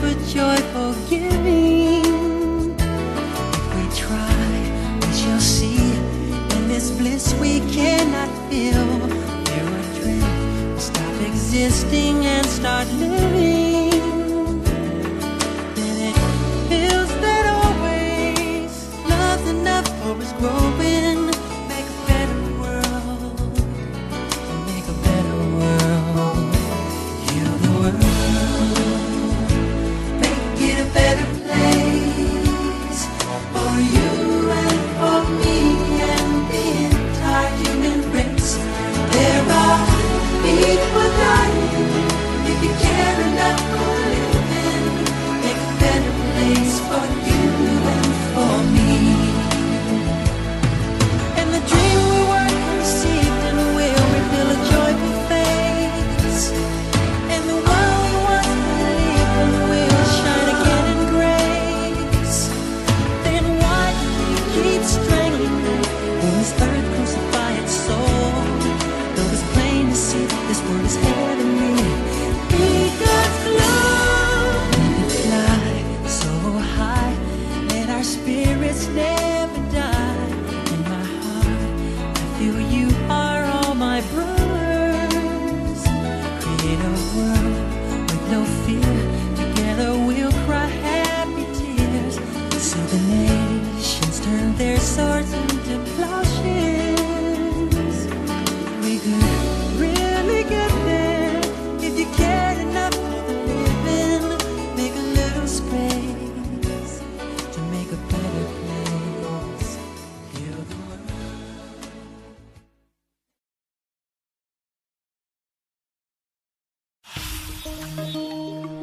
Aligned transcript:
for 0.00 0.14
joyful 0.32 0.94
giving. 1.10 2.74
We 3.74 3.82
try, 3.94 4.98
we 5.02 5.12
shall 5.12 5.40
see. 5.40 5.92
In 6.56 6.68
this 6.68 6.90
bliss 6.90 7.34
we 7.34 7.60
cannot 7.76 8.30
feel. 8.48 8.86
We're 9.46 9.78
adrift, 9.84 10.80
stop 10.80 11.20
existing 11.20 12.24
and 12.24 12.46
start 12.46 12.88
living. 12.94 13.59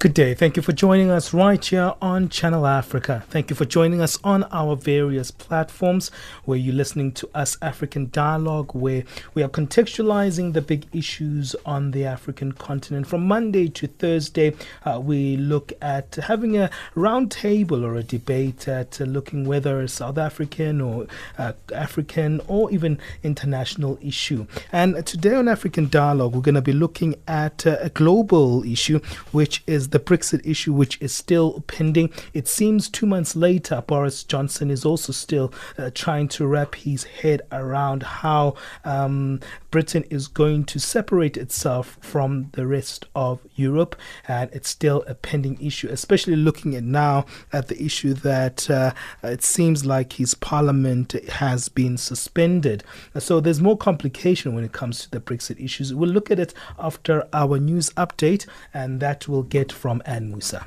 Good 0.00 0.14
day. 0.14 0.32
Thank 0.32 0.54
you 0.54 0.62
for 0.62 0.70
joining 0.70 1.10
us 1.10 1.34
right 1.34 1.64
here 1.64 1.92
on 2.00 2.28
Channel 2.28 2.68
Africa. 2.68 3.24
Thank 3.30 3.50
you 3.50 3.56
for 3.56 3.64
joining 3.64 4.00
us 4.00 4.16
on 4.22 4.44
our 4.52 4.76
various 4.76 5.32
platforms 5.32 6.12
where 6.44 6.56
you're 6.56 6.72
listening 6.72 7.10
to 7.14 7.28
us 7.34 7.56
African 7.62 8.08
Dialogue, 8.12 8.76
where 8.76 9.02
we 9.34 9.42
are 9.42 9.48
contextualizing 9.48 10.52
the 10.52 10.62
big 10.62 10.86
issues 10.92 11.56
on 11.66 11.90
the 11.90 12.04
African 12.04 12.52
continent. 12.52 13.08
From 13.08 13.26
Monday 13.26 13.68
to 13.70 13.88
Thursday, 13.88 14.54
uh, 14.84 15.00
we 15.02 15.36
look 15.36 15.72
at 15.82 16.14
having 16.14 16.56
a 16.56 16.70
round 16.94 17.32
table 17.32 17.84
or 17.84 17.96
a 17.96 18.04
debate 18.04 18.68
at 18.68 19.00
uh, 19.00 19.04
looking 19.04 19.46
whether 19.46 19.80
a 19.80 19.88
South 19.88 20.16
African 20.16 20.80
or 20.80 21.08
uh, 21.38 21.54
African 21.74 22.40
or 22.46 22.70
even 22.70 23.00
international 23.24 23.98
issue. 24.00 24.46
And 24.70 25.04
today 25.04 25.34
on 25.34 25.48
African 25.48 25.88
Dialogue, 25.88 26.36
we're 26.36 26.40
going 26.42 26.54
to 26.54 26.62
be 26.62 26.72
looking 26.72 27.16
at 27.26 27.66
uh, 27.66 27.78
a 27.80 27.90
global 27.90 28.62
issue, 28.62 29.00
which 29.32 29.64
is 29.66 29.87
the 29.90 29.98
Brexit 29.98 30.44
issue, 30.44 30.72
which 30.72 31.00
is 31.00 31.14
still 31.14 31.64
pending. 31.66 32.12
It 32.34 32.48
seems 32.48 32.88
two 32.88 33.06
months 33.06 33.36
later, 33.36 33.82
Boris 33.86 34.24
Johnson 34.24 34.70
is 34.70 34.84
also 34.84 35.12
still 35.12 35.52
uh, 35.76 35.90
trying 35.94 36.28
to 36.28 36.46
wrap 36.46 36.74
his 36.74 37.04
head 37.04 37.42
around 37.52 38.02
how 38.02 38.54
um, 38.84 39.40
Britain 39.70 40.04
is 40.10 40.28
going 40.28 40.64
to 40.64 40.78
separate 40.78 41.36
itself 41.36 41.98
from 42.00 42.50
the 42.52 42.66
rest 42.66 43.06
of 43.14 43.40
Europe, 43.54 43.96
and 44.26 44.50
it's 44.52 44.68
still 44.68 45.04
a 45.06 45.14
pending 45.14 45.58
issue, 45.60 45.88
especially 45.90 46.36
looking 46.36 46.74
at 46.74 46.84
now 46.84 47.24
at 47.52 47.68
the 47.68 47.82
issue 47.82 48.14
that 48.14 48.68
uh, 48.70 48.92
it 49.22 49.42
seems 49.42 49.84
like 49.84 50.14
his 50.14 50.34
parliament 50.34 51.12
has 51.28 51.68
been 51.68 51.96
suspended. 51.96 52.84
So 53.18 53.40
there's 53.40 53.60
more 53.60 53.76
complication 53.76 54.54
when 54.54 54.64
it 54.64 54.72
comes 54.72 55.00
to 55.02 55.10
the 55.10 55.20
Brexit 55.20 55.62
issues. 55.62 55.94
We'll 55.94 56.10
look 56.10 56.30
at 56.30 56.38
it 56.38 56.54
after 56.78 57.26
our 57.32 57.58
news 57.58 57.90
update, 57.90 58.46
and 58.72 59.00
that 59.00 59.28
will 59.28 59.42
get 59.42 59.72
from 59.78 60.02
Ann 60.04 60.30
Musa. 60.30 60.66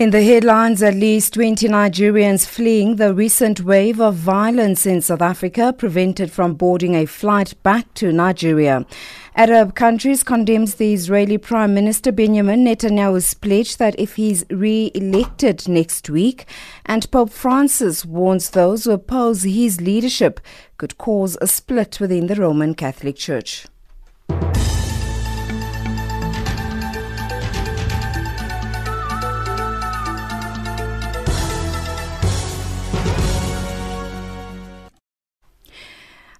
In 0.00 0.12
the 0.12 0.22
headlines, 0.22 0.82
at 0.82 0.94
least 0.94 1.34
20 1.34 1.68
Nigerians 1.68 2.46
fleeing 2.46 2.96
the 2.96 3.12
recent 3.12 3.60
wave 3.60 4.00
of 4.00 4.14
violence 4.14 4.86
in 4.86 5.02
South 5.02 5.20
Africa 5.20 5.74
prevented 5.76 6.32
from 6.32 6.54
boarding 6.54 6.94
a 6.94 7.04
flight 7.04 7.52
back 7.62 7.92
to 7.96 8.10
Nigeria. 8.10 8.86
Arab 9.36 9.74
countries 9.74 10.22
condemns 10.24 10.74
the 10.74 10.92
Israeli 10.92 11.38
Prime 11.38 11.72
Minister 11.72 12.10
Benjamin 12.10 12.64
Netanyahu's 12.64 13.32
pledge 13.34 13.76
that 13.76 13.98
if 13.98 14.16
he's 14.16 14.44
re-elected 14.50 15.68
next 15.68 16.10
week, 16.10 16.46
and 16.84 17.10
Pope 17.10 17.30
Francis 17.30 18.04
warns 18.04 18.50
those 18.50 18.84
who 18.84 18.90
oppose 18.90 19.42
his 19.42 19.80
leadership 19.80 20.40
could 20.78 20.98
cause 20.98 21.38
a 21.40 21.46
split 21.46 22.00
within 22.00 22.26
the 22.26 22.34
Roman 22.34 22.74
Catholic 22.74 23.16
Church. 23.16 23.66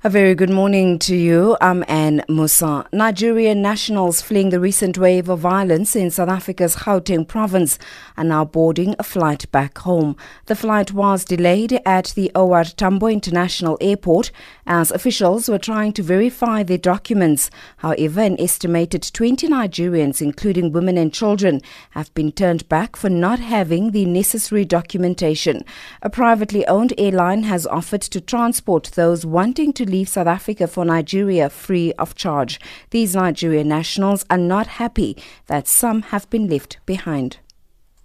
A 0.02 0.08
very 0.08 0.34
good 0.34 0.48
morning 0.48 0.98
to 1.00 1.14
you. 1.14 1.58
I'm 1.60 1.84
Anne 1.86 2.24
Musa. 2.26 2.86
Nigerian 2.90 3.60
nationals 3.60 4.22
fleeing 4.22 4.48
the 4.48 4.58
recent 4.58 4.96
wave 4.96 5.28
of 5.28 5.40
violence 5.40 5.94
in 5.94 6.10
South 6.10 6.30
Africa's 6.30 6.74
Gauteng 6.74 7.28
province 7.28 7.78
are 8.16 8.24
now 8.24 8.46
boarding 8.46 8.94
a 8.98 9.02
flight 9.02 9.52
back 9.52 9.76
home. 9.76 10.16
The 10.46 10.56
flight 10.56 10.92
was 10.92 11.26
delayed 11.26 11.82
at 11.84 12.14
the 12.16 12.32
OR 12.34 12.64
Tambo 12.64 13.08
International 13.08 13.76
Airport 13.82 14.30
as 14.66 14.90
officials 14.90 15.50
were 15.50 15.58
trying 15.58 15.92
to 15.92 16.02
verify 16.02 16.62
their 16.62 16.78
documents. 16.78 17.50
However, 17.76 18.22
an 18.22 18.40
estimated 18.40 19.02
20 19.02 19.48
Nigerians, 19.48 20.22
including 20.22 20.72
women 20.72 20.96
and 20.96 21.12
children, 21.12 21.60
have 21.90 22.14
been 22.14 22.32
turned 22.32 22.66
back 22.70 22.96
for 22.96 23.10
not 23.10 23.38
having 23.38 23.90
the 23.90 24.06
necessary 24.06 24.64
documentation. 24.64 25.62
A 26.00 26.08
privately 26.08 26.66
owned 26.68 26.94
airline 26.96 27.42
has 27.42 27.66
offered 27.66 28.00
to 28.00 28.20
transport 28.22 28.92
those 28.94 29.26
wanting 29.26 29.74
to 29.74 29.89
leave 29.90 30.08
South 30.08 30.26
Africa 30.26 30.66
for 30.66 30.84
Nigeria 30.84 31.50
free 31.50 31.92
of 31.94 32.14
charge. 32.14 32.60
These 32.90 33.14
Nigerian 33.14 33.68
nationals 33.68 34.24
are 34.30 34.38
not 34.38 34.66
happy 34.66 35.16
that 35.46 35.68
some 35.68 36.02
have 36.02 36.28
been 36.30 36.48
left 36.48 36.78
behind. 36.86 37.38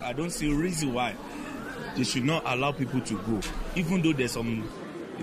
I 0.01 0.13
don't 0.13 0.31
see 0.31 0.51
a 0.51 0.55
reason 0.55 0.93
why 0.93 1.15
they 1.95 2.03
should 2.03 2.25
not 2.25 2.43
allow 2.45 2.71
people 2.73 3.01
to 3.01 3.13
go, 3.19 3.39
even 3.75 4.01
though 4.01 4.13
there's 4.13 4.33
some 4.33 4.67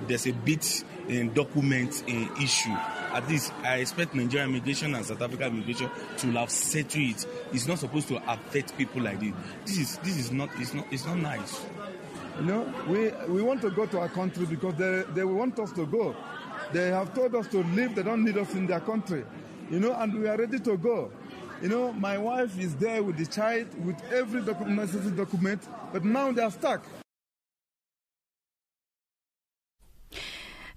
there's 0.08 0.26
a 0.26 0.32
bit 0.32 0.84
in 1.08 1.32
document 1.34 2.02
uh, 2.08 2.42
issue. 2.42 2.70
At 3.12 3.28
least 3.28 3.52
I 3.62 3.76
expect 3.76 4.14
Nigerian 4.14 4.50
immigration 4.50 4.94
and 4.94 5.04
South 5.04 5.20
African 5.20 5.48
immigration 5.54 5.90
to 6.18 6.26
have 6.32 6.50
settled 6.50 7.04
it. 7.04 7.26
It's 7.52 7.66
not 7.66 7.78
supposed 7.78 8.08
to 8.08 8.16
affect 8.30 8.76
people 8.78 9.02
like 9.02 9.20
this. 9.20 9.32
This 9.66 9.78
is 9.78 9.98
this 9.98 10.16
is 10.16 10.32
not 10.32 10.48
it's 10.58 10.72
not 10.72 10.86
it's 10.90 11.04
not 11.04 11.18
nice. 11.18 11.60
You 12.38 12.46
know, 12.46 12.74
we 12.88 13.10
we 13.28 13.42
want 13.42 13.60
to 13.62 13.70
go 13.70 13.84
to 13.86 14.00
our 14.00 14.08
country 14.08 14.46
because 14.46 14.74
they 14.76 15.04
they 15.14 15.24
want 15.24 15.58
us 15.58 15.72
to 15.72 15.84
go. 15.86 16.16
They 16.72 16.88
have 16.88 17.14
told 17.14 17.34
us 17.34 17.46
to 17.48 17.62
leave. 17.62 17.94
They 17.94 18.02
don't 18.02 18.24
need 18.24 18.38
us 18.38 18.52
in 18.54 18.66
their 18.66 18.80
country. 18.80 19.24
You 19.70 19.80
know, 19.80 19.94
and 19.94 20.12
we 20.18 20.28
are 20.28 20.36
ready 20.36 20.58
to 20.58 20.76
go. 20.76 21.10
You 21.60 21.68
know, 21.68 21.92
my 21.92 22.18
wife 22.18 22.58
is 22.58 22.74
there 22.74 23.02
with 23.02 23.16
the 23.16 23.26
child, 23.26 23.68
with 23.84 23.96
every 24.12 24.42
document, 24.42 24.80
necessary 24.80 25.16
document, 25.16 25.62
but 25.92 26.04
now 26.04 26.32
they 26.32 26.42
are 26.42 26.50
stuck. 26.50 26.82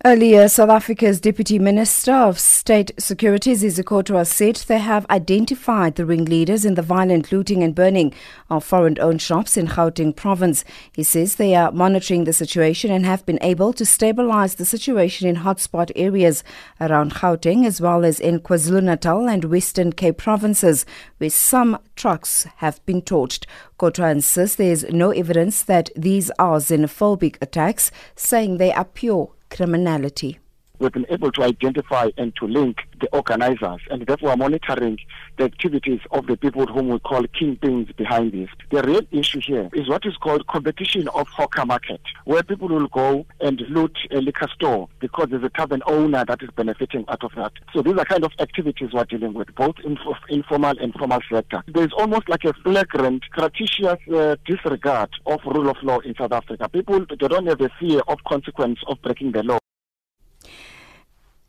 Earlier, 0.06 0.48
South 0.50 0.70
Africa's 0.70 1.20
Deputy 1.20 1.58
Minister 1.58 2.14
of 2.14 2.38
State 2.38 2.92
Security, 3.00 3.56
Zizi 3.56 3.82
said 4.24 4.56
they 4.58 4.78
have 4.78 5.08
identified 5.10 5.96
the 5.96 6.06
ringleaders 6.06 6.64
in 6.64 6.76
the 6.76 6.84
violent 6.84 7.32
looting 7.32 7.64
and 7.64 7.74
burning 7.74 8.14
of 8.48 8.64
foreign-owned 8.64 9.20
shops 9.20 9.58
in 9.58 9.66
Gauteng 9.66 10.16
province. 10.16 10.64
He 10.92 11.02
says 11.02 11.38
they 11.38 11.56
are 11.56 11.72
monitoring 11.72 12.26
the 12.26 12.34
situation 12.34 12.92
and 12.92 13.04
have 13.04 13.26
been 13.26 13.40
able 13.42 13.74
to 13.74 13.84
stabilize 13.84 14.54
the 14.54 14.64
situation 14.66 15.28
in 15.28 15.38
hotspot 15.38 15.92
areas 15.96 16.44
around 16.80 17.16
Gauteng 17.16 17.66
as 17.66 17.82
well 17.82 18.06
as 18.06 18.20
in 18.20 18.42
KwaZulu-Natal 18.42 19.28
and 19.28 19.46
Western 19.46 19.92
Cape 19.92 20.18
provinces 20.18 20.86
where 21.18 21.32
some 21.32 21.80
trucks 21.96 22.44
have 22.58 22.86
been 22.86 23.02
torched. 23.02 23.48
Kodwa 23.80 24.12
insists 24.12 24.58
there 24.58 24.72
is 24.72 24.86
no 24.92 25.10
evidence 25.10 25.64
that 25.64 25.90
these 25.96 26.30
are 26.38 26.60
xenophobic 26.60 27.38
attacks, 27.42 27.90
saying 28.16 28.58
they 28.58 28.72
are 28.72 28.86
pure 28.86 29.32
criminality. 29.56 30.38
We've 30.80 30.92
been 30.92 31.06
able 31.10 31.32
to 31.34 31.44
identify 31.44 32.10
and 32.18 32.36
to 32.38 32.48
link 32.48 32.78
the 33.00 33.08
organizers, 33.14 33.82
and 33.90 34.06
therefore 34.06 34.36
monitoring 34.38 34.98
the 35.38 35.46
activities 35.46 36.00
of 36.12 36.28
the 36.28 36.38
people 36.38 36.66
whom 36.66 36.90
we 36.90 37.00
call 37.00 37.24
kingpins 37.24 37.96
behind 37.96 38.32
this. 38.32 38.50
The 38.72 38.82
real 38.84 39.02
issue 39.12 39.42
here 39.46 39.70
is 39.74 39.90
what 39.90 40.06
is 40.06 40.16
called 40.18 40.48
competition 40.48 41.08
of 41.10 41.28
hawker 41.28 41.66
market, 41.66 42.02
where 42.26 42.44
people 42.44 42.70
will 42.70 42.88
go 42.88 43.26
and 43.42 43.62
loot 43.70 43.98
a 44.12 44.18
liquor 44.18 44.48
store 44.54 44.88
because 45.00 45.28
there's 45.30 45.44
a 45.44 45.50
tavern 45.50 45.82
owner 45.88 46.24
that 46.26 46.42
is 46.42 46.50
benefiting 46.56 47.06
out 47.10 47.24
of 47.24 47.32
that. 47.36 47.52
So 47.74 47.82
these 47.82 47.98
are 47.98 48.06
kind 48.06 48.24
of 48.24 48.32
activities 48.40 48.90
we're 48.94 49.06
dealing 49.06 49.34
with, 49.34 49.54
both 49.56 49.76
in 49.84 49.98
informal 50.30 50.76
and 50.80 50.94
formal 50.94 51.20
sector. 51.32 51.64
There's 51.68 51.94
almost 51.98 52.30
like 52.30 52.44
a 52.46 52.54
flagrant, 52.54 53.24
gratuitous 53.32 54.00
uh, 54.14 54.36
disregard 54.46 55.10
of 55.26 55.40
rule 55.46 55.70
of 55.70 55.78
law 55.84 56.00
in 56.00 56.16
South 56.16 56.32
Africa. 56.32 56.70
People 56.70 57.06
they 57.10 57.16
don't 57.28 57.48
have 57.48 57.62
a 57.62 57.70
fear 57.80 58.02
of 58.08 58.20
consequence 58.28 58.80
of 58.88 59.02
breaking 59.02 59.32
the 59.32 59.44
law. 59.44 59.60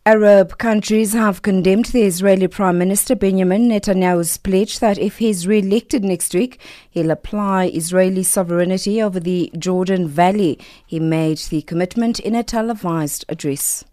Arab 0.07 0.57
countries 0.59 1.15
have 1.15 1.43
condemned 1.43 1.87
the 1.87 2.03
Israeli 2.05 2.47
Prime 2.47 2.79
Minister 2.79 3.17
Benjamin 3.17 3.69
Netanyahu's 3.69 4.39
pledge 4.39 4.79
that 4.79 4.99
if 4.99 5.19
he 5.19 5.31
is 5.31 5.49
re-elected 5.49 6.05
next 6.05 6.33
week, 6.33 6.61
he'll 6.89 7.11
apply 7.11 7.67
Israeli 7.75 8.23
sovereignty 8.23 9.03
over 9.03 9.19
the 9.19 9.51
Jordan 9.59 10.07
Valley. 10.07 10.61
He 10.87 11.01
made 11.01 11.39
the 11.39 11.63
commitment 11.63 12.21
in 12.21 12.37
a 12.37 12.45
televised 12.45 13.25
address. 13.29 13.85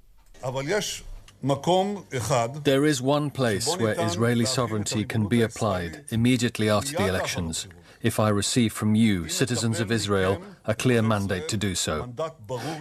There 2.64 2.86
is 2.86 3.02
one 3.02 3.32
place 3.32 3.76
where 3.78 4.00
Israeli 4.00 4.46
sovereignty 4.46 5.06
can 5.06 5.26
be 5.26 5.42
applied 5.42 6.06
immediately 6.12 6.70
after 6.70 6.96
the 6.96 7.08
elections 7.08 7.68
if 8.04 8.20
I 8.20 8.30
receive 8.30 8.74
from 8.74 8.96
you, 8.96 9.30
citizens 9.30 9.80
of 9.80 9.92
Israel, 9.92 10.42
a 10.66 10.76
clear 10.76 11.02
mandate 11.02 11.48
to 11.48 11.58
do 11.58 11.74
so. 11.74 12.14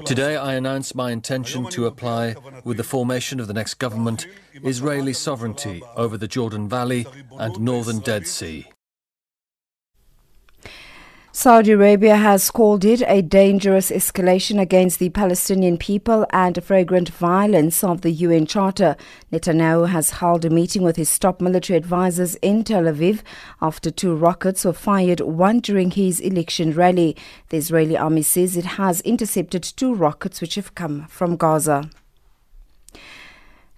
Today 0.05 0.37
I 0.37 0.55
announce 0.55 0.95
my 0.95 1.13
intention 1.13 1.71
to 1.71 1.87
apply, 1.87 2.35
with 2.65 2.77
the 2.77 2.85
formation 2.85 3.39
of 3.41 3.47
the 3.47 3.55
next 3.55 3.75
government, 3.75 4.27
Israeli 4.53 5.13
sovereignty 5.13 5.81
over 5.97 6.19
the 6.19 6.29
Jordan 6.29 6.69
Valley 6.69 7.07
and 7.39 7.59
northern 7.61 8.01
Dead 8.01 8.27
Sea. 8.27 8.67
Saudi 11.35 11.71
Arabia 11.73 12.17
has 12.17 12.51
called 12.51 12.85
it 12.85 13.03
a 13.07 13.23
dangerous 13.23 13.91
escalation 13.91 14.61
against 14.61 14.99
the 14.99 15.09
Palestinian 15.09 15.79
people 15.79 16.27
and 16.29 16.59
a 16.59 16.61
flagrant 16.61 17.09
violence 17.09 17.83
of 17.83 18.03
the 18.03 18.11
UN 18.11 18.45
Charter. 18.45 18.97
Netanyahu 19.33 19.89
has 19.89 20.11
held 20.11 20.45
a 20.45 20.51
meeting 20.51 20.83
with 20.83 20.97
his 20.97 21.19
top 21.19 21.41
military 21.41 21.79
advisors 21.79 22.35
in 22.43 22.65
Tel 22.65 22.83
Aviv 22.83 23.23
after 23.63 23.91
two 23.91 24.15
rockets 24.15 24.67
were 24.67 24.75
fired, 24.75 25.21
one 25.21 25.61
during 25.61 25.93
his 25.93 26.21
election 26.21 26.75
rally. 26.75 27.17
The 27.49 27.57
Israeli 27.57 27.97
army 27.97 28.23
says 28.23 28.55
it 28.55 28.77
has 28.77 29.01
intercepted 29.01 29.63
two 29.63 29.95
rockets 29.95 30.43
which 30.43 30.57
have 30.57 30.75
come 30.75 31.07
from 31.07 31.39
Gaza. 31.39 31.89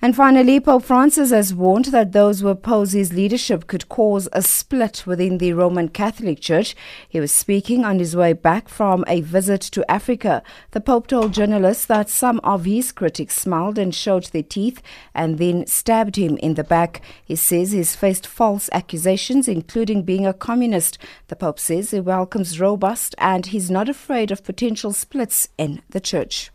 And 0.04 0.14
finally, 0.14 0.60
Pope 0.60 0.82
Francis 0.82 1.30
has 1.30 1.54
warned 1.54 1.86
that 1.86 2.12
those 2.12 2.40
who 2.40 2.48
oppose 2.48 2.92
his 2.92 3.14
leadership 3.14 3.66
could 3.66 3.88
cause 3.88 4.28
a 4.34 4.42
split 4.42 5.06
within 5.06 5.38
the 5.38 5.54
Roman 5.54 5.88
Catholic 5.88 6.40
Church. 6.40 6.76
He 7.08 7.20
was 7.20 7.32
speaking 7.32 7.86
on 7.86 7.98
his 7.98 8.14
way 8.14 8.34
back 8.34 8.68
from 8.68 9.06
a 9.08 9.22
visit 9.22 9.62
to 9.62 9.90
Africa. 9.90 10.42
The 10.72 10.82
Pope 10.82 11.06
told 11.06 11.32
journalists 11.32 11.86
that 11.86 12.10
some 12.10 12.38
of 12.44 12.66
his 12.66 12.92
critics 12.92 13.36
smiled 13.36 13.78
and 13.78 13.94
showed 13.94 14.24
their 14.24 14.42
teeth 14.42 14.82
and 15.14 15.38
then 15.38 15.66
stabbed 15.66 16.16
him 16.16 16.36
in 16.36 16.52
the 16.52 16.64
back. 16.64 17.00
He 17.24 17.34
says 17.34 17.72
he's 17.72 17.96
faced 17.96 18.26
false 18.26 18.68
accusations, 18.72 19.48
including 19.48 20.02
being 20.02 20.26
a 20.26 20.34
communist. 20.34 20.98
The 21.28 21.36
Pope 21.36 21.58
says 21.58 21.92
he 21.92 22.00
welcomes 22.00 22.60
robust 22.60 23.14
and 23.16 23.46
he's 23.46 23.70
not 23.70 23.88
afraid 23.88 24.30
of 24.30 24.44
potential 24.44 24.92
splits 24.92 25.48
in 25.56 25.80
the 25.88 26.00
church. 26.00 26.50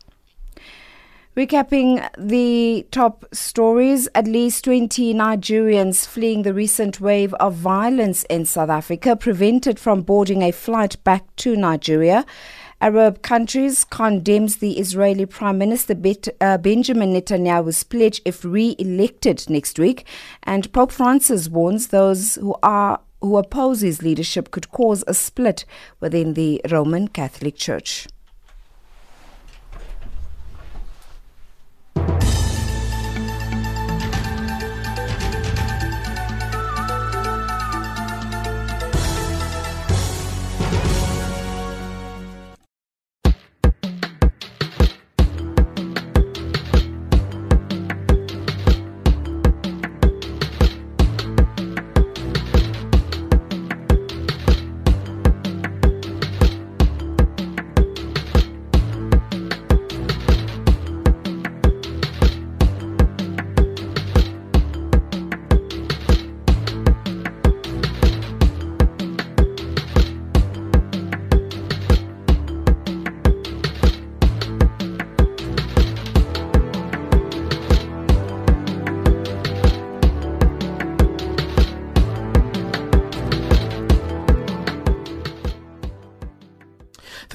Recapping 1.40 2.06
the 2.18 2.86
top 2.90 3.24
stories, 3.32 4.10
at 4.14 4.26
least 4.26 4.64
20 4.64 5.14
Nigerians 5.14 6.06
fleeing 6.06 6.42
the 6.42 6.52
recent 6.52 7.00
wave 7.00 7.32
of 7.40 7.54
violence 7.54 8.24
in 8.24 8.44
South 8.44 8.68
Africa 8.68 9.16
prevented 9.16 9.78
from 9.78 10.02
boarding 10.02 10.42
a 10.42 10.50
flight 10.52 11.02
back 11.02 11.24
to 11.36 11.56
Nigeria. 11.56 12.26
Arab 12.82 13.22
countries 13.22 13.84
condemns 13.84 14.58
the 14.58 14.78
Israeli 14.78 15.24
Prime 15.24 15.56
Minister 15.56 15.94
uh, 16.42 16.58
Benjamin 16.58 17.14
Netanyahu's 17.14 17.84
pledge 17.84 18.20
if 18.26 18.44
re-elected 18.44 19.48
next 19.48 19.78
week, 19.78 20.06
and 20.42 20.70
Pope 20.74 20.92
Francis 20.92 21.48
warns 21.48 21.86
those 21.86 22.34
who 22.34 22.54
are 22.62 23.00
who 23.22 23.38
oppose 23.38 23.80
his 23.80 24.02
leadership 24.02 24.50
could 24.50 24.70
cause 24.72 25.02
a 25.06 25.14
split 25.14 25.64
within 26.00 26.34
the 26.34 26.60
Roman 26.70 27.08
Catholic 27.08 27.56
Church. 27.56 28.06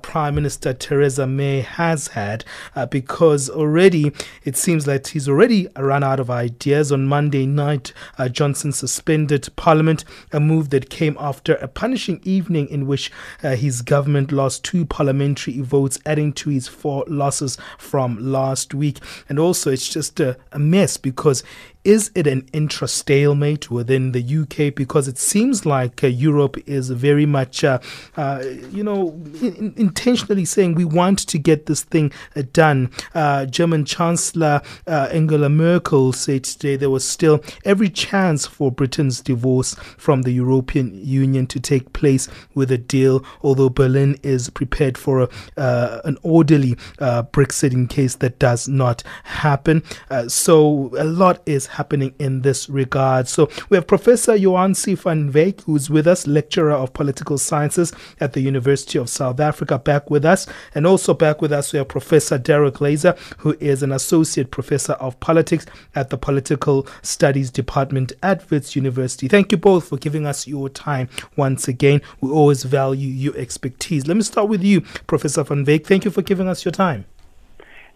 Prime 0.03 0.35
Minister 0.35 0.73
Theresa 0.73 1.27
May 1.27 1.61
has 1.61 2.09
had 2.09 2.44
uh, 2.75 2.87
because 2.87 3.49
already 3.51 4.13
it 4.45 4.57
seems 4.57 4.85
that 4.85 5.09
he's 5.09 5.29
already 5.29 5.69
run 5.77 6.03
out 6.03 6.21
of 6.21 6.31
ideas. 6.31 6.93
On 6.93 7.07
Monday 7.07 7.47
night, 7.47 7.93
uh, 8.19 8.29
Johnson 8.29 8.73
suspended 8.73 9.49
Parliament, 9.57 10.05
a 10.33 10.41
move 10.41 10.71
that 10.71 10.91
came 10.91 11.17
after 11.21 11.55
a 11.57 11.69
punishing 11.69 12.21
evening 12.25 12.69
in 12.69 12.87
which 12.87 13.11
uh, 13.43 13.57
his 13.57 13.83
government 13.83 14.33
lost 14.33 14.65
two 14.65 14.85
parliamentary 14.85 15.61
votes, 15.61 15.99
adding 16.07 16.33
to 16.35 16.51
his 16.51 16.69
four 16.69 17.05
losses 17.07 17.59
from 17.79 18.19
last 18.33 18.75
week. 18.75 18.99
And 19.29 19.39
also, 19.39 19.71
it's 19.71 19.89
just 19.89 20.21
a, 20.21 20.37
a 20.53 20.59
mess 20.59 20.97
because 20.97 21.43
is 21.85 22.11
it 22.15 22.27
an 22.27 22.49
intra 22.55 22.89
stalemate 22.89 23.71
within 23.71 24.13
the 24.13 24.23
UK? 24.23 24.75
Because 24.75 25.07
it 25.07 25.19
seems 25.19 25.67
like 25.67 26.03
uh, 26.03 26.07
Europe 26.07 26.57
is 26.67 26.89
very 26.89 27.27
much, 27.27 27.63
uh, 27.63 27.79
uh, 28.17 28.43
you 28.71 28.83
know, 28.83 29.11
in- 29.43 29.75
intentionally 29.77 30.47
saying 30.47 30.75
we 30.75 30.87
want 30.87 31.19
to 31.19 31.39
get 31.39 31.67
this 31.67 31.83
thing 31.83 32.11
uh, 32.35 32.43
done. 32.55 32.91
Uh, 33.15 33.45
German 33.45 33.85
Chancellor 33.85 34.63
uh, 34.87 35.09
Angela 35.13 35.51
Merkel 35.51 36.13
said 36.15 36.45
today 36.45 36.77
there 36.77 36.91
was 36.91 37.07
still 37.07 37.45
every 37.65 37.91
chance 37.91 38.47
for 38.47 38.73
Britain's 38.73 39.21
divorce 39.21 39.75
from 39.99 40.23
the 40.23 40.33
European 40.33 41.05
Union 41.05 41.47
to 41.49 41.61
take 41.61 41.93
place 41.93 42.29
with 42.55 42.71
a 42.71 42.79
deal, 42.79 43.23
although 43.43 43.69
Berlin 43.69 44.19
is 44.23 44.49
prepared 44.49 44.97
for 44.97 45.29
a, 45.57 46.01
an 46.05 46.17
orderly 46.23 46.77
Brexit 46.99 47.73
in 47.73 47.89
case 47.89 48.15
that 48.17 48.39
does 48.39 48.69
not 48.69 49.03
happen. 49.25 49.83
so 50.29 50.91
a 50.99 51.05
lot 51.05 51.43
is 51.45 51.67
happening 51.75 52.15
in 52.19 52.43
this 52.43 52.69
regard. 52.69 53.29
So 53.29 53.49
we 53.69 53.77
have 53.77 53.87
Professor 53.87 54.37
Jo-Ansie 54.39 54.99
van 54.99 55.33
Wyk, 55.33 55.61
who's 55.63 55.91
with 55.91 56.07
us, 56.07 56.27
lecturer 56.27 56.73
of 56.73 56.93
political 56.93 57.39
sciences 57.39 57.93
at 58.21 58.33
the 58.33 58.41
University 58.41 58.99
of 58.99 59.09
South 59.09 59.41
Africa, 59.41 59.79
back 59.79 60.11
with 60.11 60.25
us. 60.25 60.47
And 60.75 60.87
also 60.87 61.15
back 61.15 61.41
with 61.41 61.53
us, 61.53 61.73
we 61.73 61.79
have 61.79 61.89
Professor 61.89 62.39
Derek 62.39 62.75
Glaser, 62.75 63.15
who 63.39 63.57
is 63.61 63.83
an 63.83 63.93
associate 63.93 64.51
professor 64.51 64.95
of 64.95 65.19
politics 65.21 65.67
at 65.95 66.11
the 66.11 66.19
Political 66.19 66.87
Studies 67.03 67.51
Department 67.51 68.13
at 68.23 68.51
Wits 68.51 68.75
University. 68.75 69.29
Thank 69.29 69.53
you 69.53 69.59
both 69.59 69.89
for 69.89 69.97
giving 69.97 70.27
us 70.27 70.47
your 70.47 70.69
time 70.69 71.09
once 71.37 71.69
again. 71.69 72.01
We 72.21 72.31
always 72.31 72.65
value 72.65 73.09
your 73.09 73.37
expertise. 73.37 74.07
Let 74.07 74.17
me 74.17 74.23
start 74.23 74.49
with 74.49 74.63
you, 74.63 74.81
Professor 75.07 75.45
van 75.45 75.65
Wyk. 75.65 75.87
Thank 75.87 76.05
you 76.05 76.11
for 76.11 76.23
giving 76.23 76.49
us 76.49 76.65
your 76.65 76.73
time. 76.73 77.07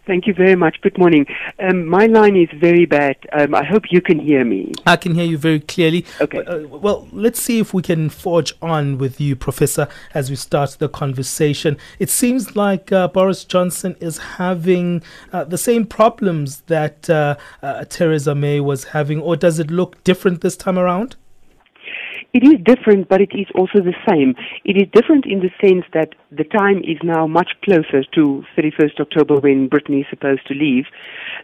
Thank 0.09 0.25
you 0.25 0.33
very 0.33 0.55
much. 0.55 0.81
Good 0.81 0.97
morning. 0.97 1.27
Um, 1.59 1.85
my 1.85 2.07
line 2.07 2.35
is 2.35 2.49
very 2.59 2.87
bad. 2.87 3.15
Um, 3.31 3.53
I 3.53 3.63
hope 3.63 3.91
you 3.91 4.01
can 4.01 4.17
hear 4.17 4.43
me. 4.43 4.73
I 4.87 4.95
can 4.95 5.13
hear 5.13 5.23
you 5.23 5.37
very 5.37 5.59
clearly. 5.59 6.03
Okay. 6.19 6.43
Uh, 6.45 6.61
well, 6.67 7.07
let's 7.11 7.39
see 7.39 7.59
if 7.59 7.75
we 7.75 7.83
can 7.83 8.09
forge 8.09 8.51
on 8.59 8.97
with 8.97 9.21
you, 9.21 9.35
Professor, 9.35 9.87
as 10.15 10.31
we 10.31 10.35
start 10.35 10.77
the 10.79 10.89
conversation. 10.89 11.77
It 11.99 12.09
seems 12.09 12.55
like 12.55 12.91
uh, 12.91 13.09
Boris 13.09 13.45
Johnson 13.45 13.95
is 13.99 14.17
having 14.17 15.03
uh, 15.31 15.43
the 15.43 15.59
same 15.59 15.85
problems 15.85 16.61
that 16.61 17.07
uh, 17.07 17.35
uh, 17.61 17.85
Theresa 17.85 18.33
May 18.33 18.59
was 18.59 18.85
having, 18.85 19.21
or 19.21 19.35
does 19.35 19.59
it 19.59 19.69
look 19.69 20.03
different 20.03 20.41
this 20.41 20.57
time 20.57 20.79
around? 20.79 21.17
It 22.31 22.43
is 22.43 22.59
different, 22.63 23.09
but 23.09 23.21
it 23.21 23.31
is 23.33 23.47
also 23.55 23.79
the 23.79 23.95
same. 24.07 24.35
It 24.63 24.77
is 24.77 24.87
different 24.93 25.25
in 25.25 25.39
the 25.39 25.49
sense 25.59 25.85
that 25.93 26.13
the 26.31 26.43
time 26.43 26.77
is 26.79 26.97
now 27.03 27.25
much 27.25 27.49
closer 27.63 28.03
to 28.15 28.43
31st 28.55 28.99
October 28.99 29.39
when 29.39 29.67
Britain 29.67 29.99
is 29.99 30.05
supposed 30.11 30.45
to 30.47 30.53
leave. 30.53 30.85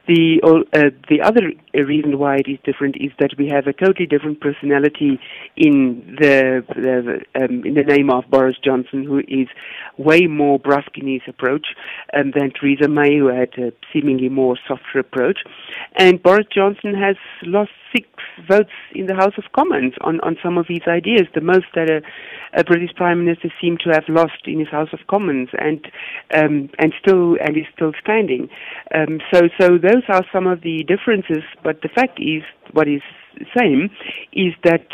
The 0.07 0.39
uh, 0.43 0.91
the 1.09 1.21
other 1.21 1.51
reason 1.73 2.19
why 2.19 2.37
it 2.37 2.47
is 2.47 2.59
different 2.63 2.97
is 2.97 3.11
that 3.19 3.31
we 3.37 3.47
have 3.49 3.65
a 3.65 3.73
totally 3.73 4.05
different 4.05 4.41
personality 4.41 5.19
in 5.57 6.15
the, 6.19 6.63
the 6.75 7.21
um, 7.43 7.65
in 7.65 7.73
the 7.73 7.83
name 7.83 8.11
of 8.11 8.25
Boris 8.29 8.57
Johnson, 8.63 9.03
who 9.03 9.19
is 9.19 9.47
way 9.97 10.27
more 10.27 10.59
brusque 10.59 10.97
in 10.97 11.07
his 11.07 11.21
approach 11.27 11.67
um, 12.13 12.31
than 12.35 12.51
Theresa 12.51 12.87
May, 12.87 13.17
who 13.17 13.27
had 13.27 13.57
a 13.57 13.71
seemingly 13.93 14.29
more 14.29 14.57
softer 14.67 14.99
approach. 14.99 15.39
And 15.97 16.21
Boris 16.21 16.47
Johnson 16.53 16.93
has 16.95 17.15
lost 17.43 17.71
six 17.95 18.07
votes 18.49 18.71
in 18.93 19.05
the 19.07 19.15
House 19.15 19.33
of 19.37 19.45
Commons 19.53 19.93
on, 20.01 20.19
on 20.21 20.37
some 20.43 20.57
of 20.57 20.65
his 20.67 20.81
ideas, 20.87 21.27
the 21.33 21.41
most 21.41 21.65
that 21.75 21.89
a, 21.89 22.01
a 22.59 22.63
British 22.63 22.93
Prime 22.95 23.23
Minister 23.23 23.49
seemed 23.61 23.79
to 23.81 23.89
have 23.91 24.03
lost 24.09 24.45
in 24.45 24.59
his 24.59 24.69
House 24.69 24.89
of 24.91 24.99
Commons, 25.07 25.49
and 25.57 25.85
um, 26.33 26.69
and 26.79 26.93
still 26.99 27.37
and 27.41 27.55
is 27.55 27.65
still 27.73 27.93
standing. 28.01 28.49
Um, 28.93 29.19
so 29.33 29.47
so 29.59 29.77
those 29.77 30.03
are 30.09 30.25
some 30.33 30.47
of 30.47 30.61
the 30.61 30.83
differences. 30.83 31.43
But 31.63 31.81
the 31.81 31.89
fact 31.89 32.19
is, 32.19 32.43
what 32.73 32.87
is 32.87 33.01
same 33.57 33.89
is 34.33 34.53
that 34.63 34.87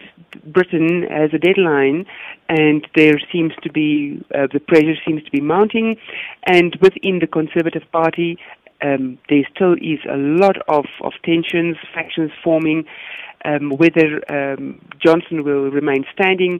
Britain 0.45 1.03
has 1.09 1.31
a 1.33 1.37
deadline, 1.37 2.05
and 2.49 2.87
there 2.95 3.19
seems 3.31 3.53
to 3.63 3.71
be 3.71 4.23
uh, 4.33 4.47
the 4.51 4.59
pressure 4.59 4.95
seems 5.05 5.23
to 5.23 5.31
be 5.31 5.41
mounting, 5.41 5.97
and 6.45 6.75
within 6.81 7.19
the 7.19 7.27
Conservative 7.27 7.83
Party, 7.91 8.37
um, 8.81 9.17
there 9.29 9.43
still 9.53 9.73
is 9.73 9.99
a 10.09 10.17
lot 10.17 10.57
of, 10.67 10.85
of 11.01 11.13
tensions, 11.23 11.77
factions 11.93 12.31
forming. 12.43 12.85
Um, 13.43 13.71
whether 13.71 14.21
um, 14.31 14.79
Johnson 15.03 15.43
will 15.43 15.71
remain 15.71 16.05
standing 16.13 16.59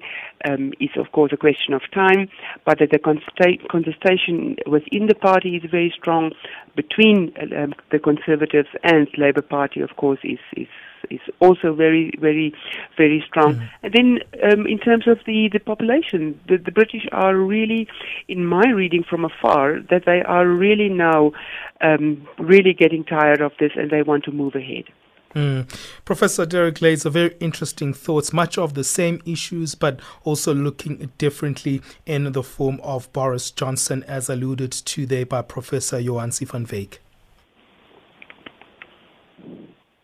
um, 0.50 0.74
is, 0.80 0.90
of 0.96 1.12
course, 1.12 1.32
a 1.32 1.38
question 1.38 1.76
of 1.76 1.84
time, 1.94 2.28
but 2.66 2.80
that 2.80 2.90
the 2.90 2.98
contestation 2.98 4.56
within 4.66 5.06
the 5.06 5.14
party 5.14 5.58
is 5.58 5.70
very 5.70 5.94
strong. 5.96 6.32
Between 6.76 7.34
um, 7.56 7.76
the 7.92 8.00
Conservatives 8.00 8.70
and 8.84 9.08
Labour 9.16 9.44
Party, 9.44 9.82
of 9.82 9.96
course, 9.96 10.18
is, 10.24 10.40
is 10.58 10.68
is 11.10 11.20
also 11.40 11.74
very, 11.74 12.14
very, 12.20 12.54
very 12.98 13.24
strong. 13.28 13.56
Mm. 13.56 13.70
And 13.84 13.94
then, 13.94 14.20
um, 14.52 14.68
in 14.68 14.80
terms 14.80 15.08
of 15.08 15.20
the, 15.26 15.50
the 15.52 15.60
population, 15.60 16.40
the, 16.48 16.58
the 16.58 16.72
British 16.72 17.08
are 17.12 17.36
really, 17.36 17.88
in 18.28 18.46
my 18.46 18.70
reading 18.70 19.04
from 19.10 19.26
afar, 19.26 19.80
that 19.90 20.04
they 20.06 20.22
are 20.22 20.48
really 20.48 20.90
now 20.90 21.32
um, 21.82 22.28
really 22.38 22.74
getting 22.74 23.04
tired 23.04 23.42
of 23.42 23.52
this 23.60 23.72
and 23.76 23.90
they 23.90 24.04
want 24.04 24.24
to 24.26 24.32
move 24.32 24.56
ahead. 24.56 24.86
Mm. 25.36 25.68
Professor 26.04 26.46
Derek 26.46 26.76
Glaser, 26.76 27.10
very 27.10 27.36
interesting 27.40 27.94
thoughts. 27.94 28.34
Much 28.34 28.58
of 28.58 28.74
the 28.74 28.84
same 28.84 29.22
issues, 29.26 29.76
but 29.76 30.00
also 30.24 30.54
looking 30.54 31.12
differently 31.18 31.82
in 32.06 32.32
the 32.34 32.44
form 32.44 32.80
of 32.84 33.12
Boris 33.14 33.50
Johnson, 33.52 34.04
as 34.08 34.30
alluded 34.30 34.72
to 34.72 35.06
there 35.06 35.26
by 35.26 35.42
Professor 35.42 36.02
Jo-Ansie 36.02 36.48
van 36.48 36.66
Wyk. 36.66 37.00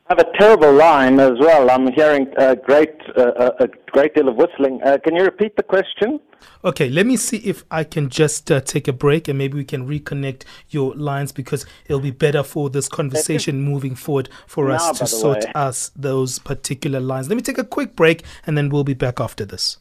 I 0.09 0.15
have 0.15 0.19
a 0.19 0.37
terrible 0.37 0.71
line 0.71 1.19
as 1.19 1.33
well. 1.37 1.69
I'm 1.69 1.91
hearing 1.91 2.27
a 2.37 2.55
great, 2.55 2.95
uh, 3.17 3.51
a 3.59 3.67
great 3.91 4.15
deal 4.15 4.29
of 4.29 4.37
whistling. 4.37 4.79
Uh, 4.81 4.97
can 5.03 5.15
you 5.15 5.23
repeat 5.23 5.57
the 5.57 5.63
question? 5.63 6.21
Okay, 6.63 6.89
let 6.89 7.05
me 7.05 7.17
see 7.17 7.37
if 7.37 7.65
I 7.69 7.83
can 7.83 8.07
just 8.07 8.49
uh, 8.49 8.61
take 8.61 8.87
a 8.87 8.93
break 8.93 9.27
and 9.27 9.37
maybe 9.37 9.57
we 9.57 9.65
can 9.65 9.85
reconnect 9.85 10.43
your 10.69 10.95
lines 10.95 11.33
because 11.33 11.65
it'll 11.87 11.99
be 11.99 12.11
better 12.11 12.41
for 12.41 12.69
this 12.69 12.87
conversation 12.87 13.61
moving 13.63 13.95
forward 13.95 14.29
for 14.45 14.69
now, 14.69 14.75
us 14.75 14.99
to 14.99 15.07
sort 15.07 15.43
way. 15.43 15.51
us 15.55 15.91
those 15.93 16.39
particular 16.39 17.01
lines. 17.01 17.27
Let 17.27 17.35
me 17.35 17.41
take 17.41 17.57
a 17.57 17.65
quick 17.65 17.93
break 17.97 18.23
and 18.45 18.57
then 18.57 18.69
we'll 18.69 18.85
be 18.85 18.93
back 18.93 19.19
after 19.19 19.43
this. 19.43 19.77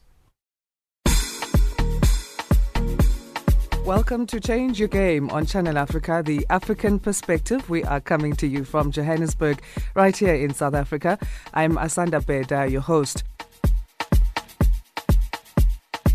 Welcome 3.87 4.27
to 4.27 4.41
Change 4.41 4.81
Your 4.81 4.89
Game 4.89 5.31
on 5.31 5.47
Channel 5.47 5.79
Africa, 5.79 6.21
the 6.27 6.45
African 6.51 6.99
perspective. 6.99 7.71
We 7.71 7.85
are 7.85 8.01
coming 8.01 8.35
to 8.35 8.49
you 8.49 8.65
from 8.65 8.91
Johannesburg, 8.91 9.63
right 9.95 10.17
here 10.17 10.35
in 10.35 10.53
South 10.53 10.75
Africa. 10.75 11.21
I'm 11.55 11.77
Asanda 11.77 12.27
Beda, 12.27 12.69
your 12.69 12.81
host. 12.81 13.23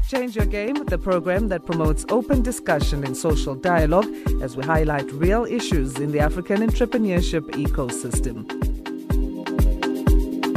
Change 0.10 0.36
Your 0.36 0.48
Game, 0.48 0.84
the 0.84 0.98
program 0.98 1.48
that 1.48 1.66
promotes 1.66 2.06
open 2.10 2.42
discussion 2.42 3.06
and 3.06 3.16
social 3.16 3.56
dialogue 3.56 4.14
as 4.42 4.58
we 4.58 4.66
highlight 4.66 5.10
real 5.14 5.46
issues 5.46 5.98
in 5.98 6.12
the 6.12 6.20
African 6.20 6.58
entrepreneurship 6.58 7.52
ecosystem. 7.52 8.61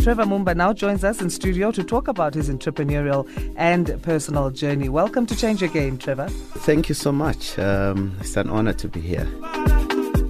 Trevor 0.05 0.25
Mumba 0.25 0.55
now 0.55 0.75
joins 0.75 1.03
us 1.03 1.23
in 1.23 1.31
studio 1.31 1.71
to 1.71 1.83
talk 1.83 2.09
about 2.09 2.35
his 2.35 2.51
entrepreneurial 2.51 3.27
and 3.57 4.03
personal 4.03 4.51
journey. 4.51 4.91
Welcome 4.91 5.25
to 5.25 5.35
Change 5.35 5.63
Your 5.63 5.71
Game, 5.71 5.97
Trevor. 5.97 6.29
Thank 6.29 6.91
you 6.91 6.95
so 6.95 7.11
much. 7.11 7.59
Um, 7.59 8.15
it's 8.21 8.37
an 8.37 8.51
honor 8.51 8.75
to 8.75 8.87
be 8.87 9.01
here. 9.01 9.25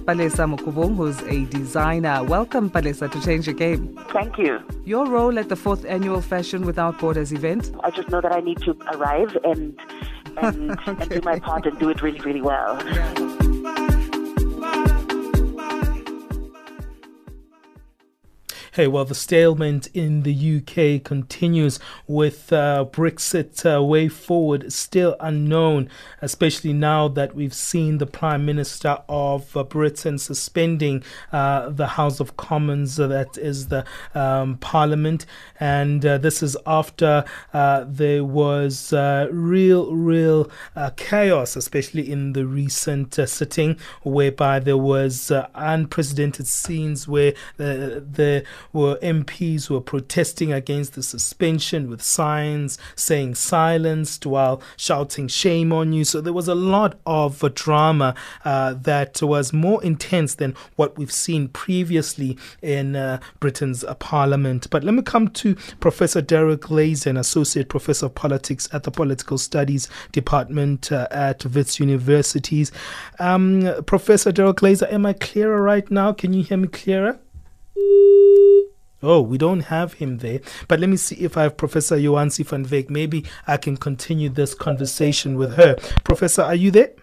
Palesa 0.05 0.47
Mokubung, 0.47 0.95
who's 0.95 1.19
a 1.23 1.43
designer. 1.47 2.23
Welcome, 2.23 2.69
Palesa, 2.69 3.11
to 3.11 3.21
Change 3.21 3.47
Your 3.47 3.55
Game. 3.55 3.99
Thank 4.13 4.37
you. 4.37 4.61
Your 4.85 5.07
role 5.07 5.37
at 5.37 5.49
the 5.49 5.57
fourth 5.57 5.83
annual 5.83 6.21
Fashion 6.21 6.65
Without 6.65 6.97
Borders 6.97 7.33
event? 7.33 7.73
I 7.83 7.89
just 7.89 8.07
know 8.07 8.21
that 8.21 8.31
I 8.31 8.39
need 8.39 8.61
to 8.61 8.77
arrive 8.93 9.37
and 9.43 9.77
and, 10.37 10.71
okay. 10.71 10.91
and 11.01 11.09
do 11.09 11.21
my 11.25 11.39
part 11.49 11.65
and 11.65 11.77
do 11.79 11.89
it 11.89 12.01
really, 12.01 12.21
really 12.21 12.41
well. 12.41 12.81
Yeah. 12.87 13.24
Hey, 18.75 18.87
well, 18.87 19.05
the 19.05 19.15
stalemate 19.15 19.87
in 19.93 20.23
the 20.23 20.57
UK 20.57 21.01
continues 21.01 21.79
with 22.07 22.51
uh, 22.51 22.83
Brexit 22.91 23.65
uh, 23.65 23.81
way 23.81 24.09
forward 24.09 24.73
still 24.73 25.15
unknown, 25.21 25.89
especially 26.21 26.73
now 26.73 27.07
that 27.07 27.33
we've 27.33 27.53
seen 27.53 27.99
the 27.99 28.05
Prime 28.05 28.45
Minister 28.45 28.97
of 29.07 29.55
uh, 29.55 29.63
Britain 29.63 30.17
suspending 30.17 31.05
uh, 31.31 31.69
the 31.69 31.87
House 31.87 32.19
of 32.19 32.35
Commons, 32.35 32.99
uh, 32.99 33.07
that 33.07 33.37
is 33.37 33.69
the 33.69 33.85
um, 34.13 34.57
Parliament. 34.57 35.25
And 35.57 36.05
uh, 36.05 36.17
this 36.17 36.43
is 36.43 36.57
after 36.67 37.23
there 37.53 38.25
was 38.25 38.91
real, 38.91 39.95
real 39.95 40.51
chaos, 40.97 41.55
especially 41.55 42.11
in 42.11 42.33
the 42.33 42.45
recent 42.45 43.13
sitting, 43.13 43.79
whereby 44.03 44.59
there 44.59 44.75
was 44.75 45.31
unprecedented 45.53 46.47
scenes 46.47 47.07
where 47.07 47.33
the, 47.55 48.05
the 48.11 48.43
were 48.73 48.97
MPs 48.97 49.69
were 49.69 49.81
protesting 49.81 50.51
against 50.53 50.93
the 50.93 51.03
suspension 51.03 51.89
with 51.89 52.01
signs 52.01 52.77
saying 52.95 53.35
silenced 53.35 54.25
while 54.25 54.61
shouting 54.77 55.27
shame 55.27 55.71
on 55.71 55.93
you. 55.93 56.03
So 56.03 56.21
there 56.21 56.33
was 56.33 56.47
a 56.47 56.55
lot 56.55 56.99
of 57.05 57.43
drama 57.55 58.15
uh, 58.43 58.73
that 58.73 59.21
was 59.21 59.53
more 59.53 59.83
intense 59.83 60.35
than 60.35 60.55
what 60.75 60.97
we've 60.97 61.11
seen 61.11 61.47
previously 61.49 62.37
in 62.61 62.95
uh, 62.95 63.19
Britain's 63.39 63.83
uh, 63.83 63.95
parliament. 63.95 64.69
But 64.69 64.83
let 64.83 64.93
me 64.93 65.01
come 65.01 65.29
to 65.29 65.55
Professor 65.79 66.21
Derek 66.21 66.61
Glaser, 66.61 67.11
associate 67.17 67.69
professor 67.69 68.07
of 68.07 68.15
politics 68.15 68.67
at 68.71 68.83
the 68.83 68.91
Political 68.91 69.37
Studies 69.37 69.87
Department 70.11 70.91
uh, 70.91 71.07
at 71.11 71.45
Wits 71.45 71.79
Universities. 71.79 72.71
Um, 73.19 73.83
professor 73.85 74.31
Derek 74.31 74.57
Glaser, 74.57 74.87
am 74.89 75.05
I 75.05 75.13
clearer 75.13 75.61
right 75.61 75.89
now? 75.89 76.13
Can 76.13 76.33
you 76.33 76.43
hear 76.43 76.57
me 76.57 76.67
clearer? 76.67 77.19
Oh, 79.03 79.21
we 79.21 79.37
don't 79.37 79.61
have 79.61 79.93
him 79.93 80.17
there. 80.17 80.39
But 80.67 80.79
let 80.79 80.89
me 80.89 80.97
see 80.97 81.15
if 81.17 81.37
I 81.37 81.43
have 81.43 81.57
Professor 81.57 81.99
Jo-Ansie 81.99 82.45
van 82.45 82.65
Wyk. 82.65 82.89
Maybe 82.89 83.23
I 83.45 83.57
can 83.57 83.77
continue 83.77 84.29
this 84.29 84.55
conversation 84.55 85.37
with 85.37 85.55
her. 85.57 85.75
Professor, 86.03 86.41
are 86.41 86.55
you 86.55 86.71
there? 86.71 86.93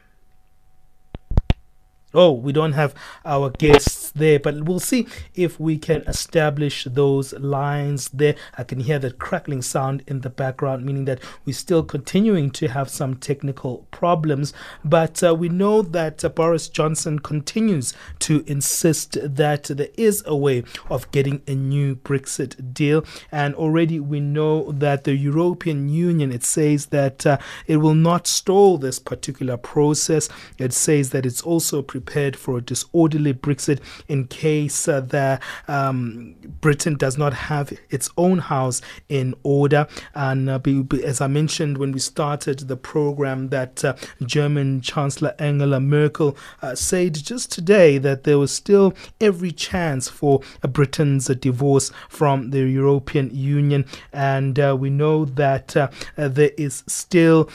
Oh, 2.14 2.32
we 2.32 2.52
don't 2.52 2.72
have 2.72 2.94
our 3.24 3.50
guests 3.50 4.01
there, 4.14 4.38
but 4.38 4.64
we'll 4.64 4.81
see 4.81 5.07
if 5.35 5.59
we 5.59 5.78
can 5.78 6.02
establish 6.02 6.85
those 6.85 7.33
lines 7.35 8.09
there. 8.11 8.35
I 8.57 8.64
can 8.64 8.81
hear 8.81 8.99
that 9.00 9.19
crackling 9.19 9.62
sound 9.62 10.02
in 10.07 10.21
the 10.21 10.31
background, 10.31 10.85
meaning 10.85 11.04
that 11.07 11.21
we're 11.45 11.54
still 11.54 11.83
continuing 11.83 12.50
to 12.52 12.69
have 12.69 12.88
some 12.88 13.16
technical 13.16 13.87
problems. 13.90 14.52
But 14.85 15.23
uh, 15.23 15.35
we 15.35 15.49
know 15.49 15.83
that 15.83 16.25
uh, 16.25 16.28
Boris 16.28 16.69
Johnson 16.69 17.19
continues 17.19 17.95
to 18.21 18.45
insist 18.47 19.19
that 19.23 19.64
there 19.64 19.88
is 19.97 20.23
a 20.26 20.37
way 20.37 20.64
of 20.90 21.11
getting 21.11 21.42
a 21.47 21.54
new 21.54 21.97
Brexit 21.97 22.75
deal. 22.75 23.04
And 23.31 23.54
already 23.54 24.00
we 24.00 24.21
know 24.21 24.73
that 24.73 25.04
the 25.04 25.16
European 25.16 25.88
Union, 25.88 26.33
it 26.33 26.45
says 26.45 26.87
that 26.87 27.26
uh, 27.26 27.38
it 27.66 27.78
will 27.78 27.95
not 27.95 28.26
stall 28.26 28.78
this 28.78 28.99
particular 28.99 29.57
process. 29.57 30.28
It 30.59 30.73
says 30.73 31.11
that 31.11 31.26
it's 31.26 31.42
also 31.42 31.83
prepared 31.83 32.02
prepared 32.12 32.37
for 32.37 32.59
a 32.59 32.61
disorderly 32.61 33.33
Brexit 33.33 33.81
in 34.09 34.26
case 34.26 34.88
uh, 34.88 35.00
the, 35.00 35.40
um, 35.68 36.35
Britain 36.61 36.97
does 36.97 37.18
not 37.18 37.32
have 37.35 37.73
its 37.90 38.11
own 38.16 38.38
house 38.38 38.80
in 39.09 39.35
order. 39.42 39.87
And 40.14 40.49
uh, 40.49 40.61
as 41.04 41.21
I 41.21 41.26
mentioned 41.26 41.78
when 41.78 41.92
we 41.92 41.98
started 41.98 42.61
the 42.61 42.76
program, 42.76 43.48
that 43.48 43.85
uh, 43.85 43.94
German 44.24 44.81
Chancellor 44.81 45.35
Angela 45.38 45.81
Merkel 45.81 46.37
uh, 46.62 46.74
said 46.74 47.14
just 47.14 47.53
today 47.53 47.98
that 47.98 48.24
there 48.24 48.38
was 48.38 48.53
still 48.53 48.94
every 49.20 49.53
chance 49.53 50.09
for 50.09 50.40
Britain's 50.62 51.26
divorce 51.26 51.90
from 52.09 52.50
the 52.50 52.61
European 52.61 53.35
Union. 53.35 53.85
And 54.12 54.59
uh, 54.59 54.76
we 54.79 54.90
know 54.90 55.24
that 55.24 55.76
uh, 55.76 55.88
there 56.16 56.53
is 56.57 56.85
still 56.87 57.50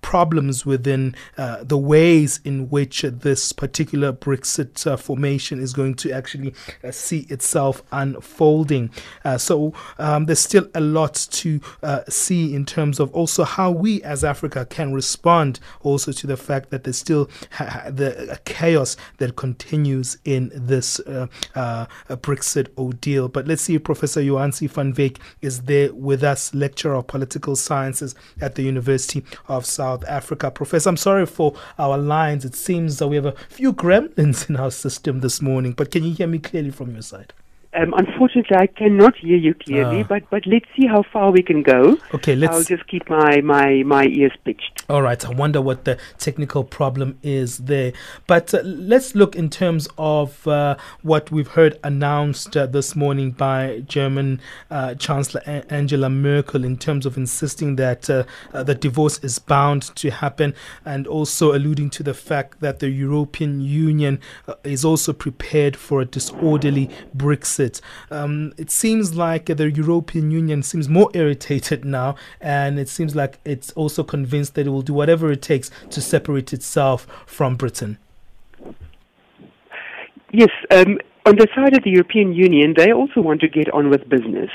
problems 0.00 0.64
within 0.64 1.14
the 1.36 1.78
ways 1.78 2.40
in 2.44 2.68
which 2.70 3.02
this 3.02 3.52
particular 3.52 4.12
Brexit 4.12 4.86
uh, 4.86 4.96
formation 5.46 5.62
is 5.62 5.72
going 5.72 5.94
to 5.94 6.12
actually 6.12 6.54
uh, 6.84 6.90
see 6.90 7.26
itself 7.30 7.82
unfolding. 7.92 8.90
Uh, 9.24 9.38
so 9.38 9.72
um, 9.98 10.26
there's 10.26 10.40
still 10.40 10.68
a 10.74 10.80
lot 10.80 11.14
to 11.30 11.60
uh, 11.82 12.02
see 12.08 12.54
in 12.54 12.64
terms 12.64 13.00
of 13.00 13.12
also 13.14 13.44
how 13.44 13.70
we 13.70 14.02
as 14.02 14.24
Africa 14.24 14.66
can 14.66 14.92
respond 14.92 15.60
also 15.82 16.12
to 16.12 16.26
the 16.26 16.36
fact 16.36 16.70
that 16.70 16.84
there's 16.84 16.98
still 16.98 17.28
ha- 17.52 17.90
the 17.90 18.38
chaos 18.44 18.96
that 19.18 19.36
continues 19.36 20.18
in 20.24 20.50
this 20.54 21.00
uh, 21.00 21.26
Brexit 22.08 22.68
ordeal. 22.76 23.28
But 23.28 23.46
let's 23.46 23.62
see 23.62 23.76
if 23.76 23.84
Professor 23.84 24.22
Jo-Ansie 24.22 24.68
van 24.68 24.92
Wyk 24.94 25.18
is 25.40 25.62
there 25.62 25.92
with 25.94 26.22
us, 26.22 26.54
lecturer 26.54 26.96
of 26.96 27.06
political 27.06 27.56
sciences 27.56 28.14
at 28.40 28.54
the 28.54 28.62
University 28.62 29.24
of 29.48 29.64
South 29.64 30.04
Africa. 30.08 30.50
Professor, 30.50 30.88
I'm 30.88 30.96
sorry 30.96 31.26
for 31.26 31.54
our 31.78 31.98
lines. 31.98 32.44
It 32.44 32.54
seems 32.54 32.98
that 32.98 33.08
we 33.08 33.16
have 33.16 33.26
a 33.26 33.34
few 33.48 33.72
gremlins 33.72 34.48
in 34.48 34.56
our 34.56 34.70
system 34.70 35.20
this 35.20 35.35
morning, 35.42 35.72
but 35.72 35.90
can 35.90 36.04
you 36.04 36.14
hear 36.14 36.26
me 36.26 36.38
clearly 36.38 36.70
from 36.70 36.92
your 36.92 37.02
side? 37.02 37.32
Um, 37.76 37.92
unfortunately, 37.94 38.56
I 38.56 38.66
cannot 38.66 39.16
hear 39.16 39.36
you 39.36 39.52
clearly, 39.52 40.00
uh, 40.00 40.04
but 40.08 40.22
but 40.30 40.46
let's 40.46 40.64
see 40.78 40.86
how 40.86 41.02
far 41.12 41.30
we 41.30 41.42
can 41.42 41.62
go. 41.62 41.98
Okay, 42.14 42.34
let's. 42.34 42.56
I'll 42.56 42.62
just 42.64 42.86
keep 42.86 43.08
my 43.10 43.42
my 43.42 43.82
my 43.84 44.04
ears 44.06 44.32
pitched. 44.44 44.84
All 44.88 45.02
right. 45.02 45.22
I 45.22 45.30
wonder 45.30 45.60
what 45.60 45.84
the 45.84 45.98
technical 46.16 46.64
problem 46.64 47.18
is 47.22 47.58
there, 47.58 47.92
but 48.26 48.54
uh, 48.54 48.60
let's 48.64 49.14
look 49.14 49.36
in 49.36 49.50
terms 49.50 49.88
of 49.98 50.46
uh, 50.48 50.76
what 51.02 51.30
we've 51.30 51.48
heard 51.48 51.78
announced 51.84 52.56
uh, 52.56 52.64
this 52.64 52.96
morning 52.96 53.32
by 53.32 53.82
German 53.86 54.40
uh, 54.70 54.94
Chancellor 54.94 55.42
a- 55.46 55.70
Angela 55.70 56.08
Merkel 56.08 56.64
in 56.64 56.78
terms 56.78 57.04
of 57.04 57.18
insisting 57.18 57.76
that 57.76 58.08
uh, 58.08 58.24
the 58.52 58.74
divorce 58.74 59.18
is 59.22 59.38
bound 59.38 59.82
to 59.96 60.10
happen, 60.10 60.54
and 60.84 61.06
also 61.06 61.52
alluding 61.52 61.90
to 61.90 62.02
the 62.02 62.14
fact 62.14 62.60
that 62.60 62.78
the 62.78 62.88
European 62.88 63.60
Union 63.60 64.18
is 64.64 64.82
also 64.84 65.12
prepared 65.12 65.76
for 65.76 66.00
a 66.00 66.04
disorderly 66.06 66.88
Brexit 67.14 67.65
it. 67.66 67.80
Um, 68.10 68.54
it 68.56 68.70
seems 68.70 69.14
like 69.14 69.46
the 69.46 69.70
European 69.70 70.30
Union 70.30 70.62
seems 70.62 70.88
more 70.88 71.10
irritated 71.12 71.84
now, 71.84 72.14
and 72.40 72.78
it 72.78 72.88
seems 72.88 73.14
like 73.14 73.38
it's 73.44 73.70
also 73.72 74.02
convinced 74.02 74.54
that 74.54 74.66
it 74.66 74.70
will 74.70 74.82
do 74.82 74.94
whatever 74.94 75.30
it 75.30 75.42
takes 75.42 75.70
to 75.90 76.00
separate 76.00 76.52
itself 76.52 77.06
from 77.26 77.56
Britain. 77.56 77.98
Yes, 80.32 80.50
um, 80.70 80.98
on 81.26 81.34
the 81.36 81.48
side 81.56 81.76
of 81.76 81.82
the 81.82 81.90
European 81.90 82.32
Union, 82.32 82.74
they 82.76 82.92
also 82.92 83.20
want 83.20 83.40
to 83.40 83.48
get 83.48 83.68
on 83.74 83.90
with 83.90 84.08
business. 84.08 84.48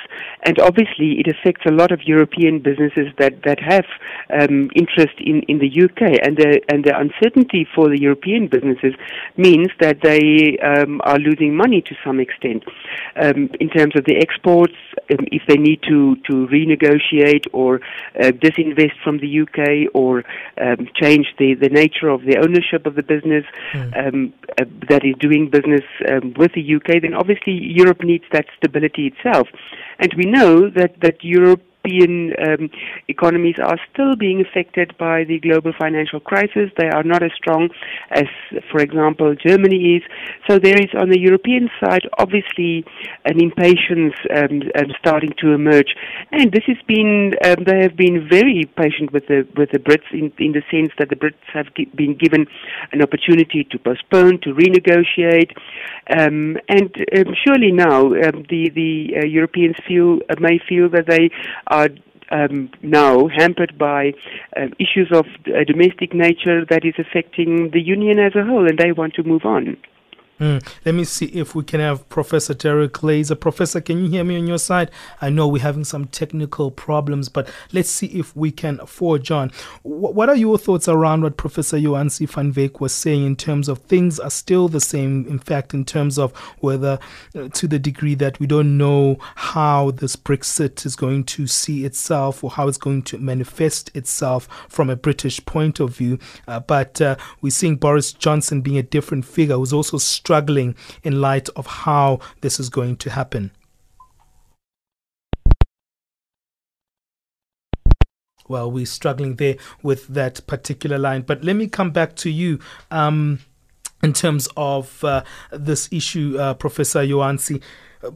And 0.43 0.57
obviously, 0.59 1.19
it 1.19 1.27
affects 1.27 1.65
a 1.67 1.71
lot 1.71 1.91
of 1.91 2.03
European 2.03 2.59
businesses 2.59 3.07
that, 3.19 3.43
that 3.43 3.59
have 3.59 3.83
um, 4.31 4.71
interest 4.73 5.15
in, 5.19 5.41
in 5.49 5.59
the 5.59 5.67
UK. 5.67 6.17
And 6.23 6.37
the, 6.37 6.61
and 6.69 6.85
the 6.85 6.97
uncertainty 6.97 7.67
for 7.75 7.89
the 7.89 7.99
European 7.99 8.47
businesses 8.47 8.93
means 9.35 9.67
that 9.81 9.99
they 10.01 10.57
um, 10.59 11.01
are 11.03 11.19
losing 11.19 11.57
money 11.57 11.81
to 11.81 11.95
some 12.05 12.21
extent. 12.21 12.63
Um, 13.17 13.49
in 13.59 13.69
terms 13.69 13.97
of 13.97 14.05
the 14.05 14.15
exports, 14.15 14.75
um, 15.11 15.27
if 15.29 15.43
they 15.49 15.57
need 15.57 15.81
to, 15.89 16.15
to 16.27 16.47
renegotiate 16.47 17.47
or 17.51 17.81
uh, 18.17 18.31
disinvest 18.31 18.95
from 19.03 19.17
the 19.19 19.41
UK 19.41 19.93
or 19.93 20.23
um, 20.61 20.87
change 20.95 21.27
the, 21.37 21.53
the 21.53 21.69
nature 21.69 22.07
of 22.07 22.21
the 22.21 22.37
ownership 22.37 22.85
of 22.85 22.95
the 22.95 23.03
business 23.03 23.43
mm. 23.73 24.31
uh, 24.57 24.63
that 24.87 25.03
is 25.03 25.15
doing 25.19 25.49
business 25.49 25.81
with 26.37 26.53
the 26.53 26.60
the 26.61 26.75
UK, 26.75 27.01
then 27.01 27.13
obviously 27.13 27.53
Europe 27.53 28.03
needs 28.03 28.25
that 28.31 28.45
stability 28.57 29.07
itself. 29.07 29.47
And 29.99 30.13
we 30.17 30.25
know 30.25 30.69
that, 30.69 30.99
that 31.01 31.23
Europe 31.23 31.63
European 31.83 32.33
um, 32.47 32.69
economies 33.07 33.55
are 33.63 33.79
still 33.91 34.15
being 34.15 34.41
affected 34.41 34.95
by 34.97 35.23
the 35.23 35.39
global 35.39 35.73
financial 35.77 36.19
crisis. 36.19 36.69
They 36.77 36.89
are 36.89 37.03
not 37.03 37.23
as 37.23 37.31
strong 37.35 37.69
as, 38.11 38.25
for 38.71 38.81
example, 38.81 39.35
Germany 39.35 39.97
is. 39.97 40.03
So 40.49 40.59
there 40.59 40.77
is, 40.77 40.89
on 40.97 41.09
the 41.09 41.19
European 41.19 41.69
side, 41.79 42.07
obviously 42.19 42.85
an 43.25 43.41
impatience 43.41 44.13
um, 44.35 44.61
um, 44.77 44.91
starting 44.99 45.33
to 45.39 45.53
emerge. 45.53 45.95
And 46.31 46.51
this 46.51 46.63
has 46.67 46.77
been, 46.87 47.33
um, 47.45 47.63
they 47.65 47.81
have 47.81 47.95
been 47.95 48.27
very 48.29 48.69
patient 48.77 49.11
with 49.11 49.27
the 49.27 49.47
with 49.57 49.71
the 49.71 49.79
Brits 49.79 50.09
in, 50.13 50.31
in 50.37 50.51
the 50.53 50.63
sense 50.71 50.91
that 50.99 51.09
the 51.09 51.15
Brits 51.15 51.33
have 51.53 51.67
been 51.95 52.15
given 52.15 52.45
an 52.91 53.01
opportunity 53.01 53.63
to 53.71 53.79
postpone, 53.79 54.39
to 54.41 54.53
renegotiate, 54.53 55.51
um, 56.17 56.57
and 56.69 56.89
um, 57.17 57.33
surely 57.43 57.71
now 57.71 58.09
the 58.09 58.69
the 58.73 59.15
uh, 59.17 59.25
Europeans 59.25 59.75
feel 59.87 60.19
uh, 60.29 60.35
may 60.39 60.59
feel 60.69 60.89
that 60.89 61.07
they 61.07 61.29
are 61.71 61.89
um, 62.31 62.69
now 62.81 63.27
hampered 63.27 63.77
by 63.77 64.13
uh, 64.55 64.67
issues 64.79 65.09
of 65.11 65.25
uh, 65.47 65.63
domestic 65.65 66.13
nature 66.13 66.65
that 66.69 66.85
is 66.85 66.93
affecting 66.97 67.71
the 67.71 67.81
union 67.81 68.19
as 68.19 68.35
a 68.35 68.45
whole, 68.45 68.67
and 68.67 68.77
they 68.77 68.91
want 68.91 69.13
to 69.15 69.23
move 69.23 69.45
on. 69.45 69.77
Mm. 70.41 70.67
Let 70.85 70.95
me 70.95 71.03
see 71.03 71.27
if 71.27 71.53
we 71.53 71.63
can 71.63 71.79
have 71.79 72.09
Professor 72.09 72.55
Derek 72.55 72.93
Glaser. 72.93 73.35
Professor, 73.35 73.79
can 73.79 74.03
you 74.03 74.09
hear 74.09 74.23
me 74.23 74.39
on 74.39 74.47
your 74.47 74.57
side? 74.57 74.89
I 75.21 75.29
know 75.29 75.47
we're 75.47 75.61
having 75.61 75.83
some 75.83 76.05
technical 76.05 76.71
problems, 76.71 77.29
but 77.29 77.47
let's 77.71 77.91
see 77.91 78.07
if 78.07 78.35
we 78.35 78.49
can 78.49 78.79
forge 78.87 79.29
on. 79.29 79.51
W- 79.83 80.11
what 80.11 80.29
are 80.29 80.35
your 80.35 80.57
thoughts 80.57 80.87
around 80.87 81.21
what 81.21 81.37
Professor 81.37 81.79
Jo-Ansie 81.79 82.27
van 82.27 82.51
Wyk 82.53 82.79
was 82.79 82.91
saying 82.91 83.23
in 83.23 83.35
terms 83.35 83.69
of 83.69 83.77
things 83.83 84.19
are 84.19 84.31
still 84.31 84.67
the 84.67 84.81
same? 84.81 85.27
In 85.27 85.37
fact, 85.37 85.75
in 85.75 85.85
terms 85.85 86.17
of 86.17 86.35
whether, 86.57 86.97
uh, 87.35 87.49
to 87.49 87.67
the 87.67 87.77
degree 87.77 88.15
that 88.15 88.39
we 88.39 88.47
don't 88.47 88.79
know 88.79 89.17
how 89.35 89.91
this 89.91 90.15
Brexit 90.15 90.87
is 90.87 90.95
going 90.95 91.23
to 91.25 91.45
see 91.45 91.85
itself 91.85 92.43
or 92.43 92.49
how 92.49 92.67
it's 92.67 92.79
going 92.79 93.03
to 93.03 93.19
manifest 93.19 93.95
itself 93.95 94.47
from 94.67 94.89
a 94.89 94.95
British 94.95 95.45
point 95.45 95.79
of 95.79 95.95
view, 95.95 96.17
uh, 96.47 96.59
but 96.59 96.99
uh, 96.99 97.15
we're 97.41 97.51
seeing 97.51 97.75
Boris 97.75 98.11
Johnson 98.11 98.61
being 98.61 98.79
a 98.79 98.83
different 98.83 99.23
figure 99.23 99.57
who's 99.57 99.71
also 99.71 99.99
struggling 100.31 100.73
in 101.03 101.19
light 101.19 101.49
of 101.57 101.67
how 101.67 102.17
this 102.39 102.57
is 102.57 102.69
going 102.69 102.95
to 102.95 103.09
happen? 103.09 103.51
Well, 108.47 108.71
we're 108.71 108.85
struggling 108.85 109.35
there 109.35 109.57
with 109.83 110.07
that 110.07 110.47
particular 110.47 110.97
line. 110.97 111.23
But 111.23 111.43
let 111.43 111.57
me 111.57 111.67
come 111.67 111.91
back 111.91 112.15
to 112.17 112.29
you. 112.29 112.59
Um, 112.89 113.39
in 114.01 114.13
terms 114.13 114.47
of 114.55 115.03
uh, 115.03 115.23
this 115.51 115.89
issue, 115.91 116.37
uh, 116.39 116.53
Professor 116.53 117.05
Jo-Ansie, 117.05 117.61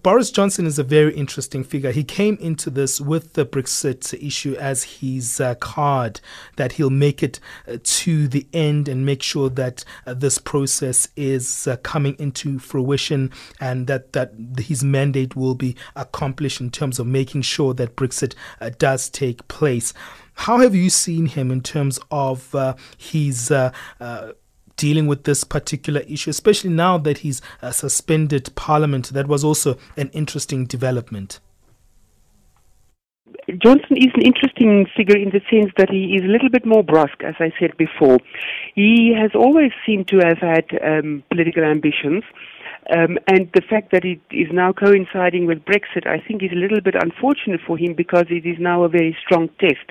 Boris 0.01 0.31
Johnson 0.31 0.65
is 0.65 0.79
a 0.79 0.83
very 0.83 1.13
interesting 1.13 1.63
figure. 1.63 1.91
He 1.91 2.03
came 2.03 2.37
into 2.41 2.71
this 2.71 2.99
with 2.99 3.33
the 3.33 3.45
Brexit 3.45 4.13
issue 4.19 4.55
as 4.55 4.83
his 4.83 5.39
uh, 5.39 5.55
card 5.55 6.21
that 6.55 6.73
he'll 6.73 6.89
make 6.89 7.21
it 7.21 7.39
uh, 7.67 7.77
to 7.83 8.27
the 8.27 8.47
end 8.51 8.87
and 8.87 9.05
make 9.05 9.21
sure 9.21 9.49
that 9.49 9.85
uh, 10.07 10.15
this 10.15 10.39
process 10.39 11.07
is 11.15 11.67
uh, 11.67 11.77
coming 11.77 12.15
into 12.17 12.57
fruition 12.57 13.31
and 13.59 13.85
that, 13.85 14.13
that 14.13 14.33
his 14.57 14.83
mandate 14.83 15.35
will 15.35 15.55
be 15.55 15.75
accomplished 15.95 16.59
in 16.59 16.71
terms 16.71 16.97
of 16.97 17.05
making 17.05 17.43
sure 17.43 17.75
that 17.75 17.95
Brexit 17.95 18.33
uh, 18.59 18.71
does 18.79 19.07
take 19.09 19.47
place. 19.47 19.93
How 20.33 20.57
have 20.59 20.73
you 20.73 20.89
seen 20.89 21.27
him 21.27 21.51
in 21.51 21.61
terms 21.61 21.99
of 22.09 22.53
uh, 22.55 22.75
his 22.97 23.51
dealing 24.77 25.07
with 25.07 25.23
this 25.23 25.43
particular 25.43 26.01
issue, 26.01 26.29
especially 26.29 26.69
now 26.69 26.97
that 26.97 27.19
he's 27.19 27.41
uh, 27.61 27.71
suspended 27.71 28.53
Parliament. 28.55 29.13
That 29.13 29.27
was 29.27 29.43
also 29.43 29.77
an 29.97 30.09
interesting 30.09 30.65
development. 30.65 31.39
Johnson 33.61 33.97
is 33.97 34.11
an 34.15 34.23
interesting 34.23 34.87
figure 34.97 35.17
in 35.17 35.29
the 35.29 35.41
sense 35.51 35.71
that 35.77 35.89
he 35.91 36.15
is 36.15 36.23
a 36.23 36.27
little 36.27 36.49
bit 36.49 36.65
more 36.65 36.83
brusque, 36.83 37.23
as 37.23 37.35
I 37.39 37.51
said 37.59 37.77
before. 37.77 38.17
He 38.73 39.13
has 39.15 39.31
always 39.35 39.71
seemed 39.85 40.07
to 40.07 40.17
have 40.17 40.39
had 40.39 40.65
um, 40.83 41.23
political 41.29 41.63
ambitions. 41.63 42.23
Um, 42.95 43.17
and 43.27 43.49
the 43.53 43.61
fact 43.67 43.91
that 43.91 44.05
it 44.05 44.21
is 44.29 44.47
now 44.51 44.71
coinciding 44.71 45.47
with 45.47 45.65
Brexit, 45.65 46.05
I 46.07 46.19
think, 46.19 46.43
is 46.43 46.51
a 46.51 46.55
little 46.55 46.81
bit 46.81 46.95
unfortunate 46.95 47.61
for 47.65 47.77
him 47.77 47.93
because 47.93 48.25
it 48.29 48.45
is 48.45 48.57
now 48.59 48.83
a 48.83 48.89
very 48.89 49.17
strong 49.23 49.49
test 49.59 49.89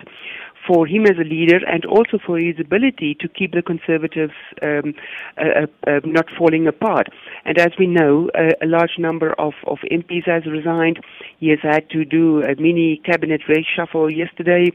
for 0.67 0.87
him 0.87 1.05
as 1.07 1.17
a 1.19 1.25
leader 1.25 1.61
and 1.67 1.85
also 1.85 2.19
for 2.25 2.39
his 2.39 2.57
ability 2.59 3.17
to 3.21 3.29
keep 3.29 3.53
the 3.53 3.63
Conservatives 3.63 4.33
um, 4.63 4.95
uh, 5.39 5.63
uh, 5.63 5.91
uh 5.91 6.01
not 6.05 6.27
falling 6.37 6.67
apart. 6.67 7.09
And 7.45 7.59
as 7.59 7.73
we 7.79 7.87
know, 7.87 8.31
a 8.35 8.67
large 8.67 8.99
number 8.99 9.35
of, 9.39 9.55
of 9.67 9.79
MPs 9.91 10.27
has 10.27 10.47
resigned. 10.47 11.01
He 11.39 11.49
has 11.49 11.59
had 11.63 11.91
to 11.91 12.05
do 12.05 12.43
a 12.43 12.55
mini 12.61 13.01
cabinet 13.05 13.43
reshuffle 13.49 14.15
yesterday. 14.15 14.71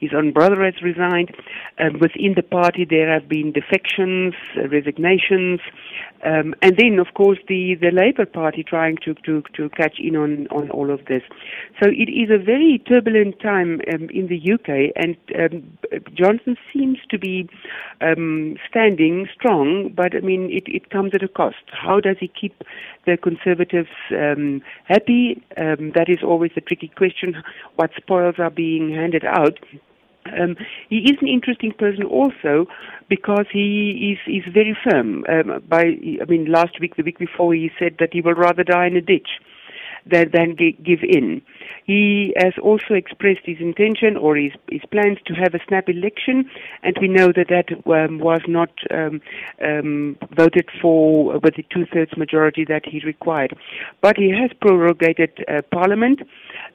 His 0.00 0.10
own 0.14 0.32
brother 0.32 0.64
has 0.64 0.74
resigned. 0.82 1.34
Um, 1.78 1.98
within 2.00 2.34
the 2.36 2.42
party, 2.42 2.86
there 2.88 3.12
have 3.12 3.28
been 3.28 3.52
defections, 3.52 4.34
uh, 4.56 4.68
resignations, 4.68 5.60
um, 6.24 6.54
and 6.62 6.76
then, 6.76 6.98
of 6.98 7.14
course, 7.14 7.38
the, 7.48 7.74
the 7.74 7.90
Labour 7.90 8.26
Party 8.26 8.62
trying 8.62 8.96
to, 9.04 9.14
to, 9.26 9.42
to 9.54 9.68
catch 9.70 9.98
in 9.98 10.14
on, 10.14 10.46
on 10.48 10.70
all 10.70 10.90
of 10.90 11.04
this. 11.06 11.22
So 11.82 11.88
it 11.88 12.10
is 12.10 12.30
a 12.30 12.38
very 12.38 12.82
turbulent 12.88 13.40
time 13.40 13.80
um, 13.92 14.08
in 14.10 14.28
the 14.28 14.52
UK, 14.52 14.92
and 14.94 15.16
um, 15.38 15.78
Johnson 16.14 16.56
seems 16.72 16.98
to 17.10 17.18
be 17.18 17.48
um, 18.00 18.56
standing 18.68 19.28
strong, 19.34 19.92
but 19.94 20.14
I 20.14 20.20
mean, 20.20 20.50
it, 20.50 20.64
it 20.66 20.90
comes 20.90 21.12
at 21.14 21.22
a 21.22 21.28
cost. 21.28 21.64
How 21.66 21.98
does 21.98 22.16
he 22.20 22.28
keep 22.28 22.62
the 23.04 23.16
Conservatives 23.16 23.90
um, 24.12 24.62
happy? 24.84 25.42
Um, 25.56 25.92
that 25.94 26.08
is 26.08 26.22
always 26.22 26.52
a 26.56 26.60
tricky 26.60 26.88
question. 26.88 27.42
What 27.76 27.90
spoils 27.96 28.36
are 28.38 28.50
being 28.50 28.94
handed 28.94 29.24
out? 29.24 29.58
Um, 30.38 30.56
he 30.88 30.98
is 30.98 31.18
an 31.20 31.28
interesting 31.28 31.72
person 31.72 32.04
also 32.04 32.66
because 33.08 33.46
he 33.52 34.12
is 34.12 34.20
is 34.32 34.52
very 34.52 34.76
firm. 34.84 35.24
Um, 35.28 35.62
by 35.68 35.82
I 36.20 36.24
mean, 36.28 36.46
last 36.46 36.80
week, 36.80 36.96
the 36.96 37.02
week 37.02 37.18
before, 37.18 37.54
he 37.54 37.70
said 37.78 37.96
that 37.98 38.12
he 38.12 38.20
will 38.20 38.34
rather 38.34 38.64
die 38.64 38.86
in 38.86 38.96
a 38.96 39.00
ditch 39.00 39.28
than 40.06 40.30
than 40.32 40.54
give 40.54 41.02
in. 41.02 41.42
He 41.84 42.34
has 42.36 42.54
also 42.62 42.94
expressed 42.94 43.44
his 43.44 43.58
intention 43.60 44.16
or 44.16 44.36
his, 44.36 44.52
his 44.70 44.82
plans 44.90 45.18
to 45.26 45.34
have 45.34 45.54
a 45.54 45.60
snap 45.66 45.88
election, 45.88 46.48
and 46.82 46.96
we 47.00 47.08
know 47.08 47.32
that 47.32 47.48
that 47.48 47.72
um, 47.86 48.18
was 48.18 48.40
not 48.46 48.70
um, 48.90 49.20
um, 49.62 50.16
voted 50.36 50.68
for 50.80 51.38
with 51.40 51.56
the 51.56 51.64
two-thirds 51.70 52.16
majority 52.16 52.64
that 52.64 52.86
he 52.86 53.00
required. 53.04 53.56
But 54.00 54.16
he 54.16 54.30
has 54.30 54.50
prorogated 54.60 55.42
uh, 55.48 55.62
Parliament. 55.72 56.22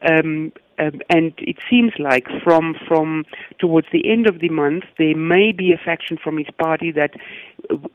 Um, 0.08 0.52
um, 0.80 1.02
and 1.10 1.34
it 1.38 1.58
seems 1.70 1.94
like 2.00 2.28
from 2.44 2.76
from 2.88 3.26
towards 3.60 3.88
the 3.92 4.10
end 4.10 4.28
of 4.28 4.40
the 4.40 4.50
month 4.50 4.84
there 4.98 5.16
may 5.16 5.52
be 5.52 5.72
a 5.72 5.78
faction 5.78 6.18
from 6.24 6.38
his 6.38 6.48
party 6.60 6.92
that 6.92 7.12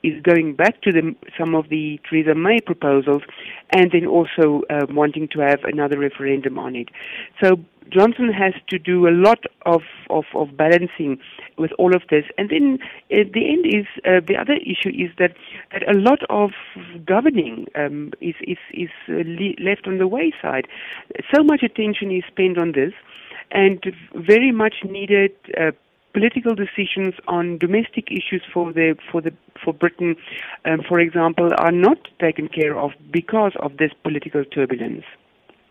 is 0.02 0.20
going 0.22 0.54
back 0.54 0.82
to 0.82 0.92
the, 0.92 1.14
some 1.38 1.54
of 1.54 1.68
the 1.68 2.00
Theresa 2.08 2.34
May 2.34 2.60
proposals, 2.60 3.22
and 3.70 3.90
then 3.92 4.06
also 4.06 4.62
uh, 4.68 4.86
wanting 4.90 5.28
to 5.28 5.40
have 5.40 5.60
another 5.64 5.98
referendum 5.98 6.58
on 6.58 6.76
it. 6.76 6.88
So 7.42 7.56
Johnson 7.90 8.32
has 8.32 8.54
to 8.68 8.78
do 8.78 9.08
a 9.08 9.10
lot 9.10 9.44
of, 9.66 9.82
of, 10.10 10.24
of 10.34 10.56
balancing 10.56 11.18
with 11.58 11.72
all 11.78 11.94
of 11.94 12.02
this. 12.10 12.24
And 12.38 12.50
then 12.50 12.78
at 13.10 13.32
the 13.32 13.48
end 13.48 13.66
is 13.66 13.86
uh, 14.04 14.20
the 14.26 14.36
other 14.36 14.54
issue 14.54 14.90
is 14.90 15.10
that, 15.18 15.34
that 15.72 15.88
a 15.88 15.98
lot 15.98 16.20
of 16.30 16.50
governing 17.04 17.66
um, 17.74 18.12
is, 18.20 18.34
is, 18.42 18.58
is 18.72 18.90
uh, 19.08 19.22
le- 19.26 19.62
left 19.62 19.86
on 19.86 19.98
the 19.98 20.06
wayside. 20.06 20.66
So 21.34 21.42
much 21.42 21.62
attention 21.62 22.10
is 22.10 22.24
spent 22.28 22.58
on 22.58 22.72
this 22.72 22.92
and 23.50 23.94
very 24.14 24.52
much 24.52 24.76
needed 24.84 25.32
uh, 25.60 25.72
political 26.12 26.54
decisions 26.54 27.14
on 27.26 27.58
domestic 27.58 28.10
issues 28.10 28.42
for 28.52 28.72
the 28.72 28.96
for 29.10 29.20
the 29.20 29.32
for 29.62 29.72
Britain, 29.72 30.16
um, 30.64 30.80
for 30.86 30.98
example, 31.00 31.50
are 31.58 31.72
not 31.72 31.98
taken 32.20 32.48
care 32.48 32.78
of 32.78 32.90
because 33.10 33.52
of 33.60 33.76
this 33.78 33.92
political 34.02 34.44
turbulence. 34.44 35.04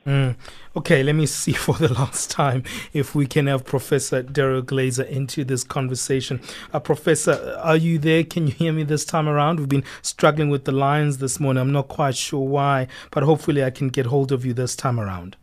Mm. 0.06 0.36
Okay, 0.76 1.04
let 1.04 1.14
me 1.14 1.26
see 1.28 1.54
for 1.66 1.76
the 1.76 1.94
last 1.94 2.32
time 2.32 2.64
if 2.94 3.14
we 3.14 3.28
can 3.28 3.48
have 3.48 3.66
Professor 3.66 4.24
Daryl 4.24 4.66
Glaser 4.66 5.04
into 5.04 5.44
this 5.44 5.64
conversation. 5.64 6.42
Uh, 6.74 6.80
Professor, 6.80 7.60
are 7.62 7.78
you 7.78 8.00
there? 8.00 8.24
Can 8.24 8.48
you 8.48 8.54
hear 8.54 8.74
me 8.74 8.84
this 8.84 9.06
time 9.06 9.28
around? 9.28 9.60
We've 9.60 9.70
been 9.70 9.84
struggling 10.02 10.50
with 10.50 10.66
the 10.66 10.72
lines 10.72 11.20
this 11.20 11.40
morning. 11.40 11.62
I'm 11.62 11.72
not 11.72 11.88
quite 11.88 12.16
sure 12.16 12.48
why, 12.48 12.88
but 13.12 13.24
hopefully 13.24 13.64
I 13.64 13.70
can 13.70 13.90
get 13.90 14.08
hold 14.08 14.32
of 14.32 14.46
you 14.46 14.54
this 14.54 14.76
time 14.76 15.00
around. 15.00 15.38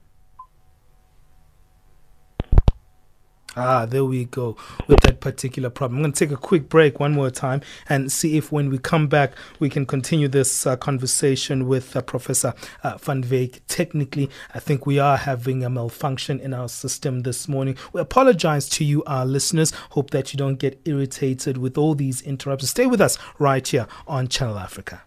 Ah, 3.56 3.86
there 3.86 4.04
we 4.04 4.26
go 4.26 4.56
with 4.86 5.00
that 5.00 5.20
particular 5.20 5.70
problem. 5.70 5.98
I'm 5.98 6.02
going 6.02 6.12
to 6.12 6.26
take 6.26 6.32
a 6.32 6.40
quick 6.40 6.68
break 6.68 7.00
one 7.00 7.12
more 7.12 7.30
time 7.30 7.62
and 7.88 8.12
see 8.12 8.36
if 8.36 8.52
when 8.52 8.70
we 8.70 8.78
come 8.78 9.08
back 9.08 9.32
we 9.58 9.68
can 9.70 9.86
continue 9.86 10.28
this 10.28 10.66
uh, 10.66 10.76
conversation 10.76 11.66
with 11.66 11.96
uh, 11.96 12.02
Professor 12.02 12.54
uh, 12.82 12.98
Van 12.98 13.22
Wyk. 13.22 13.60
Technically, 13.66 14.30
I 14.54 14.60
think 14.60 14.86
we 14.86 14.98
are 14.98 15.16
having 15.16 15.64
a 15.64 15.70
malfunction 15.70 16.38
in 16.40 16.52
our 16.52 16.68
system 16.68 17.20
this 17.20 17.48
morning. 17.48 17.76
We 17.92 18.00
apologize 18.00 18.68
to 18.70 18.84
you, 18.84 19.02
our 19.04 19.24
listeners. 19.24 19.72
Hope 19.90 20.10
that 20.10 20.32
you 20.32 20.36
don't 20.36 20.56
get 20.56 20.80
irritated 20.84 21.56
with 21.56 21.78
all 21.78 21.94
these 21.94 22.22
interruptions. 22.22 22.70
Stay 22.70 22.86
with 22.86 23.00
us 23.00 23.18
right 23.38 23.66
here 23.66 23.88
on 24.06 24.28
Channel 24.28 24.58
Africa. 24.58 25.02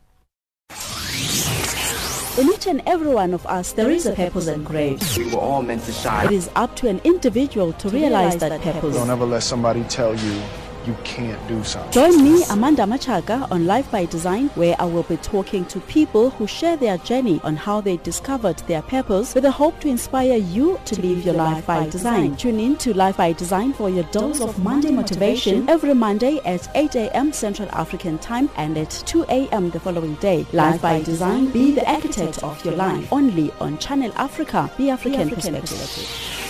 In 2.42 2.50
each 2.50 2.66
and 2.66 2.82
every 2.88 3.14
one 3.14 3.36
of 3.36 3.46
us, 3.46 3.74
there 3.74 3.92
is 3.92 4.08
a 4.08 4.14
purpose 4.14 4.48
engraved. 4.48 5.16
We 5.16 5.30
were 5.30 5.38
all 5.38 5.62
meant 5.62 5.84
to 5.84 5.92
shine. 5.92 6.26
It 6.26 6.32
is 6.32 6.50
up 6.56 6.76
to 6.78 6.88
an 6.88 7.00
individual 7.04 7.72
to 7.74 7.90
realize 7.90 8.38
that 8.38 8.60
purpose. 8.62 8.96
Don't 8.96 9.12
ever 9.12 9.28
let 9.28 9.44
somebody 9.44 9.84
tell 9.84 10.16
you 10.16 10.42
you 10.86 10.96
can't 11.04 11.46
do 11.48 11.64
something. 11.64 11.92
Join 11.92 12.24
me, 12.24 12.44
Amanda 12.50 12.84
Machaga, 12.84 13.50
on 13.52 13.66
Life 13.66 13.90
by 13.92 14.06
Design, 14.06 14.48
where 14.56 14.76
I 14.80 14.86
will 14.86 15.04
be 15.04 15.18
talking 15.18 15.66
to 15.66 15.80
people 15.82 16.32
who 16.32 16.48
share 16.48 16.78
their 16.78 16.98
journey 17.00 17.40
on 17.44 17.56
how 17.56 17.82
they 17.82 17.98
discovered 17.98 18.58
their 18.68 18.82
purpose 18.82 19.34
with 19.34 19.44
the 19.44 19.52
hope 19.52 19.80
to 19.82 19.88
inspire 19.88 20.38
you 20.38 20.80
to, 20.86 20.96
to 20.96 21.02
live 21.02 21.26
your 21.26 21.36
life 21.36 21.66
by 21.66 21.88
design. 21.90 22.36
Tune 22.36 22.60
in 22.60 22.78
to 22.78 22.94
Life 22.94 23.18
by 23.18 23.34
Design 23.34 23.74
for 23.74 23.90
your 23.90 24.04
dose 24.06 24.42
of 24.42 24.58
Monday 24.64 24.92
motivation 24.92 25.70
every 25.70 25.94
Monday 25.94 26.40
at 26.46 26.68
8 26.76 26.96
a.m. 26.96 27.32
Central 27.34 27.70
African 27.70 28.18
Time 28.20 28.50
and 28.56 28.78
at 28.78 28.90
2 29.06 29.26
a.m. 29.30 29.70
the 29.70 29.80
following 29.80 30.16
day. 30.16 30.46
Life 30.54 30.82
by 30.82 31.02
Design, 31.02 31.50
be 31.52 31.72
the 31.72 31.90
architect 31.90 32.44
of 32.44 32.64
your 32.66 32.76
life. 32.76 33.12
Only 33.12 33.52
on 33.60 33.78
Channel 33.78 34.12
Africa, 34.16 34.72
the 34.78 34.90
African, 34.90 35.30
the 35.30 35.36
African 35.36 35.36
perspective. 35.62 35.78
perspective. 35.80 36.41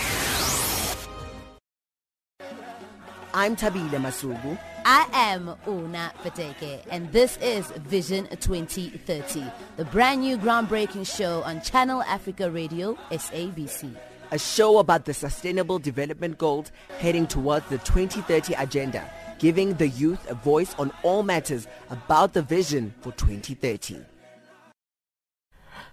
I'm 3.34 3.56
Tabile 3.56 3.98
Masugu. 3.98 4.58
I 4.84 5.08
am 5.14 5.54
Una 5.66 6.12
Fateke, 6.22 6.80
and 6.90 7.10
this 7.12 7.38
is 7.38 7.66
Vision 7.88 8.26
2030, 8.26 9.44
the 9.76 9.86
brand 9.86 10.20
new 10.20 10.36
groundbreaking 10.36 11.06
show 11.06 11.42
on 11.44 11.62
Channel 11.62 12.02
Africa 12.02 12.50
Radio, 12.50 12.98
SABC. 13.10 13.96
A 14.32 14.38
show 14.38 14.78
about 14.80 15.06
the 15.06 15.14
Sustainable 15.14 15.78
Development 15.78 16.36
Goals 16.36 16.72
heading 16.98 17.26
towards 17.26 17.66
the 17.70 17.78
2030 17.78 18.52
Agenda, 18.52 19.10
giving 19.38 19.72
the 19.74 19.88
youth 19.88 20.30
a 20.30 20.34
voice 20.34 20.74
on 20.78 20.92
all 21.02 21.22
matters 21.22 21.66
about 21.88 22.34
the 22.34 22.42
vision 22.42 22.92
for 23.00 23.12
2030. 23.12 24.04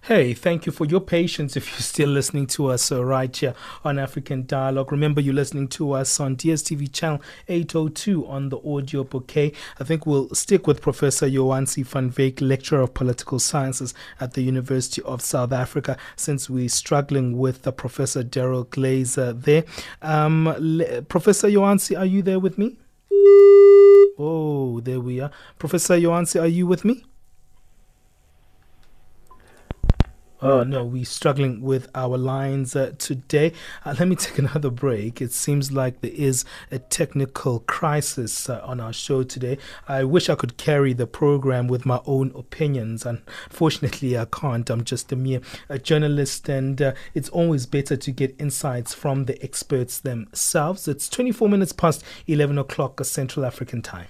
Hey, 0.03 0.33
thank 0.33 0.65
you 0.65 0.71
for 0.71 0.85
your 0.85 1.01
patience 1.01 1.57
if 1.57 1.69
you're 1.69 1.81
still 1.81 2.09
listening 2.09 2.47
to 2.47 2.67
us 2.67 2.89
uh, 2.91 3.03
right 3.03 3.35
here 3.35 3.53
on 3.83 3.99
African 3.99 4.45
Dialogue. 4.45 4.91
Remember, 4.93 5.19
you're 5.19 5.33
listening 5.33 5.67
to 5.69 5.91
us 5.91 6.19
on 6.19 6.37
DSTV 6.37 6.91
channel 6.91 7.21
802 7.47 8.25
on 8.25 8.49
the 8.49 8.57
audio 8.65 9.03
bouquet. 9.03 9.51
I 9.79 9.83
think 9.83 10.05
we'll 10.05 10.33
stick 10.33 10.65
with 10.65 10.81
Professor 10.81 11.29
Jo-Ansie 11.29 11.85
van 11.85 12.11
Wyk, 12.11 12.39
Lecturer 12.41 12.81
of 12.81 12.93
Political 12.93 13.39
Sciences 13.39 13.93
at 14.21 14.33
the 14.33 14.41
University 14.41 15.01
of 15.03 15.21
South 15.21 15.51
Africa, 15.51 15.97
since 16.15 16.49
we're 16.49 16.69
struggling 16.69 17.37
with 17.37 17.67
uh, 17.67 17.71
Professor 17.71 18.23
Daryl 18.23 18.67
Glaser 18.69 19.33
there. 19.33 19.65
Um, 20.01 20.45
le- 20.59 21.01
Professor 21.03 21.51
Jo-Ansie, 21.51 21.99
are 21.99 22.05
you 22.05 22.21
there 22.23 22.39
with 22.39 22.57
me? 22.57 22.77
Oh, 24.17 24.79
there 24.81 25.01
we 25.01 25.19
are. 25.19 25.29
Professor 25.59 25.99
Jo-Ansie, 25.99 26.41
are 26.41 26.47
you 26.47 26.65
with 26.65 26.83
me? 26.85 27.03
Oh 30.41 30.63
no, 30.63 30.85
we're 30.85 31.03
struggling 31.03 31.61
with 31.61 31.89
our 31.93 32.17
lines 32.17 32.73
uh, 32.73 32.93
today. 32.97 33.51
Uh, 33.83 33.93
let 33.99 34.07
me 34.07 34.15
take 34.15 34.37
another 34.37 34.69
break. 34.69 35.21
It 35.21 35.33
seems 35.33 35.73
like 35.73 35.99
there 35.99 36.13
is 36.13 36.45
a 36.71 36.79
technical 36.79 37.59
crisis 37.61 38.49
uh, 38.49 38.61
on 38.63 38.79
our 38.79 38.93
show 38.93 39.23
today. 39.23 39.57
I 39.89 40.05
wish 40.05 40.29
I 40.29 40.35
could 40.35 40.55
carry 40.55 40.93
the 40.93 41.07
program 41.07 41.67
with 41.67 41.85
my 41.85 41.99
own 42.05 42.31
opinions. 42.35 43.05
Unfortunately, 43.05 44.17
I 44.17 44.25
can't. 44.25 44.69
I'm 44.69 44.85
just 44.85 45.11
a 45.11 45.17
mere 45.17 45.41
a 45.67 45.77
journalist, 45.77 46.47
and 46.47 46.81
uh, 46.81 46.93
it's 47.13 47.27
always 47.29 47.65
better 47.65 47.97
to 47.97 48.11
get 48.11 48.33
insights 48.39 48.93
from 48.93 49.25
the 49.25 49.43
experts 49.43 49.99
themselves. 49.99 50.87
It's 50.87 51.09
24 51.09 51.49
minutes 51.49 51.73
past 51.73 52.01
11 52.27 52.57
o'clock 52.57 53.03
Central 53.03 53.45
African 53.45 53.81
time. 53.81 54.07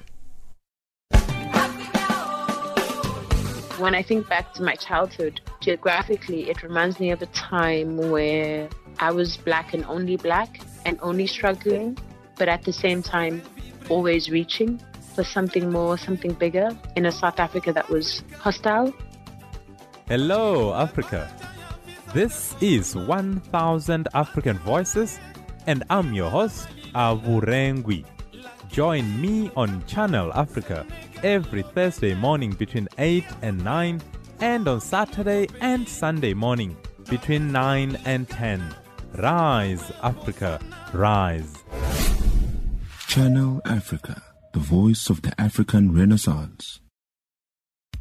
When 3.79 3.95
I 3.95 4.03
think 4.03 4.27
back 4.27 4.53
to 4.55 4.61
my 4.61 4.75
childhood, 4.75 5.39
geographically, 5.61 6.49
it 6.49 6.63
reminds 6.63 6.99
me 6.99 7.11
of 7.11 7.21
a 7.21 7.27
time 7.27 7.95
where 8.11 8.67
I 8.99 9.11
was 9.13 9.37
black 9.37 9.73
and 9.73 9.85
only 9.85 10.17
black 10.17 10.59
and 10.85 10.99
only 11.01 11.27
struggling, 11.27 11.97
but 12.35 12.49
at 12.49 12.63
the 12.63 12.73
same 12.73 13.01
time, 13.01 13.41
always 13.87 14.29
reaching 14.29 14.81
for 15.15 15.23
something 15.23 15.71
more, 15.71 15.97
something 15.97 16.33
bigger 16.33 16.77
in 16.97 17.05
a 17.05 17.11
South 17.11 17.39
Africa 17.39 17.71
that 17.71 17.89
was 17.89 18.21
hostile. 18.37 18.93
Hello, 20.09 20.73
Africa. 20.73 21.31
This 22.13 22.57
is 22.59 22.97
1000 22.97 24.09
African 24.13 24.57
Voices, 24.57 25.21
and 25.67 25.85
I'm 25.89 26.13
your 26.13 26.29
host, 26.29 26.67
Avurengwi. 26.93 28.03
Join 28.69 29.19
me 29.19 29.51
on 29.55 29.83
Channel 29.87 30.31
Africa 30.33 30.85
every 31.23 31.63
Thursday 31.63 32.13
morning 32.13 32.51
between 32.51 32.87
8 32.99 33.25
and 33.41 33.63
9, 33.63 34.01
and 34.41 34.67
on 34.67 34.79
Saturday 34.79 35.47
and 35.59 35.89
Sunday 35.89 36.35
morning 36.35 36.77
between 37.09 37.51
9 37.51 37.97
and 38.05 38.29
10. 38.29 38.75
Rise, 39.15 39.91
Africa, 40.03 40.59
rise. 40.93 41.51
Channel 43.07 43.59
Africa, 43.65 44.21
the 44.53 44.59
voice 44.59 45.09
of 45.09 45.23
the 45.23 45.33
African 45.41 45.91
Renaissance. 45.91 46.79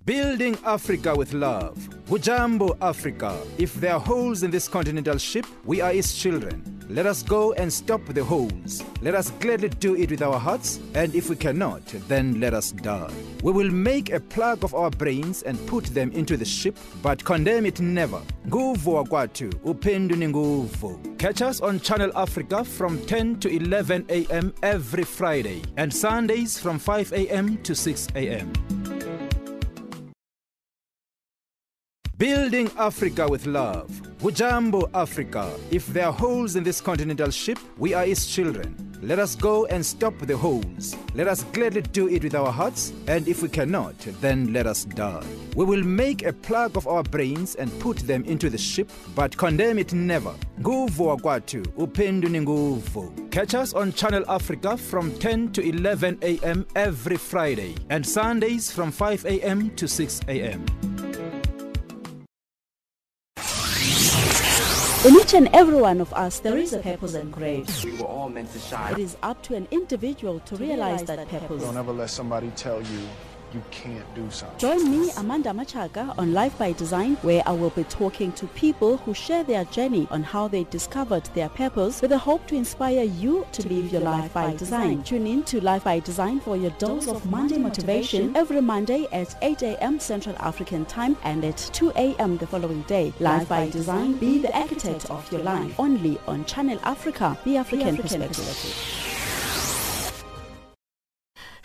Building 0.04 0.56
Africa 0.64 1.14
with 1.16 1.32
love. 1.32 1.76
Hujambo 2.08 2.76
Africa. 2.82 3.38
If 3.56 3.74
there 3.74 3.94
are 3.94 4.00
holes 4.00 4.42
in 4.42 4.50
this 4.50 4.68
continental 4.68 5.16
ship, 5.16 5.46
we 5.64 5.80
are 5.80 5.92
its 5.92 6.14
children. 6.16 6.77
Let 6.90 7.04
us 7.04 7.22
go 7.22 7.52
and 7.52 7.70
stop 7.70 8.00
the 8.06 8.24
holes. 8.24 8.82
Let 9.02 9.14
us 9.14 9.30
gladly 9.40 9.68
do 9.68 9.94
it 9.94 10.10
with 10.10 10.22
our 10.22 10.38
hearts, 10.38 10.80
and 10.94 11.14
if 11.14 11.28
we 11.28 11.36
cannot, 11.36 11.84
then 12.08 12.40
let 12.40 12.54
us 12.54 12.72
die. 12.72 13.12
We 13.42 13.52
will 13.52 13.70
make 13.70 14.10
a 14.10 14.20
plug 14.20 14.64
of 14.64 14.74
our 14.74 14.88
brains 14.90 15.42
and 15.42 15.58
put 15.66 15.84
them 15.86 16.10
into 16.12 16.38
the 16.38 16.46
ship, 16.46 16.78
but 17.02 17.22
condemn 17.22 17.66
it 17.66 17.80
never. 17.80 18.20
Nguvu 18.46 18.94
wakwatu, 18.94 19.50
upendu 19.64 20.16
ni 20.16 20.26
nguvu. 20.28 20.98
Catch 21.18 21.42
us 21.42 21.60
on 21.60 21.78
Channel 21.80 22.10
Africa 22.16 22.64
from 22.64 22.98
10 23.06 23.40
to 23.40 23.48
11 23.50 24.06
a.m. 24.08 24.54
every 24.62 25.04
Friday, 25.04 25.62
and 25.76 25.92
Sundays 25.92 26.58
from 26.58 26.78
5 26.78 27.12
a.m. 27.12 27.58
to 27.64 27.74
6 27.74 28.08
a.m. 28.14 28.50
Building 32.18 32.68
Africa 32.76 33.28
with 33.28 33.46
love. 33.46 33.88
Hujambo 34.18 34.90
Africa. 34.92 35.52
If 35.70 35.86
there 35.86 36.06
are 36.06 36.12
holes 36.12 36.56
in 36.56 36.64
this 36.64 36.80
continental 36.80 37.30
ship, 37.30 37.60
we 37.78 37.94
are 37.94 38.04
its 38.04 38.26
children. 38.26 38.74
Let 39.00 39.20
us 39.20 39.36
go 39.36 39.66
and 39.66 39.86
stop 39.86 40.18
the 40.18 40.36
holes. 40.36 40.96
Let 41.14 41.28
us 41.28 41.44
gladly 41.52 41.82
do 41.82 42.08
it 42.08 42.24
with 42.24 42.34
our 42.34 42.50
hearts, 42.50 42.92
and 43.06 43.28
if 43.28 43.40
we 43.40 43.48
cannot, 43.48 43.96
then 44.20 44.52
let 44.52 44.66
us 44.66 44.84
die. 44.84 45.24
We 45.54 45.64
will 45.64 45.84
make 45.84 46.24
a 46.26 46.32
plug 46.32 46.76
of 46.76 46.88
our 46.88 47.04
brains 47.04 47.54
and 47.54 47.70
put 47.78 47.98
them 47.98 48.24
into 48.24 48.50
the 48.50 48.58
ship, 48.58 48.90
but 49.14 49.36
condemn 49.36 49.78
it 49.78 49.92
never. 49.92 50.34
Nguvu 50.60 51.06
wakwatu, 51.06 51.62
upendu 51.76 52.28
ni 52.28 52.40
nguvu. 52.40 53.30
Catch 53.30 53.54
us 53.54 53.72
on 53.74 53.92
Channel 53.92 54.24
Africa 54.28 54.76
from 54.76 55.12
10 55.20 55.52
to 55.52 55.62
11 55.62 56.18
a.m. 56.22 56.66
every 56.74 57.16
Friday, 57.16 57.76
and 57.90 58.04
Sundays 58.04 58.72
from 58.72 58.90
5 58.90 59.24
a.m. 59.26 59.70
to 59.76 59.86
6 59.86 60.20
a.m. 60.26 60.64
In 65.06 65.14
each 65.14 65.32
and 65.32 65.48
every 65.52 65.76
one 65.76 66.00
of 66.00 66.12
us, 66.12 66.40
there 66.40 66.58
is 66.58 66.72
a 66.72 66.78
purpose 66.78 67.14
engraved. 67.14 67.84
We 67.84 67.96
were 67.98 68.06
all 68.06 68.28
meant 68.28 68.52
to 68.52 68.58
shine. 68.58 68.94
It 68.94 68.98
is 68.98 69.16
up 69.22 69.40
to 69.44 69.54
an 69.54 69.68
individual 69.70 70.40
to 70.40 70.56
realize 70.56 71.04
that 71.04 71.28
purpose. 71.28 71.62
Don't 71.62 71.76
ever 71.76 71.92
let 71.92 72.10
somebody 72.10 72.50
tell 72.56 72.82
you 72.82 73.00
you 73.52 73.62
can't 73.70 74.14
do 74.14 74.30
something. 74.30 74.58
Join 74.58 74.90
me, 74.90 75.10
Amanda 75.16 75.50
Machaga, 75.50 76.16
on 76.18 76.32
Life 76.32 76.58
by 76.58 76.72
Design, 76.72 77.16
where 77.22 77.42
I 77.46 77.52
will 77.52 77.70
be 77.70 77.84
talking 77.84 78.32
to 78.32 78.46
people 78.48 78.98
who 78.98 79.14
share 79.14 79.44
their 79.44 79.64
journey 79.66 80.06
on 80.10 80.22
how 80.22 80.48
they 80.48 80.64
discovered 80.64 81.24
their 81.34 81.48
purpose 81.48 82.00
with 82.02 82.10
the 82.10 82.18
hope 82.18 82.46
to 82.48 82.56
inspire 82.56 83.04
you 83.04 83.46
to, 83.52 83.68
live 83.68 83.92
your 83.92 84.02
life 84.02 84.32
by 84.32 84.54
design. 84.54 85.02
Tune 85.02 85.26
in 85.26 85.42
to 85.44 85.60
Life 85.62 85.84
by 85.84 86.00
Design 86.00 86.40
for 86.40 86.56
your 86.56 86.70
dose 86.72 87.08
of 87.08 87.24
Monday 87.30 87.58
motivation 87.58 88.36
every 88.36 88.60
Monday 88.60 89.06
at 89.12 89.36
8 89.42 89.62
a.m. 89.62 89.98
Central 90.00 90.36
African 90.38 90.84
Time 90.86 91.16
and 91.22 91.44
at 91.44 91.56
2 91.72 91.92
a.m. 91.96 92.36
the 92.36 92.46
following 92.46 92.82
day. 92.82 93.12
Life 93.20 93.48
by 93.48 93.68
Design, 93.70 94.14
be 94.14 94.38
the 94.38 94.56
architect 94.56 95.10
of 95.10 95.30
your 95.32 95.42
life. 95.42 95.78
Only 95.78 96.18
on 96.26 96.44
Channel 96.44 96.78
Africa, 96.82 97.38
the 97.44 97.56
African, 97.56 97.96
perspective. 97.96 99.17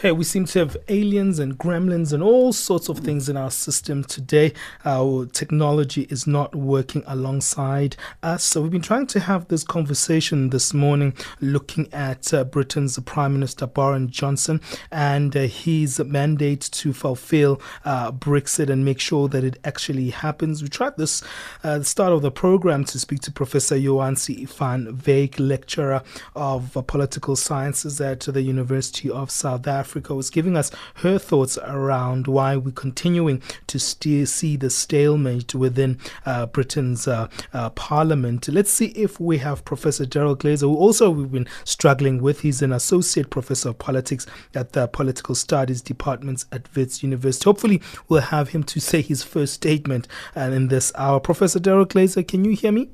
Hey, 0.03 0.11
we 0.11 0.25
seem 0.25 0.43
to 0.47 0.59
have 0.59 0.75
aliens 0.89 1.39
and 1.39 1.57
gremlins 1.57 2.11
and 2.11 2.21
all 2.21 2.51
sorts 2.51 2.89
of 2.89 2.99
things 2.99 3.29
in 3.29 3.37
our 3.37 3.49
system 3.49 4.03
today. 4.03 4.51
Our 4.83 5.27
technology 5.27 6.07
is 6.09 6.27
not 6.27 6.53
working 6.53 7.03
alongside 7.07 7.95
us. 8.21 8.43
So, 8.43 8.61
we've 8.61 8.69
been 8.69 8.81
trying 8.81 9.07
to 9.07 9.21
have 9.21 9.47
this 9.47 9.63
conversation 9.63 10.49
this 10.49 10.73
morning 10.73 11.13
looking 11.39 11.87
at 11.93 12.33
uh, 12.33 12.43
Britain's 12.43 12.99
Prime 12.99 13.31
Minister 13.31 13.65
Boris 13.65 14.11
Johnson 14.11 14.59
and 14.91 15.37
uh, 15.37 15.43
his 15.43 15.99
mandate 15.99 16.59
to 16.73 16.91
fulfill 16.91 17.61
uh, 17.85 18.11
Brexit 18.11 18.69
and 18.69 18.83
make 18.83 18.99
sure 18.99 19.29
that 19.29 19.45
it 19.45 19.57
actually 19.63 20.09
happens. 20.09 20.61
We 20.61 20.67
tried 20.67 20.97
this 20.97 21.23
at 21.63 21.77
the 21.77 21.85
start 21.85 22.11
of 22.11 22.21
the 22.21 22.29
program 22.29 22.83
to 22.85 22.99
speak 22.99 23.21
to 23.21 23.31
Professor 23.31 23.79
Jo-Ansie 23.79 24.49
van 24.49 24.97
Wyk, 24.97 25.35
lecturer 25.39 26.03
of 26.35 26.75
uh, 26.75 26.81
political 26.81 27.37
sciences 27.37 28.01
at 28.01 28.19
the 28.19 28.41
University 28.41 29.09
of 29.09 29.31
South 29.31 29.65
Africa. 29.65 29.92
Africa 29.93 30.15
was 30.15 30.31
giving 30.31 30.57
us 30.57 30.71
her 30.95 31.19
thoughts 31.19 31.55
around 31.59 32.25
why 32.25 32.57
we're 32.57 32.71
continuing 32.71 33.43
to 33.67 33.77
see 33.77 34.55
the 34.55 34.71
stalemate 34.71 35.53
within 35.53 35.99
uh, 36.25 36.47
Britain's 36.47 37.07
uh, 37.07 37.27
uh, 37.53 37.69
parliament. 37.69 38.47
Let's 38.47 38.73
see 38.73 38.87
if 38.87 39.19
we 39.19 39.37
have 39.37 39.63
Professor 39.63 40.03
Daryl 40.03 40.35
Glaser, 40.35 40.65
who 40.65 40.75
also 40.75 41.11
we've 41.11 41.31
been 41.31 41.47
struggling 41.63 42.23
with. 42.23 42.41
He's 42.41 42.63
an 42.63 42.73
associate 42.73 43.29
professor 43.29 43.69
of 43.69 43.77
politics 43.77 44.25
at 44.55 44.73
the 44.73 44.87
political 44.87 45.35
studies 45.35 45.79
departments 45.79 46.47
at 46.51 46.75
Wits 46.75 47.03
University. 47.03 47.43
Hopefully, 47.43 47.79
we'll 48.09 48.21
have 48.21 48.49
him 48.49 48.63
to 48.63 48.79
say 48.79 49.03
his 49.03 49.21
first 49.21 49.53
statement 49.53 50.07
uh, 50.35 50.39
in 50.41 50.69
this 50.69 50.91
hour. 50.95 51.19
Professor 51.19 51.59
Daryl 51.59 51.87
Glaser, 51.87 52.23
can 52.23 52.43
you 52.45 52.55
hear 52.55 52.71
me? 52.71 52.89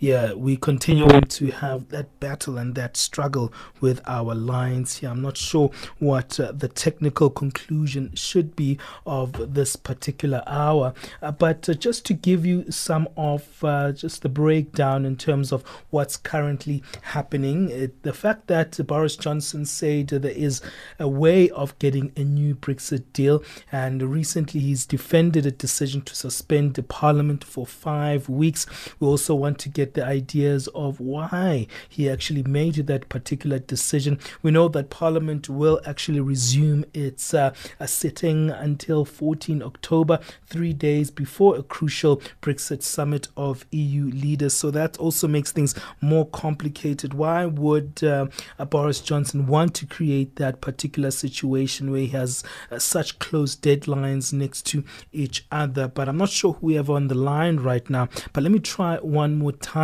Yeah, 0.00 0.32
we 0.32 0.56
continuing 0.56 1.24
to 1.24 1.50
have 1.50 1.90
that 1.90 2.18
battle 2.20 2.56
and 2.56 2.74
that 2.74 2.96
struggle 2.96 3.52
with 3.82 4.00
our 4.06 4.34
lines 4.34 4.96
here. 4.96 5.10
I'm 5.10 5.20
not 5.20 5.36
sure 5.36 5.70
what 5.98 6.40
uh, 6.40 6.52
the 6.52 6.68
technical 6.68 7.28
conclusion 7.28 8.14
should 8.14 8.56
be 8.56 8.78
of 9.04 9.52
this 9.54 9.76
particular 9.76 10.42
hour, 10.46 10.94
uh, 11.20 11.32
but 11.32 11.68
uh, 11.68 11.74
just 11.74 12.06
to 12.06 12.14
give 12.14 12.46
you 12.46 12.70
some 12.70 13.08
of 13.18 13.62
uh, 13.62 13.92
just 13.92 14.22
the 14.22 14.30
breakdown 14.30 15.04
in 15.04 15.16
terms 15.16 15.52
of 15.52 15.62
what's 15.90 16.16
currently 16.16 16.82
happening, 17.02 17.68
it, 17.68 18.02
the 18.02 18.14
fact 18.14 18.46
that 18.46 18.78
Boris 18.86 19.16
Johnson 19.16 19.66
said 19.66 20.08
there 20.08 20.30
is 20.30 20.62
a 20.98 21.08
way 21.08 21.50
of 21.50 21.78
getting 21.78 22.10
a 22.16 22.24
new 22.24 22.54
Brexit 22.54 23.04
deal, 23.12 23.44
and 23.70 24.02
recently 24.02 24.60
he's 24.60 24.86
defended 24.86 25.44
a 25.44 25.50
decision 25.50 26.00
to 26.02 26.14
suspend 26.14 26.72
the 26.72 26.82
Parliament 26.82 27.44
for 27.44 27.66
five 27.66 28.30
weeks. 28.30 28.64
We 28.98 29.06
also 29.06 29.34
want 29.34 29.58
to 29.58 29.68
get 29.68 29.89
the 29.94 30.04
ideas 30.04 30.68
of 30.68 31.00
why 31.00 31.66
he 31.88 32.08
actually 32.08 32.42
made 32.42 32.74
that 32.74 33.08
particular 33.08 33.58
decision. 33.58 34.18
We 34.42 34.50
know 34.50 34.68
that 34.68 34.90
Parliament 34.90 35.48
will 35.48 35.80
actually 35.84 36.20
resume 36.20 36.84
its 36.94 37.34
uh, 37.34 37.52
sitting 37.86 38.50
until 38.50 39.04
14 39.04 39.62
October, 39.62 40.18
three 40.46 40.72
days 40.72 41.10
before 41.10 41.56
a 41.56 41.62
crucial 41.62 42.18
Brexit 42.42 42.82
summit 42.82 43.28
of 43.36 43.66
EU 43.70 44.10
leaders. 44.10 44.54
So 44.54 44.70
that 44.70 44.96
also 44.98 45.28
makes 45.28 45.52
things 45.52 45.74
more 46.00 46.26
complicated. 46.26 47.14
Why 47.14 47.46
would 47.46 48.02
uh, 48.02 48.26
Boris 48.68 49.00
Johnson 49.00 49.46
want 49.46 49.74
to 49.76 49.86
create 49.86 50.36
that 50.36 50.60
particular 50.60 51.10
situation 51.10 51.90
where 51.90 52.02
he 52.02 52.08
has 52.08 52.42
uh, 52.70 52.78
such 52.78 53.18
close 53.18 53.56
deadlines 53.56 54.32
next 54.32 54.66
to 54.66 54.84
each 55.12 55.46
other? 55.50 55.88
But 55.88 56.08
I'm 56.08 56.18
not 56.18 56.30
sure 56.30 56.54
who 56.54 56.66
we 56.66 56.74
have 56.74 56.90
on 56.90 57.08
the 57.08 57.14
line 57.14 57.56
right 57.58 57.88
now. 57.88 58.08
But 58.32 58.42
let 58.42 58.52
me 58.52 58.58
try 58.58 58.96
one 58.98 59.38
more 59.38 59.52
time 59.52 59.79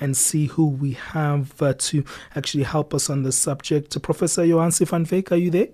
and 0.00 0.16
see 0.16 0.46
who 0.46 0.66
we 0.66 0.92
have 0.92 1.60
uh, 1.60 1.74
to 1.78 2.04
actually 2.34 2.64
help 2.64 2.94
us 2.94 3.10
on 3.10 3.22
the 3.22 3.32
subject. 3.32 4.00
Professor 4.02 4.46
Jo-Ansie 4.46 4.86
van 4.86 5.04
are 5.32 5.36
you 5.36 5.50
there? 5.50 5.68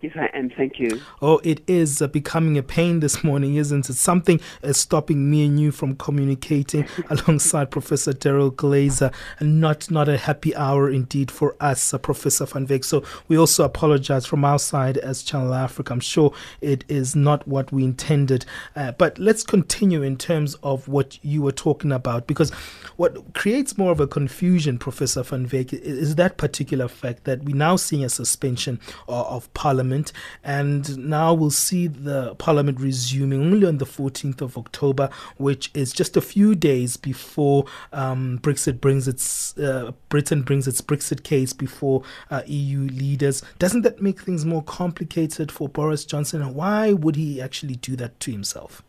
Yes, 0.00 0.12
I 0.16 0.28
am. 0.36 0.50
Thank 0.50 0.78
you. 0.78 1.00
Oh, 1.22 1.40
it 1.44 1.62
is 1.66 2.02
uh, 2.02 2.08
becoming 2.08 2.58
a 2.58 2.62
pain 2.62 3.00
this 3.00 3.24
morning, 3.24 3.54
isn't 3.54 3.88
it? 3.88 3.94
Something 3.94 4.38
is 4.62 4.76
stopping 4.76 5.30
me 5.30 5.46
and 5.46 5.58
you 5.58 5.72
from 5.72 5.96
communicating 5.96 6.86
alongside 7.10 7.70
Professor 7.70 8.12
Daryl 8.12 8.54
Glaser, 8.54 9.10
and 9.38 9.62
not 9.62 9.90
not 9.90 10.10
a 10.10 10.18
happy 10.18 10.54
hour 10.56 10.90
indeed 10.90 11.30
for 11.30 11.56
us, 11.58 11.94
uh, 11.94 11.98
Professor 11.98 12.44
Van 12.44 12.66
Wyk. 12.66 12.84
So 12.84 13.02
we 13.28 13.38
also 13.38 13.64
apologize 13.64 14.26
from 14.26 14.44
our 14.44 14.58
side 14.58 14.98
as 14.98 15.22
Channel 15.22 15.54
Africa. 15.54 15.94
I'm 15.94 16.00
sure 16.00 16.34
it 16.60 16.84
is 16.86 17.16
not 17.16 17.48
what 17.48 17.72
we 17.72 17.82
intended, 17.84 18.44
uh, 18.76 18.92
but 18.92 19.18
let's 19.18 19.42
continue 19.42 20.02
in 20.02 20.18
terms 20.18 20.54
of 20.62 20.86
what 20.86 21.18
you 21.24 21.40
were 21.40 21.52
talking 21.52 21.92
about, 21.92 22.26
because 22.26 22.50
what 22.96 23.32
creates 23.32 23.78
more 23.78 23.92
of 23.92 24.00
a 24.00 24.06
confusion, 24.06 24.76
Professor 24.76 25.22
Van 25.22 25.48
Wyk, 25.48 25.72
is 25.72 26.16
that 26.16 26.36
particular 26.36 26.88
fact 26.88 27.24
that 27.24 27.42
we're 27.44 27.56
now 27.56 27.76
seeing 27.76 28.04
a 28.04 28.10
suspension 28.10 28.78
of, 29.08 29.26
of 29.26 29.54
Parliament 29.54 29.83
Parliament, 29.84 30.12
and 30.42 30.96
now 30.96 31.34
we'll 31.34 31.50
see 31.50 31.86
the 31.86 32.34
Parliament 32.36 32.80
resuming 32.80 33.40
only 33.40 33.66
on 33.66 33.76
the 33.76 33.84
14th 33.84 34.40
of 34.40 34.56
October, 34.56 35.10
which 35.36 35.70
is 35.74 35.92
just 35.92 36.16
a 36.16 36.22
few 36.22 36.54
days 36.54 36.96
before 36.96 37.66
um, 37.92 38.38
Brexit 38.40 38.80
brings 38.80 39.06
its 39.06 39.56
uh, 39.58 39.92
Britain 40.08 40.42
brings 40.42 40.66
its 40.66 40.80
Brexit 40.80 41.22
case 41.22 41.52
before 41.52 42.02
uh, 42.30 42.42
EU 42.46 42.80
leaders. 42.80 43.42
Doesn't 43.58 43.82
that 43.82 44.00
make 44.00 44.22
things 44.22 44.46
more 44.46 44.62
complicated 44.62 45.52
for 45.52 45.68
Boris 45.68 46.06
Johnson? 46.06 46.40
And 46.40 46.54
why 46.54 46.92
would 46.92 47.16
he 47.16 47.42
actually 47.42 47.76
do 47.76 47.94
that 47.96 48.18
to 48.20 48.30
himself? 48.30 48.82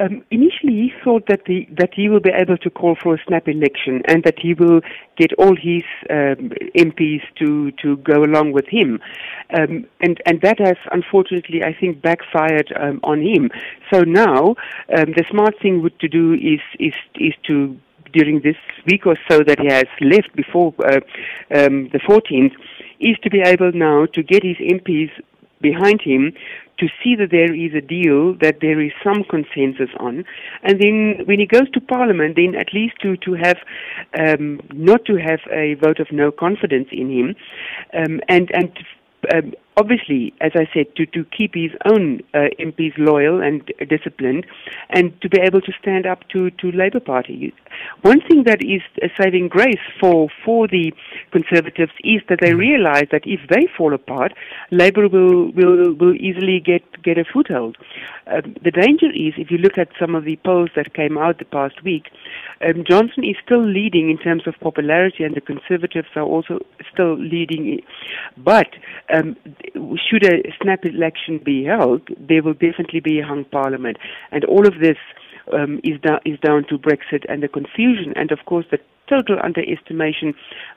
Um, 0.00 0.24
initially, 0.30 0.72
he 0.72 0.92
thought 1.04 1.26
that 1.28 1.44
the, 1.44 1.68
that 1.78 1.90
he 1.94 2.08
will 2.08 2.20
be 2.20 2.30
able 2.30 2.56
to 2.58 2.70
call 2.70 2.96
for 3.00 3.14
a 3.14 3.18
snap 3.26 3.46
election 3.46 4.02
and 4.06 4.24
that 4.24 4.38
he 4.38 4.54
will 4.54 4.80
get 5.16 5.32
all 5.34 5.54
his 5.54 5.82
um, 6.08 6.52
MPs 6.74 7.22
to 7.38 7.70
to 7.82 7.98
go 7.98 8.24
along 8.24 8.52
with 8.52 8.66
him, 8.66 9.00
um, 9.52 9.86
and 10.00 10.20
and 10.24 10.40
that 10.40 10.58
has 10.58 10.76
unfortunately, 10.90 11.62
I 11.62 11.74
think, 11.78 12.00
backfired 12.00 12.72
um, 12.80 13.00
on 13.02 13.20
him. 13.20 13.50
So 13.92 14.00
now, 14.00 14.56
um, 14.96 15.12
the 15.16 15.24
smart 15.30 15.54
thing 15.60 15.88
to 16.00 16.08
do 16.08 16.32
is 16.32 16.60
is 16.78 16.94
is 17.16 17.34
to 17.48 17.78
during 18.12 18.40
this 18.40 18.56
week 18.86 19.06
or 19.06 19.16
so 19.28 19.40
that 19.46 19.60
he 19.60 19.66
has 19.66 19.84
left 20.00 20.34
before 20.34 20.74
uh, 20.84 21.00
um, 21.54 21.88
the 21.92 22.00
14th, 22.08 22.52
is 22.98 23.16
to 23.22 23.30
be 23.30 23.40
able 23.40 23.70
now 23.72 24.06
to 24.06 24.22
get 24.22 24.42
his 24.42 24.56
MPs 24.56 25.10
behind 25.60 26.00
him 26.02 26.32
to 26.80 26.88
see 27.02 27.14
that 27.16 27.30
there 27.30 27.54
is 27.54 27.72
a 27.74 27.80
deal, 27.80 28.34
that 28.40 28.56
there 28.60 28.80
is 28.80 28.92
some 29.04 29.22
consensus 29.24 29.90
on, 29.98 30.24
and 30.62 30.80
then 30.80 31.22
when 31.26 31.38
he 31.38 31.46
goes 31.46 31.70
to 31.70 31.80
Parliament, 31.80 32.36
then 32.36 32.54
at 32.54 32.74
least 32.74 32.94
to 33.02 33.16
to 33.18 33.34
have 33.34 33.58
um, 34.18 34.60
not 34.72 35.04
to 35.04 35.16
have 35.16 35.40
a 35.52 35.74
vote 35.74 36.00
of 36.00 36.08
no 36.10 36.32
confidence 36.32 36.88
in 36.90 37.10
him, 37.10 37.36
um, 37.94 38.20
and 38.28 38.50
and 38.52 38.72
um, 39.32 39.52
obviously, 39.80 40.34
as 40.40 40.52
I 40.54 40.68
said, 40.74 40.94
to, 40.96 41.06
to 41.06 41.24
keep 41.36 41.54
his 41.54 41.72
own 41.86 42.20
uh, 42.34 42.48
MPs 42.60 42.96
loyal 42.98 43.40
and 43.40 43.64
disciplined, 43.88 44.46
and 44.90 45.18
to 45.22 45.28
be 45.28 45.40
able 45.40 45.62
to 45.62 45.72
stand 45.80 46.06
up 46.06 46.28
to 46.32 46.50
to 46.60 46.70
Labour 46.72 47.00
Party. 47.00 47.54
One 48.02 48.20
thing 48.28 48.44
that 48.44 48.60
is 48.62 48.82
a 49.02 49.08
saving 49.20 49.48
grace 49.48 49.84
for 50.00 50.28
for 50.44 50.68
the 50.68 50.92
Conservatives 51.30 51.92
is 52.04 52.20
that 52.28 52.40
they 52.42 52.54
realise 52.54 53.08
that 53.10 53.22
if 53.24 53.40
they 53.48 53.66
fall 53.76 53.94
apart, 53.94 54.32
Labour 54.70 55.08
will 55.08 55.50
will 55.52 55.94
will 55.94 56.16
easily 56.16 56.60
get 56.60 56.82
get 57.02 57.16
a 57.18 57.24
foothold. 57.24 57.76
Um, 58.26 58.54
the 58.62 58.70
danger 58.70 59.10
is 59.26 59.34
if 59.36 59.50
you 59.50 59.58
look 59.58 59.78
at 59.78 59.88
some 59.98 60.14
of 60.14 60.24
the 60.24 60.36
polls 60.44 60.70
that 60.76 60.94
came 60.94 61.16
out 61.16 61.38
the 61.38 61.44
past 61.44 61.82
week, 61.82 62.10
um, 62.66 62.84
Johnson 62.88 63.24
is 63.24 63.36
still 63.44 63.64
leading 63.64 64.10
in 64.10 64.18
terms 64.18 64.46
of 64.46 64.54
popularity, 64.60 65.24
and 65.24 65.34
the 65.34 65.40
Conservatives 65.40 66.08
are 66.14 66.28
also 66.34 66.60
still 66.92 67.16
leading. 67.18 67.80
But 68.36 68.68
um, 69.12 69.36
should 69.74 70.24
a 70.24 70.42
snap 70.62 70.84
election 70.84 71.40
be 71.44 71.64
held, 71.64 72.02
there 72.18 72.42
will 72.42 72.54
definitely 72.54 73.00
be 73.00 73.20
a 73.20 73.26
hung 73.26 73.44
parliament. 73.44 73.98
And 74.30 74.44
all 74.44 74.66
of 74.66 74.74
this 74.80 74.96
um, 75.52 75.80
is, 75.84 76.00
da- 76.00 76.20
is 76.24 76.38
down 76.40 76.64
to 76.68 76.78
Brexit 76.78 77.24
and 77.28 77.42
the 77.42 77.48
confusion, 77.48 78.12
and 78.16 78.30
of 78.32 78.38
course 78.46 78.66
the 78.70 78.78
total 79.08 79.38
underestimation 79.42 80.32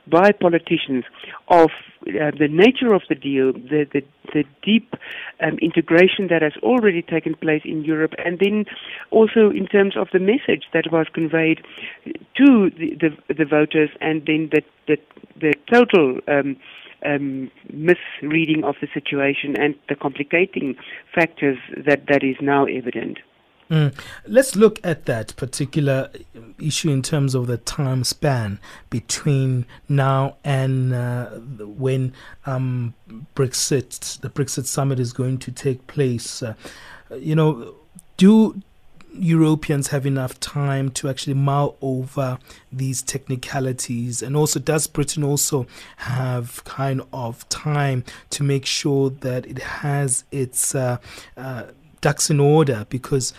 by 0.08 0.32
politicians 0.32 1.04
of 1.48 1.70
uh, 2.08 2.32
the 2.36 2.48
nature 2.50 2.92
of 2.92 3.02
the 3.08 3.14
deal, 3.14 3.52
the, 3.52 3.86
the, 3.92 4.02
the 4.32 4.44
deep 4.62 4.94
um, 5.40 5.56
integration 5.62 6.26
that 6.28 6.42
has 6.42 6.52
already 6.62 7.00
taken 7.00 7.34
place 7.36 7.62
in 7.64 7.84
Europe, 7.84 8.12
and 8.24 8.40
then 8.40 8.64
also 9.10 9.50
in 9.50 9.66
terms 9.66 9.96
of 9.96 10.08
the 10.12 10.18
message 10.18 10.64
that 10.72 10.90
was 10.90 11.06
conveyed 11.14 11.60
to 12.36 12.70
the, 12.76 12.96
the, 13.00 13.34
the 13.34 13.44
voters, 13.44 13.90
and 14.00 14.26
then 14.26 14.50
the, 14.52 14.62
the, 14.88 14.98
the 15.40 15.54
total 15.72 16.18
um, 16.26 16.56
um, 17.04 17.50
misreading 17.72 18.64
of 18.64 18.76
the 18.80 18.88
situation 18.92 19.56
and 19.56 19.74
the 19.88 19.94
complicating 19.94 20.76
factors 21.14 21.58
that, 21.86 22.06
that 22.08 22.22
is 22.22 22.36
now 22.40 22.64
evident. 22.64 23.18
Mm. 23.70 23.98
Let's 24.26 24.56
look 24.56 24.78
at 24.84 25.06
that 25.06 25.34
particular 25.36 26.10
issue 26.60 26.90
in 26.90 27.02
terms 27.02 27.34
of 27.34 27.46
the 27.46 27.56
time 27.56 28.04
span 28.04 28.60
between 28.90 29.64
now 29.88 30.36
and 30.44 30.92
uh, 30.92 31.30
when 31.30 32.12
um, 32.44 32.94
Brexit, 33.34 34.20
the 34.20 34.28
Brexit 34.28 34.66
summit, 34.66 35.00
is 35.00 35.12
going 35.12 35.38
to 35.38 35.50
take 35.50 35.86
place. 35.86 36.42
Uh, 36.42 36.54
you 37.16 37.34
know, 37.34 37.74
do 38.16 38.60
Europeans 39.16 39.88
have 39.88 40.06
enough 40.06 40.38
time 40.40 40.90
to 40.90 41.08
actually 41.08 41.34
mull 41.34 41.76
over 41.80 42.38
these 42.72 43.02
technicalities? 43.02 44.22
And 44.22 44.36
also, 44.36 44.58
does 44.58 44.86
Britain 44.86 45.22
also 45.22 45.66
have 45.98 46.62
kind 46.64 47.02
of 47.12 47.48
time 47.48 48.04
to 48.30 48.42
make 48.42 48.66
sure 48.66 49.10
that 49.10 49.46
it 49.46 49.58
has 49.58 50.24
its 50.30 50.74
uh, 50.74 50.98
uh, 51.36 51.64
ducks 52.00 52.30
in 52.30 52.40
order? 52.40 52.86
Because 52.88 53.32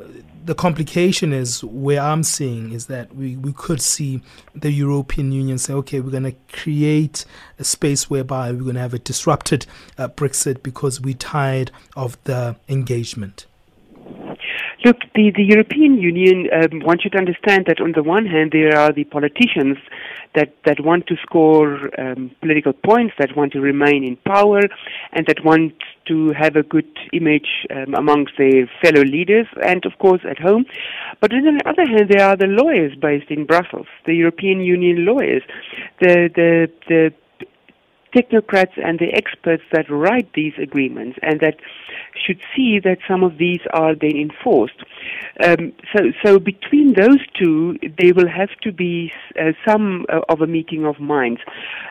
uh, 0.00 0.04
the 0.44 0.54
complication 0.54 1.32
is 1.32 1.62
where 1.62 2.00
I'm 2.00 2.22
seeing 2.22 2.72
is 2.72 2.86
that 2.86 3.14
we, 3.14 3.36
we 3.36 3.52
could 3.52 3.82
see 3.82 4.22
the 4.54 4.70
European 4.70 5.32
Union 5.32 5.58
say, 5.58 5.74
okay, 5.74 6.00
we're 6.00 6.10
going 6.10 6.22
to 6.22 6.36
create 6.52 7.24
a 7.58 7.64
space 7.64 8.08
whereby 8.08 8.52
we're 8.52 8.62
going 8.62 8.76
to 8.76 8.80
have 8.80 8.94
a 8.94 8.98
disrupted 8.98 9.66
uh, 9.98 10.08
Brexit 10.08 10.62
because 10.62 11.00
we're 11.00 11.14
tired 11.14 11.70
of 11.96 12.16
the 12.24 12.56
engagement. 12.68 13.46
Look, 14.84 14.98
the, 15.14 15.32
the 15.34 15.42
European 15.42 15.98
Union, 15.98 16.48
um, 16.52 16.80
one 16.80 16.98
should 17.00 17.16
understand 17.16 17.66
that 17.66 17.80
on 17.80 17.92
the 17.92 18.02
one 18.02 18.26
hand, 18.26 18.52
there 18.52 18.78
are 18.78 18.92
the 18.92 19.04
politicians 19.04 19.76
that, 20.34 20.54
that 20.66 20.80
want 20.80 21.08
to 21.08 21.16
score 21.16 21.90
um, 22.00 22.30
political 22.40 22.72
points, 22.72 23.14
that 23.18 23.36
want 23.36 23.52
to 23.54 23.60
remain 23.60 24.04
in 24.04 24.16
power, 24.18 24.60
and 25.12 25.26
that 25.26 25.44
want 25.44 25.74
to 26.06 26.32
have 26.32 26.54
a 26.54 26.62
good 26.62 26.88
image 27.12 27.66
um, 27.74 27.94
amongst 27.94 28.34
their 28.38 28.70
fellow 28.80 29.02
leaders 29.02 29.46
and, 29.64 29.84
of 29.84 29.98
course, 29.98 30.20
at 30.28 30.38
home. 30.38 30.64
But 31.20 31.32
on 31.32 31.58
the 31.58 31.68
other 31.68 31.84
hand, 31.84 32.08
there 32.08 32.24
are 32.24 32.36
the 32.36 32.46
lawyers 32.46 32.94
based 32.94 33.30
in 33.30 33.46
Brussels, 33.46 33.88
the 34.06 34.14
European 34.14 34.60
Union 34.60 35.04
lawyers, 35.04 35.42
the, 36.00 36.30
the, 36.34 36.70
the 36.88 37.12
technocrats 38.14 38.72
and 38.82 38.98
the 38.98 39.12
experts 39.12 39.62
that 39.72 39.90
write 39.90 40.32
these 40.34 40.54
agreements 40.60 41.18
and 41.22 41.40
that 41.40 41.56
should 42.24 42.40
see 42.54 42.78
that 42.80 42.98
some 43.08 43.22
of 43.22 43.38
these 43.38 43.60
are 43.72 43.94
then 43.94 44.16
enforced. 44.16 44.82
Um, 45.44 45.72
so, 45.94 46.12
so 46.24 46.38
between 46.38 46.94
those 46.94 47.20
two, 47.38 47.78
there 47.98 48.14
will 48.14 48.28
have 48.28 48.50
to 48.62 48.72
be 48.72 49.12
uh, 49.40 49.52
some 49.66 50.06
uh, 50.08 50.20
of 50.28 50.40
a 50.40 50.46
meeting 50.46 50.84
of 50.84 51.00
minds. 51.00 51.40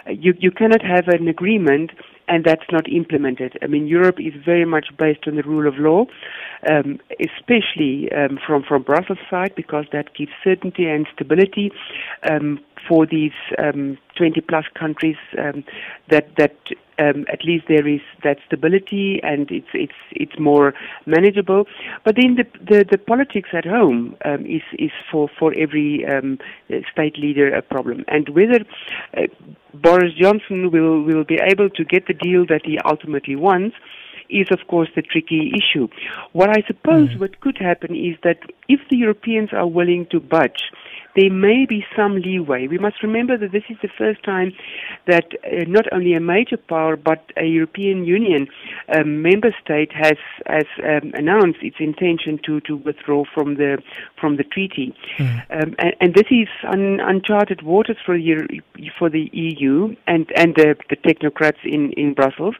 You, 0.07 0.33
you 0.39 0.51
cannot 0.51 0.81
have 0.81 1.07
an 1.07 1.27
agreement 1.27 1.91
and 2.27 2.43
that's 2.43 2.65
not 2.71 2.89
implemented. 2.91 3.57
I 3.61 3.67
mean, 3.67 3.87
Europe 3.87 4.17
is 4.19 4.33
very 4.45 4.65
much 4.65 4.87
based 4.97 5.27
on 5.27 5.35
the 5.35 5.43
rule 5.43 5.67
of 5.67 5.75
law, 5.77 6.05
um, 6.69 6.99
especially 7.19 8.11
um, 8.11 8.37
from 8.45 8.63
from 8.63 8.83
Brussels 8.83 9.19
side, 9.29 9.53
because 9.55 9.85
that 9.93 10.13
gives 10.13 10.31
certainty 10.43 10.85
and 10.85 11.07
stability 11.13 11.71
um, 12.29 12.59
for 12.87 13.05
these 13.05 13.31
um, 13.57 13.97
20 14.17 14.41
plus 14.41 14.65
countries. 14.77 15.15
Um, 15.37 15.63
that 16.09 16.35
that 16.37 16.55
um, 16.99 17.25
at 17.31 17.43
least 17.43 17.65
there 17.67 17.87
is 17.87 18.01
that 18.23 18.37
stability 18.45 19.19
and 19.23 19.49
it's 19.51 19.67
it's 19.73 19.99
it's 20.11 20.39
more 20.39 20.73
manageable. 21.05 21.65
But 22.03 22.15
then 22.15 22.35
the 22.35 22.45
the, 22.59 22.85
the 22.89 22.97
politics 22.97 23.49
at 23.53 23.65
home 23.65 24.15
um, 24.25 24.45
is 24.45 24.63
is 24.77 24.91
for 25.11 25.29
for 25.39 25.53
every 25.57 26.05
um, 26.05 26.39
state 26.91 27.17
leader 27.17 27.53
a 27.53 27.61
problem, 27.61 28.03
and 28.07 28.29
whether 28.29 28.65
uh, 29.15 29.27
Boris 29.73 30.13
Johnson 30.13 30.71
will 30.71 31.03
will 31.03 31.23
be 31.23 31.39
able 31.41 31.69
to 31.71 31.83
get 31.83 32.07
the 32.07 32.13
deal 32.13 32.45
that 32.47 32.65
he 32.65 32.79
ultimately 32.79 33.35
wants 33.35 33.75
is 34.29 34.47
of 34.51 34.59
course 34.67 34.89
the 34.95 35.01
tricky 35.01 35.53
issue. 35.55 35.87
What 36.33 36.49
I 36.49 36.61
suppose 36.67 37.09
mm. 37.09 37.19
what 37.19 37.39
could 37.39 37.57
happen 37.57 37.95
is 37.95 38.17
that 38.23 38.39
if 38.67 38.81
the 38.89 38.97
Europeans 38.97 39.49
are 39.53 39.67
willing 39.67 40.05
to 40.11 40.19
budge 40.19 40.71
there 41.17 41.31
may 41.31 41.65
be 41.65 41.83
some 41.95 42.15
leeway. 42.21 42.67
We 42.67 42.77
must 42.77 43.01
remember 43.01 43.37
that 43.37 43.51
this 43.51 43.63
is 43.69 43.77
the 43.81 43.89
first 43.97 44.23
time 44.23 44.53
that 45.07 45.25
uh, 45.43 45.65
not 45.67 45.85
only 45.91 46.13
a 46.13 46.19
major 46.19 46.57
power 46.57 46.95
but 46.95 47.31
a 47.35 47.45
European 47.45 48.05
Union 48.05 48.47
um, 48.95 49.23
member 49.23 49.53
state 49.63 49.91
has 49.91 50.17
has 50.45 50.67
um, 50.83 51.11
announced 51.15 51.59
its 51.61 51.77
intention 51.79 52.39
to, 52.45 52.61
to 52.61 52.77
withdraw 52.77 53.23
from 53.33 53.55
the 53.55 53.81
from 54.19 54.37
the 54.37 54.43
treaty, 54.43 54.95
mm. 55.17 55.41
um, 55.49 55.75
and, 55.79 55.95
and, 55.99 56.13
this 56.13 56.27
is 56.29 56.47
un, 56.67 56.99
uncharted 56.99 57.63
waters 57.63 57.97
for 58.05 58.15
the 58.15 58.61
for 58.97 59.09
the 59.09 59.29
EU 59.33 59.95
and 60.05 60.31
and 60.35 60.55
the, 60.55 60.75
the 60.89 60.95
technocrats 60.97 61.63
in 61.65 61.91
in 61.93 62.13
Brussels. 62.13 62.55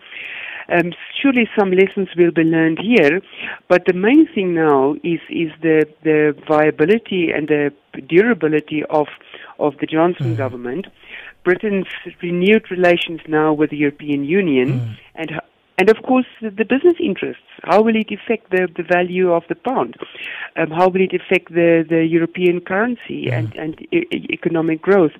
Um, 0.70 0.93
surely 1.22 1.49
some 1.57 1.72
lessons 1.72 2.09
will 2.18 2.32
be 2.32 2.43
learned 2.43 2.80
here, 2.80 3.22
but 3.68 3.86
the 3.86 3.93
main 3.93 4.28
thing 4.34 4.53
now 4.53 4.95
is 5.03 5.20
is 5.30 5.51
the 5.61 5.86
the 6.03 6.36
viability 6.47 7.32
and 7.32 7.47
the 7.47 7.72
durability 8.07 8.84
of 8.89 9.07
of 9.59 9.78
the 9.80 9.88
Johnson 9.88 10.34
mm. 10.34 10.38
government. 10.38 10.88
Britain's 11.43 11.88
renewed 12.22 12.70
relations 12.70 13.22
now 13.28 13.53
with 13.53 13.70
the 13.70 13.78
European 13.78 14.26
Union 14.26 14.80
mm. 14.82 14.97
and 15.15 15.41
and 15.80 15.89
of 15.91 15.97
course, 16.03 16.26
the, 16.41 16.49
business 16.49 16.95
interests. 16.99 17.43
How 17.63 17.84
will 17.84 17.95
it 17.95 18.09
affect 18.11 18.49
the, 18.49 18.68
the 18.76 18.82
value 18.82 19.32
of 19.32 19.43
the 19.47 19.53
pound? 19.53 19.95
Um, 20.55 20.72
how 20.72 20.88
will 20.89 21.01
it 21.01 21.13
affect 21.13 21.53
the, 21.53 21.86
the 21.88 22.03
European 22.03 22.61
currency 22.61 23.30
and, 23.30 23.53
and 23.55 23.80
e- 23.91 24.07
economic 24.32 24.82
growth? 24.82 25.11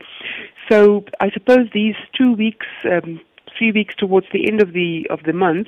So 0.70 1.06
I 1.20 1.30
suppose 1.30 1.68
these 1.74 1.96
two 2.18 2.34
weeks 2.34 2.66
um, 2.86 3.22
three 3.58 3.72
weeks 3.72 3.96
towards 3.96 4.28
the 4.34 4.48
end 4.48 4.62
of 4.62 4.74
the 4.74 5.08
of 5.10 5.24
the 5.24 5.34
month 5.34 5.68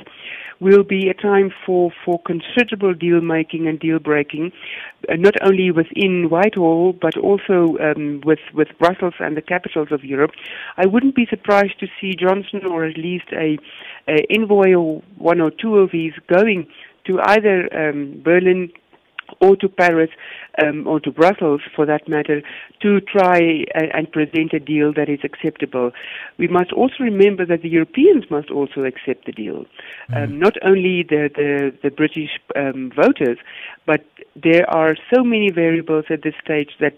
will 0.60 0.84
be 0.84 1.10
a 1.10 1.14
time 1.14 1.52
for, 1.66 1.92
for 2.04 2.22
considerable 2.24 2.94
deal 2.94 3.22
making 3.22 3.68
and 3.68 3.80
deal 3.80 3.98
breaking, 3.98 4.52
uh, 5.08 5.16
not 5.16 5.34
only 5.42 5.72
within 5.72 6.30
Whitehall 6.30 6.94
but 6.94 7.18
also 7.18 7.78
um, 7.80 8.22
with 8.26 8.40
with 8.54 8.68
Brussels 8.78 9.14
and 9.20 9.38
the 9.38 9.42
capitals 9.42 9.90
of 9.92 10.04
Europe. 10.04 10.32
I 10.78 10.86
wouldn't 10.86 11.16
be 11.16 11.26
surprised 11.30 11.80
to 11.80 11.88
see 12.00 12.16
Johnson 12.16 12.62
or 12.70 12.86
at 12.86 12.98
least 12.98 13.26
a, 13.32 13.58
a 14.08 14.26
envoy 14.30 14.74
or 14.74 15.02
one 15.18 15.40
or 15.40 15.52
two 15.52 15.78
of 15.78 15.92
these 15.92 16.14
going 16.28 16.68
to 17.06 17.20
either 17.22 17.70
um, 17.74 18.22
Berlin 18.24 18.72
or 19.40 19.56
to 19.58 19.70
Paris 19.70 20.10
um, 20.62 20.88
or 20.88 21.00
to 21.00 21.12
Brussels 21.12 21.62
for 21.76 21.86
that 21.86 22.08
matter 22.08 22.42
to 22.82 23.02
try 23.02 23.66
and 23.76 24.12
present 24.12 24.54
a 24.54 24.60
deal 24.60 24.94
that 24.94 25.10
is 25.10 25.20
acceptable. 25.24 25.92
We 26.38 26.48
must 26.48 26.72
also 26.72 26.96
remember 27.00 27.46
that 27.46 27.62
the 27.62 27.70
Europeans 27.70 28.26
must 28.30 28.50
also 28.50 28.84
accept 28.84 29.26
the 29.26 29.32
deal. 29.32 29.66
Mm-hmm. 30.10 30.16
Um, 30.16 30.40
not 30.40 30.56
only 30.64 31.04
the, 31.04 31.30
the, 31.34 31.74
the 31.84 31.90
British 31.90 32.40
um, 32.56 32.92
voters, 32.96 33.38
but 33.86 34.06
there 34.36 34.70
are 34.70 34.96
so 35.14 35.24
many 35.24 35.52
variables 35.52 36.06
at 36.10 36.24
this 36.24 36.36
stage 36.44 36.72
that 36.80 36.96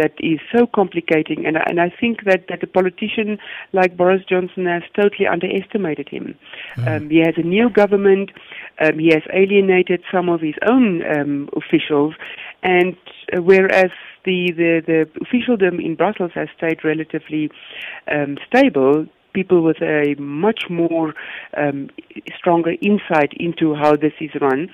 that 0.00 0.14
is 0.18 0.40
so 0.54 0.66
complicating. 0.66 1.40
And, 1.46 1.56
and 1.68 1.78
I 1.86 1.90
think 2.00 2.24
that, 2.28 2.42
that 2.48 2.62
a 2.62 2.66
politician 2.66 3.38
like 3.72 3.96
Boris 3.96 4.24
Johnson 4.30 4.64
has 4.66 4.84
totally 5.00 5.26
underestimated 5.26 6.08
him. 6.08 6.34
Mm. 6.76 6.86
Um, 6.88 7.10
he 7.10 7.18
has 7.18 7.34
a 7.36 7.46
new 7.56 7.68
government. 7.70 8.30
Um, 8.84 8.98
he 8.98 9.08
has 9.16 9.24
alienated 9.42 10.00
some 10.14 10.28
of 10.34 10.40
his 10.40 10.58
own 10.72 11.02
um, 11.14 11.48
officials, 11.60 12.14
and 12.62 12.96
uh, 13.32 13.42
whereas 13.42 13.92
the, 14.24 14.52
the, 14.60 14.72
the 14.90 15.00
officialdom 15.24 15.80
in 15.80 15.94
Brussels 15.94 16.32
has 16.34 16.48
stayed 16.56 16.84
relatively 16.84 17.50
um, 18.14 18.38
stable, 18.46 19.06
people 19.32 19.62
with 19.62 19.80
a 19.82 20.14
much 20.18 20.64
more 20.70 21.14
um, 21.56 21.90
stronger 22.36 22.74
insight 22.80 23.32
into 23.34 23.74
how 23.74 23.96
this 23.96 24.12
is 24.20 24.30
run. 24.40 24.68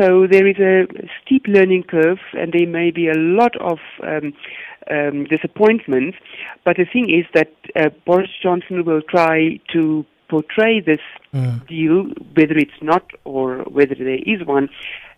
So 0.00 0.26
there 0.26 0.46
is 0.46 0.58
a 0.58 0.86
steep 1.22 1.46
learning 1.46 1.84
curve, 1.84 2.18
and 2.32 2.52
there 2.52 2.66
may 2.66 2.90
be 2.90 3.08
a 3.08 3.14
lot 3.14 3.56
of 3.60 3.78
um, 4.02 4.32
um, 4.90 5.24
disappointments. 5.24 6.18
But 6.64 6.76
the 6.76 6.86
thing 6.90 7.10
is 7.10 7.26
that 7.34 7.52
uh, 7.76 7.90
Boris 8.04 8.30
Johnson 8.42 8.84
will 8.84 9.02
try 9.02 9.60
to 9.72 10.04
portray 10.28 10.80
this 10.80 11.00
mm. 11.32 11.66
deal, 11.68 12.04
whether 12.34 12.56
it's 12.56 12.82
not 12.82 13.04
or 13.24 13.58
whether 13.64 13.94
there 13.94 14.22
is 14.26 14.44
one, 14.46 14.68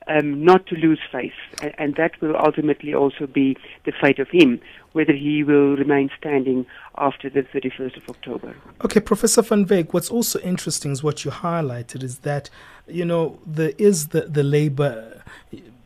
um, 0.08 0.44
not 0.44 0.66
to 0.66 0.76
lose 0.76 1.00
face. 1.10 1.32
And 1.78 1.94
that 1.96 2.20
will 2.20 2.36
ultimately 2.36 2.94
also 2.94 3.26
be 3.26 3.56
the 3.84 3.92
fate 3.92 4.18
of 4.18 4.28
him, 4.28 4.60
whether 4.92 5.12
he 5.12 5.42
will 5.42 5.76
remain 5.76 6.10
standing 6.18 6.66
after 6.96 7.28
the 7.28 7.42
31st 7.42 7.96
of 7.96 8.08
October. 8.08 8.54
Okay, 8.84 9.00
Professor 9.00 9.42
Van 9.42 9.66
Wyk, 9.66 9.92
what's 9.92 10.10
also 10.10 10.38
interesting 10.40 10.92
is 10.92 11.02
what 11.02 11.24
you 11.24 11.30
highlighted 11.30 12.02
is 12.02 12.20
that, 12.20 12.50
you 12.86 13.04
know, 13.04 13.38
there 13.46 13.72
is 13.78 14.08
the, 14.08 14.22
the 14.22 14.42
Labour 14.42 15.22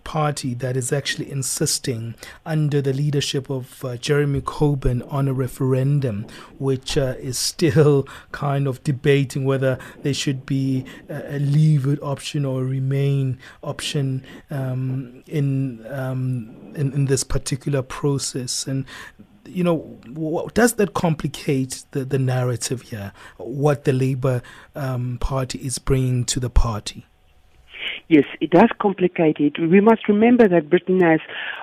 party 0.05 0.55
that 0.55 0.77
is 0.77 0.93
actually 0.93 1.31
insisting 1.31 2.15
under 2.45 2.81
the 2.81 2.93
leadership 2.93 3.51
of 3.51 3.85
uh, 3.85 3.97
Jeremy 3.97 4.41
Corbyn 4.41 5.07
on 5.13 5.29
a 5.29 5.33
referendum, 5.33 6.27
which 6.59 6.97
uh, 6.97 7.15
is 7.19 7.39
still 7.39 8.07
kind 8.33 8.67
of 8.67 8.83
debating 8.85 9.45
whether 9.45 9.79
there 10.03 10.15
should 10.15 10.47
be 10.47 10.85
a, 11.09 11.39
leave 11.39 11.87
option 12.03 12.45
or 12.45 12.63
a 12.63 12.65
remain 12.65 13.39
option 13.63 14.25
um, 14.51 15.23
in, 15.27 15.85
um, 15.89 16.73
in 16.75 16.93
in 16.93 17.07
this 17.07 17.25
particular 17.25 17.83
process. 17.83 18.67
And 18.67 18.85
you 19.47 19.65
know, 19.65 19.99
does 20.55 20.75
that 20.75 20.95
complicate 20.95 21.85
the, 21.91 22.05
the 22.05 22.19
narrative 22.19 22.83
here? 22.83 23.13
What 23.37 23.85
the 23.85 23.93
Labour 23.93 24.43
um, 24.75 25.19
Party 25.19 25.59
is 25.59 25.79
bringing 25.79 26.25
to 26.27 26.41
the 26.41 26.51
party? 26.51 27.07
Yes, 28.11 28.25
it 28.41 28.51
does 28.51 28.71
complicate 28.81 29.37
it. 29.39 29.57
We 29.57 29.81
must 29.81 30.09
remember 30.09 30.49
that 30.49 30.69
Britain 30.69 30.99
has 31.01 31.21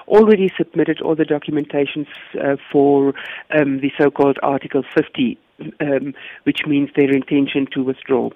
already 0.07 0.49
submitted 0.57 1.01
all 1.01 1.13
the 1.13 1.25
documentations 1.25 2.07
uh, 2.41 2.55
for 2.71 3.13
um, 3.53 3.81
the 3.81 3.91
so-called 3.99 4.39
Article 4.41 4.83
50, 4.95 5.37
um, 5.81 6.13
which 6.45 6.59
means 6.65 6.89
their 6.95 7.11
intention 7.11 7.67
to 7.73 7.83
withdraw. 7.83 8.29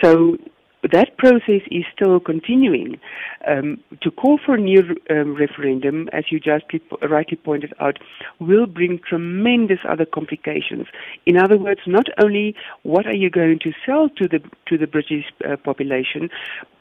So 0.00 0.36
that 0.82 1.16
process 1.18 1.62
is 1.70 1.84
still 1.94 2.20
continuing. 2.20 2.98
Um, 3.46 3.80
to 4.02 4.10
call 4.10 4.38
for 4.44 4.54
a 4.54 4.60
new 4.60 4.96
um, 5.10 5.34
referendum, 5.34 6.08
as 6.12 6.24
you 6.30 6.40
just 6.40 6.64
rightly 7.02 7.36
pointed 7.36 7.74
out, 7.80 7.98
will 8.38 8.66
bring 8.66 8.98
tremendous 9.06 9.80
other 9.88 10.06
complications. 10.06 10.86
In 11.26 11.36
other 11.36 11.58
words, 11.58 11.80
not 11.86 12.06
only 12.22 12.54
what 12.82 13.06
are 13.06 13.14
you 13.14 13.30
going 13.30 13.58
to 13.60 13.72
sell 13.84 14.08
to 14.16 14.28
the 14.28 14.40
to 14.66 14.78
the 14.78 14.86
British 14.86 15.24
uh, 15.44 15.56
population, 15.56 16.30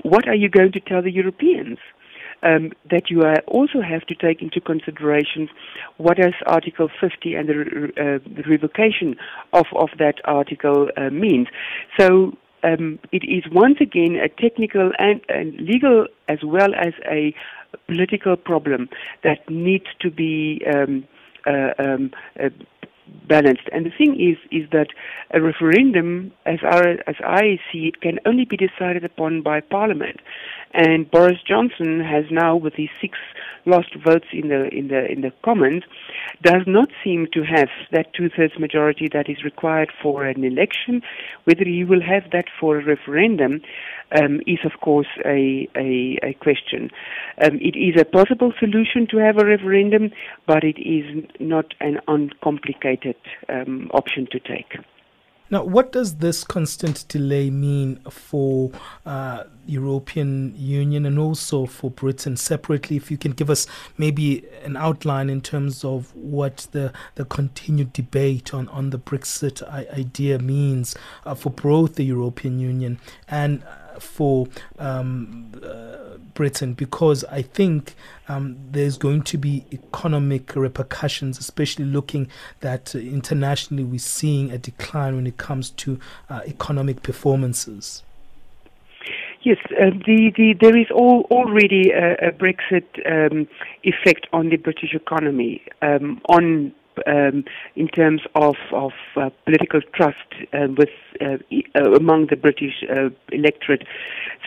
what 0.03 0.27
are 0.27 0.35
you 0.35 0.49
going 0.49 0.71
to 0.73 0.79
tell 0.79 1.01
the 1.01 1.11
Europeans? 1.11 1.77
Um, 2.41 2.71
that 2.89 3.09
you 3.09 3.21
also 3.47 3.81
have 3.81 4.05
to 4.05 4.15
take 4.15 4.41
into 4.41 4.61
consideration 4.61 5.49
what 5.97 6.15
does 6.15 6.33
Article 6.47 6.87
50 7.01 7.35
and 7.35 7.49
the, 7.49 7.53
uh, 7.97 8.19
the 8.33 8.43
revocation 8.49 9.17
of, 9.51 9.65
of 9.75 9.89
that 9.97 10.21
article 10.23 10.87
uh, 10.95 11.09
means. 11.09 11.47
So 11.99 12.37
um, 12.63 12.99
it 13.11 13.23
is 13.23 13.43
once 13.51 13.77
again 13.79 14.15
a 14.15 14.29
technical 14.29 14.91
and, 14.99 15.21
and, 15.29 15.59
legal 15.59 16.07
as 16.27 16.39
well 16.43 16.73
as 16.75 16.93
a 17.09 17.33
political 17.87 18.35
problem 18.35 18.89
that 19.23 19.49
needs 19.49 19.85
to 19.99 20.09
be 20.09 20.61
um, 20.73 21.07
uh, 21.45 21.73
um, 21.79 22.11
uh, 22.41 22.49
balanced. 23.27 23.69
And 23.71 23.85
the 23.85 23.91
thing 23.91 24.19
is, 24.19 24.37
is 24.51 24.69
that 24.71 24.87
a 25.31 25.41
referendum, 25.41 26.31
as, 26.45 26.59
our, 26.63 26.97
as 27.07 27.15
I 27.23 27.59
see 27.71 27.87
it, 27.87 28.01
can 28.01 28.19
only 28.25 28.45
be 28.45 28.57
decided 28.57 29.03
upon 29.03 29.41
by 29.41 29.61
Parliament. 29.61 30.19
And 30.71 31.09
Boris 31.09 31.39
Johnson 31.47 31.99
has 31.99 32.25
now, 32.29 32.55
with 32.55 32.73
his 32.75 32.89
six 33.01 33.17
lost 33.65 33.93
votes 33.95 34.27
in 34.31 34.49
the 34.49 34.67
in 34.69 34.87
the 34.87 35.11
in 35.11 35.21
the 35.21 35.31
Commons, 35.43 35.83
does 36.43 36.63
not 36.67 36.89
seem 37.03 37.27
to 37.33 37.43
have 37.43 37.69
that 37.91 38.13
two-thirds 38.13 38.59
majority 38.59 39.07
that 39.11 39.29
is 39.29 39.43
required 39.43 39.91
for 40.01 40.25
an 40.25 40.43
election. 40.43 41.01
Whether 41.45 41.65
he 41.65 41.83
will 41.83 42.01
have 42.01 42.31
that 42.31 42.45
for 42.59 42.77
a 42.77 42.85
referendum 42.85 43.61
um, 44.19 44.41
is, 44.45 44.59
of 44.63 44.79
course, 44.81 45.07
a 45.25 45.67
a, 45.75 46.19
a 46.23 46.33
question. 46.35 46.91
Um, 47.43 47.57
it 47.61 47.75
is 47.75 47.99
a 47.99 48.05
possible 48.05 48.53
solution 48.59 49.07
to 49.07 49.17
have 49.17 49.37
a 49.37 49.45
referendum, 49.45 50.11
but 50.45 50.63
it 50.63 50.79
is 50.79 51.25
not 51.39 51.73
an 51.79 51.99
uncomplicated 52.07 53.17
um, 53.49 53.89
option 53.93 54.27
to 54.31 54.39
take. 54.39 54.77
Now, 55.51 55.63
what 55.63 55.91
does 55.91 56.15
this 56.15 56.43
constant 56.43 57.07
delay 57.07 57.49
mean 57.49 57.99
for 58.09 58.71
uh, 59.05 59.45
European 59.65 60.53
Union 60.55 61.05
and 61.05 61.17
also 61.17 61.65
for 61.65 61.89
Britain 61.89 62.37
separately? 62.37 62.97
If 62.97 63.09
you 63.09 63.17
can 63.17 63.31
give 63.31 63.49
us 63.49 63.65
maybe 63.97 64.45
an 64.63 64.77
outline 64.77 65.29
in 65.29 65.41
terms 65.41 65.83
of 65.83 66.15
what 66.15 66.67
the, 66.71 66.93
the 67.15 67.25
continued 67.25 67.93
debate 67.93 68.53
on, 68.53 68.67
on 68.69 68.91
the 68.91 68.99
Brexit 68.99 69.67
idea 69.67 70.37
means 70.37 70.95
uh, 71.25 71.33
for 71.33 71.49
both 71.49 71.95
the 71.95 72.05
European 72.05 72.59
Union 72.59 72.99
and 73.27 73.63
for 73.99 74.47
um, 74.77 75.51
uh, 75.63 76.17
Britain 76.33 76.73
because 76.73 77.23
I 77.25 77.41
think 77.41 77.95
um, 78.27 78.57
there's 78.71 78.97
going 78.97 79.23
to 79.23 79.37
be 79.37 79.65
economic 79.71 80.55
repercussions, 80.55 81.37
especially 81.37 81.85
looking 81.85 82.27
that 82.61 82.95
uh, 82.95 82.99
internationally 82.99 83.83
we're 83.83 83.99
seeing 83.99 84.51
a 84.51 84.57
decline 84.57 85.15
when 85.15 85.27
it 85.27 85.37
comes 85.37 85.69
to 85.71 85.99
uh, 86.29 86.41
economic 86.45 87.03
performances. 87.03 88.03
Yes, 89.41 89.57
uh, 89.71 89.91
the, 90.05 90.31
the, 90.35 90.53
there 90.59 90.77
is 90.77 90.87
all, 90.93 91.25
already 91.31 91.91
a, 91.91 92.13
a 92.15 92.31
Brexit 92.31 92.85
um, 93.05 93.47
effect 93.83 94.27
on 94.33 94.49
the 94.49 94.57
British 94.57 94.93
economy, 94.93 95.61
um, 95.81 96.21
on 96.27 96.73
um, 97.07 97.43
in 97.75 97.87
terms 97.87 98.21
of, 98.35 98.55
of 98.71 98.91
uh, 99.15 99.29
political 99.45 99.81
trust 99.93 100.17
uh, 100.53 100.67
with 100.77 100.89
uh, 101.21 101.37
uh 101.75 101.91
among 101.93 102.27
the 102.27 102.35
British 102.35 102.83
uh, 102.89 103.09
electorate. 103.31 103.85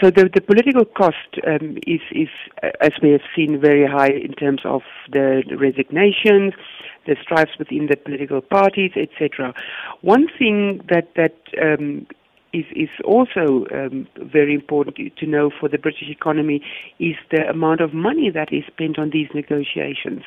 So 0.00 0.10
the, 0.10 0.30
the 0.32 0.40
political 0.40 0.84
cost 0.84 1.38
um, 1.46 1.78
is, 1.86 2.00
is, 2.12 2.28
as 2.80 2.92
we 3.02 3.10
have 3.10 3.22
seen, 3.34 3.60
very 3.60 3.86
high 3.86 4.10
in 4.10 4.32
terms 4.32 4.62
of 4.64 4.82
the 5.10 5.42
resignations, 5.58 6.54
the 7.06 7.16
strifes 7.22 7.58
within 7.58 7.86
the 7.86 7.96
political 7.96 8.40
parties, 8.40 8.92
etc. 8.96 9.54
One 10.00 10.28
thing 10.38 10.80
that 10.88 11.14
that 11.16 11.36
um, 11.60 12.06
is, 12.52 12.64
is 12.74 12.88
also 13.04 13.66
um, 13.72 14.06
very 14.16 14.54
important 14.54 15.16
to 15.16 15.26
know 15.26 15.50
for 15.58 15.68
the 15.68 15.78
British 15.78 16.08
economy 16.08 16.62
is 16.98 17.16
the 17.30 17.48
amount 17.48 17.80
of 17.80 17.94
money 17.94 18.30
that 18.30 18.52
is 18.52 18.64
spent 18.66 18.98
on 18.98 19.10
these 19.10 19.28
negotiations. 19.34 20.22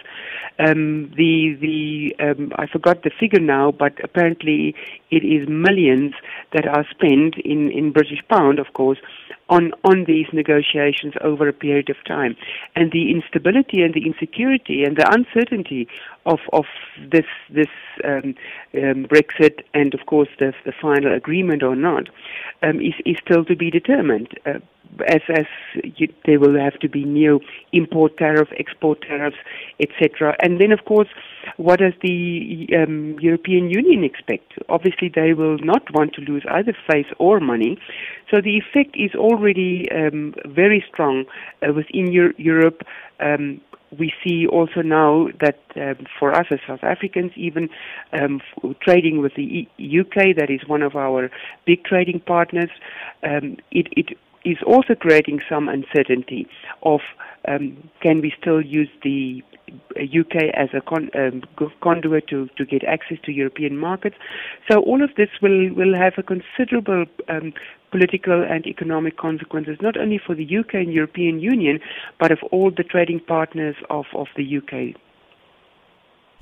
Um, 0.59 1.11
the 1.15 1.55
the 1.59 2.15
um, 2.19 2.51
I 2.55 2.67
forgot 2.67 3.03
the 3.03 3.11
figure 3.19 3.39
now, 3.39 3.71
but 3.71 3.93
apparently 4.03 4.75
it 5.11 5.23
is 5.23 5.47
millions 5.47 6.13
that 6.53 6.67
are 6.67 6.85
spent 6.89 7.37
in, 7.37 7.71
in 7.71 7.91
British 7.91 8.21
pound, 8.29 8.59
of 8.59 8.73
course, 8.73 8.99
on, 9.49 9.71
on 9.83 10.05
these 10.05 10.27
negotiations 10.33 11.13
over 11.21 11.47
a 11.47 11.53
period 11.53 11.89
of 11.89 11.97
time. 12.05 12.35
And 12.75 12.91
the 12.91 13.11
instability 13.11 13.81
and 13.81 13.93
the 13.93 14.05
insecurity 14.05 14.83
and 14.83 14.97
the 14.97 15.07
uncertainty 15.11 15.87
of, 16.25 16.39
of 16.51 16.65
this, 17.11 17.25
this 17.49 17.67
um, 18.03 18.35
um, 18.73 19.05
Brexit 19.05 19.63
and, 19.73 19.93
of 19.93 20.05
course, 20.07 20.29
the, 20.39 20.53
the 20.65 20.73
final 20.81 21.13
agreement 21.13 21.63
or 21.63 21.75
not 21.75 22.09
um, 22.63 22.81
is, 22.81 22.93
is 23.05 23.17
still 23.23 23.45
to 23.45 23.55
be 23.55 23.69
determined. 23.69 24.29
Uh, 24.45 24.59
as 25.07 25.21
as 25.29 25.45
you, 25.83 26.07
there 26.25 26.39
will 26.39 26.57
have 26.59 26.79
to 26.79 26.89
be 26.89 27.03
new 27.03 27.39
import 27.71 28.17
tariffs, 28.17 28.51
export 28.57 29.01
tariffs, 29.01 29.37
etc. 29.79 30.35
And 30.41 30.59
then, 30.59 30.71
of 30.71 30.85
course, 30.85 31.07
what 31.57 31.79
does 31.79 31.93
the 32.01 32.67
um, 32.75 33.17
European 33.19 33.69
Union 33.69 34.03
expect? 34.03 34.53
Obviously, 34.69 35.11
they 35.13 35.33
will 35.33 35.57
not 35.59 35.93
want 35.93 36.13
to 36.13 36.21
lose 36.21 36.43
either 36.51 36.73
face 36.89 37.07
or 37.19 37.39
money. 37.39 37.77
So 38.33 38.41
the 38.41 38.57
effect 38.57 38.95
is 38.95 39.11
already 39.15 39.87
um, 39.91 40.33
very 40.45 40.83
strong 40.91 41.25
uh, 41.61 41.73
within 41.73 42.11
Euro- 42.11 42.33
Europe. 42.37 42.81
Um, 43.19 43.61
we 43.97 44.11
see 44.23 44.47
also 44.47 44.81
now 44.81 45.27
that 45.39 45.59
um, 45.75 46.05
for 46.19 46.33
us 46.33 46.47
as 46.51 46.59
South 46.67 46.83
Africans, 46.83 47.31
even 47.35 47.69
um, 48.13 48.41
trading 48.81 49.21
with 49.21 49.35
the 49.35 49.43
e- 49.77 49.99
UK, 49.99 50.35
that 50.37 50.49
is 50.49 50.67
one 50.67 50.81
of 50.81 50.95
our 50.95 51.29
big 51.65 51.83
trading 51.83 52.19
partners, 52.19 52.69
um, 53.23 53.57
it, 53.71 53.87
it 53.95 54.17
is 54.45 54.57
also 54.65 54.95
creating 54.95 55.41
some 55.49 55.67
uncertainty 55.67 56.47
of 56.83 57.01
um, 57.47 57.89
can 58.01 58.21
we 58.21 58.33
still 58.39 58.61
use 58.61 58.89
the 59.03 59.43
UK 59.97 60.53
as 60.53 60.69
a 60.73 60.81
con- 60.81 61.09
um, 61.15 61.43
conduit 61.81 62.27
to, 62.27 62.47
to 62.57 62.65
get 62.65 62.83
access 62.83 63.17
to 63.25 63.31
European 63.31 63.77
markets. 63.77 64.15
So 64.69 64.79
all 64.79 65.03
of 65.03 65.09
this 65.15 65.29
will, 65.41 65.73
will 65.73 65.95
have 65.95 66.13
a 66.17 66.23
considerable 66.23 67.05
um, 67.27 67.53
political 67.91 68.43
and 68.43 68.65
economic 68.67 69.17
consequences, 69.17 69.77
not 69.81 69.97
only 69.97 70.19
for 70.23 70.35
the 70.35 70.57
UK 70.57 70.75
and 70.75 70.93
European 70.93 71.39
Union, 71.39 71.79
but 72.19 72.31
of 72.31 72.39
all 72.51 72.71
the 72.71 72.83
trading 72.83 73.19
partners 73.19 73.75
of, 73.89 74.05
of 74.13 74.27
the 74.35 74.57
UK. 74.57 74.95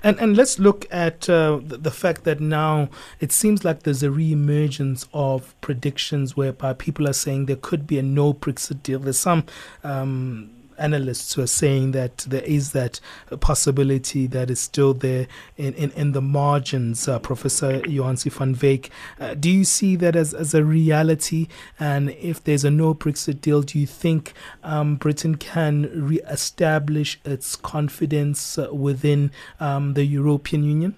And 0.04 0.20
and 0.20 0.36
let's 0.36 0.60
look 0.60 0.86
at 0.92 1.30
uh, 1.30 1.62
the, 1.64 1.78
the, 1.78 1.92
fact 1.92 2.26
that 2.26 2.42
now 2.42 2.90
it 3.22 3.32
seems 3.32 3.64
like 3.64 3.84
there's 3.84 4.04
a 4.04 4.12
re-emergence 4.12 5.08
of 5.14 5.60
predictions 5.62 6.36
whereby 6.36 6.74
people 6.74 7.08
are 7.08 7.14
saying 7.14 7.46
there 7.46 7.56
could 7.56 7.88
be 7.88 7.98
a 7.98 8.04
no 8.04 8.34
Brexit 8.34 8.84
deal. 8.84 9.00
There's 9.00 9.18
some 9.18 9.46
um, 9.82 10.52
analysts 10.84 11.34
who 11.34 11.42
are 11.42 11.48
saying 11.48 11.92
that 11.94 12.18
there 12.28 12.44
is 12.44 12.74
that 12.74 13.00
possibility 13.40 14.28
that 14.28 14.50
is 14.50 14.60
still 14.60 14.94
there 14.94 15.28
in, 15.58 15.74
in, 15.76 15.92
in 15.92 16.12
the 16.12 16.22
margins. 16.22 17.08
Uh, 17.08 17.20
Professor 17.20 17.80
Jo-Ansie 17.82 18.32
van 18.32 18.54
Wyk, 18.56 18.90
uh, 19.20 19.34
do 19.34 19.50
you 19.50 19.64
see 19.64 19.96
that 19.96 20.16
as, 20.16 20.34
as 20.34 20.54
a 20.54 20.64
reality? 20.64 21.48
And 21.80 22.10
if 22.12 22.44
there's 22.44 22.66
a 22.66 22.72
no 22.72 22.94
Brexit 22.94 23.42
deal, 23.42 23.62
do 23.62 23.80
you 23.80 23.88
think 23.88 24.34
um, 24.64 24.98
Britain 24.98 25.36
can 25.36 25.90
re-establish 25.94 27.20
its 27.24 27.56
confidence 27.56 28.58
uh, 28.58 28.74
within 28.74 29.32
um, 29.60 29.94
the 29.94 30.06
European 30.06 30.64
Union? 30.64 30.96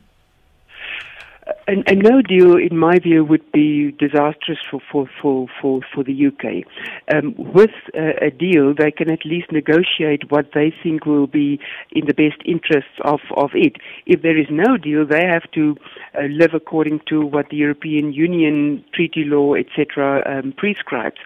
A, 1.68 1.74
a, 1.88 1.96
no 1.96 2.22
deal, 2.22 2.58
in 2.58 2.78
my 2.78 2.98
view, 3.00 3.24
would 3.24 3.52
be 3.52 3.92
disastrous 3.92 4.60
for 4.70 4.82
for 4.92 5.08
for 5.22 5.48
for, 5.62 5.82
for 5.94 6.04
the 6.04 6.28
UK. 6.28 6.66
Um, 7.14 7.36
with 7.38 7.72
a, 7.94 8.26
a, 8.26 8.32
deal, 8.32 8.74
they 8.74 8.92
can 8.92 9.12
at 9.12 9.26
least 9.26 9.52
negotiate 9.52 10.32
what 10.32 10.52
they 10.54 10.74
think 10.82 11.06
will 11.06 11.28
be 11.28 11.60
in 11.92 12.06
the 12.06 12.14
best 12.14 12.42
interests 12.46 12.98
of 13.02 13.20
of 13.36 13.52
it. 13.54 13.78
If 14.06 14.22
there 14.22 14.38
is 14.38 14.48
no 14.50 14.78
deal, 14.78 15.06
they 15.06 15.26
have 15.26 15.50
to 15.52 15.76
uh, 16.18 16.24
live 16.24 16.54
according 16.54 17.02
to 17.10 17.26
what 17.26 17.50
the 17.50 17.58
European 17.58 18.14
Union 18.14 18.84
treaty 18.94 19.24
law, 19.24 19.54
etc., 19.54 20.24
um, 20.26 20.54
prescribes. 20.58 21.18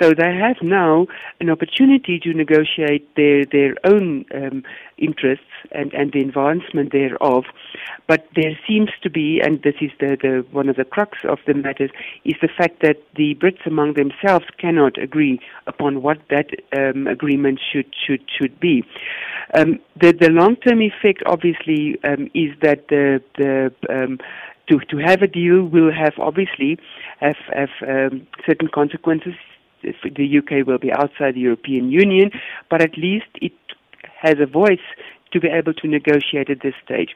So 0.00 0.14
they 0.14 0.34
have 0.34 0.56
now 0.62 1.06
an 1.40 1.50
opportunity 1.50 2.18
to 2.20 2.32
negotiate 2.32 3.14
their 3.16 3.44
their 3.44 3.74
own 3.84 4.24
um, 4.34 4.62
interests 4.98 5.44
and, 5.72 5.92
and 5.94 6.12
the 6.12 6.20
advancement 6.20 6.92
thereof. 6.92 7.44
But 8.06 8.28
there 8.34 8.58
seems 8.66 8.90
to 9.02 9.10
be, 9.10 9.40
and 9.40 9.62
this 9.62 9.74
is 9.80 9.90
the, 10.00 10.16
the 10.20 10.46
one 10.50 10.68
of 10.68 10.76
the 10.76 10.84
crux 10.84 11.18
of 11.24 11.38
the 11.46 11.54
matter, 11.54 11.88
is 12.24 12.36
the 12.40 12.48
fact 12.48 12.82
that 12.82 12.96
the 13.16 13.34
Brits 13.34 13.66
among 13.66 13.94
themselves 13.94 14.46
cannot 14.58 14.98
agree 14.98 15.40
upon 15.66 16.02
what 16.02 16.18
that 16.30 16.50
um, 16.76 17.06
agreement 17.06 17.60
should 17.72 17.86
should 18.06 18.22
should 18.28 18.58
be. 18.60 18.84
Um, 19.54 19.78
the 20.00 20.12
the 20.12 20.30
long 20.30 20.56
term 20.56 20.80
effect, 20.80 21.22
obviously, 21.26 21.98
um, 22.04 22.30
is 22.34 22.50
that 22.62 22.88
the 22.88 23.22
the 23.36 23.72
um, 23.90 24.18
to 24.68 24.78
to 24.90 24.96
have 24.98 25.22
a 25.22 25.26
deal 25.26 25.64
will 25.64 25.92
have 25.92 26.14
obviously 26.18 26.78
have 27.20 27.36
have 27.52 27.70
um, 27.86 28.26
certain 28.46 28.68
consequences 28.68 29.34
the 29.82 30.38
UK 30.38 30.66
will 30.66 30.78
be 30.78 30.92
outside 30.92 31.34
the 31.34 31.40
European 31.40 31.90
Union, 31.90 32.30
but 32.70 32.82
at 32.82 32.96
least 32.96 33.26
it 33.40 33.52
has 34.20 34.36
a 34.40 34.46
voice 34.46 34.86
to 35.32 35.40
be 35.40 35.48
able 35.48 35.74
to 35.74 35.86
negotiate 35.86 36.50
at 36.50 36.62
this 36.62 36.74
stage. 36.84 37.14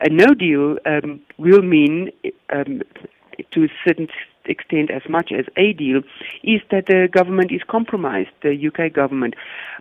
A 0.00 0.08
no 0.08 0.34
deal 0.34 0.78
um, 0.86 1.20
will 1.38 1.62
mean, 1.62 2.10
um, 2.50 2.82
to 3.52 3.64
a 3.64 3.68
certain 3.86 4.08
extent 4.46 4.90
as 4.90 5.02
much 5.08 5.30
as 5.32 5.44
a 5.56 5.72
deal, 5.74 6.00
is 6.42 6.60
that 6.70 6.86
the 6.86 7.08
government 7.12 7.52
is 7.52 7.60
compromised, 7.68 8.30
the 8.42 8.68
UK 8.68 8.92
government. 8.92 9.34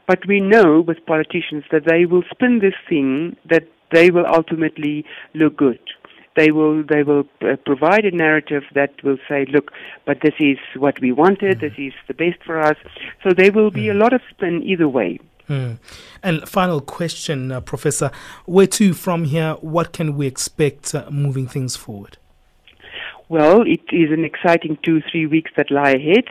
But 0.08 0.26
we 0.28 0.42
know 0.42 0.82
with 0.82 1.06
politicians 1.06 1.64
that 1.72 1.86
they 1.86 2.06
will 2.06 2.24
spin 2.30 2.60
this 2.60 2.76
thing 2.88 3.36
that 3.50 3.68
they 3.92 4.12
will 4.12 4.26
ultimately 4.28 5.06
look 5.34 5.58
good 5.58 5.80
they 6.36 6.52
will 6.52 6.84
they 6.84 7.04
will 7.04 7.26
uh, 7.42 7.56
provide 7.66 8.06
a 8.06 8.12
narrative 8.12 8.64
that 8.74 8.92
will 9.04 9.18
say, 9.28 9.46
look, 9.52 9.72
but 10.06 10.20
this 10.22 10.36
is 10.40 10.58
what 10.78 11.00
we 11.02 11.12
wanted, 11.12 11.58
mm. 11.58 11.62
this 11.62 11.74
is 11.78 11.94
the 12.08 12.14
best 12.14 12.42
for 12.46 12.62
us. 12.62 12.78
So 13.24 13.34
there 13.36 13.52
will 13.52 13.72
be 13.72 13.90
a 13.90 13.94
lot 13.94 14.14
of 14.14 14.22
spin 14.30 14.64
either 14.64 14.88
way. 14.88 15.20
Mm. 15.50 15.80
And 16.22 16.48
final 16.48 16.80
question, 16.80 17.52
uh, 17.52 17.60
Professor, 17.60 18.12
where 18.46 18.68
to 18.68 18.94
from 18.94 19.26
here? 19.26 19.54
What 19.62 19.92
can 19.94 20.16
we 20.16 20.28
expect 20.28 20.94
uh, 20.94 21.10
moving 21.10 21.48
things 21.48 21.76
forward? 21.76 22.18
Well, 23.30 23.62
it 23.62 23.82
is 23.92 24.12
an 24.12 24.26
exciting 24.26 24.80
two, 24.84 25.02
three 25.12 25.28
weeks 25.28 25.52
that 25.56 25.70
lie 25.70 25.92
ahead. 25.92 26.26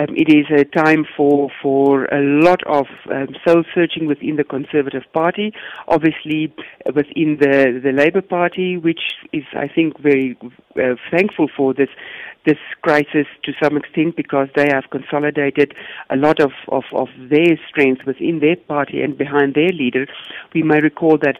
Um, 0.00 0.16
it 0.16 0.32
is 0.32 0.46
a 0.50 0.64
time 0.64 1.04
for 1.14 1.50
for 1.60 2.06
a 2.06 2.22
lot 2.22 2.62
of 2.66 2.86
um, 3.12 3.36
soul 3.46 3.62
searching 3.74 4.06
within 4.06 4.36
the 4.36 4.44
Conservative 4.44 5.02
Party, 5.12 5.52
obviously 5.86 6.50
within 6.86 7.36
the 7.38 7.78
the 7.84 7.92
Labour 7.92 8.22
Party, 8.22 8.78
which 8.78 9.02
is, 9.34 9.44
I 9.52 9.68
think, 9.68 10.00
very 10.00 10.38
uh, 10.76 10.94
thankful 11.10 11.48
for 11.54 11.74
this 11.74 11.90
this 12.46 12.58
crisis 12.80 13.26
to 13.44 13.52
some 13.62 13.76
extent 13.76 14.16
because 14.16 14.48
they 14.56 14.66
have 14.72 14.84
consolidated 14.90 15.74
a 16.08 16.16
lot 16.16 16.40
of, 16.40 16.52
of, 16.68 16.84
of 16.94 17.08
their 17.28 17.58
strength 17.68 18.00
within 18.06 18.40
their 18.40 18.56
party 18.56 19.02
and 19.02 19.18
behind 19.18 19.54
their 19.54 19.68
leader. 19.68 20.06
We 20.54 20.62
may 20.62 20.80
recall 20.80 21.18
that 21.18 21.38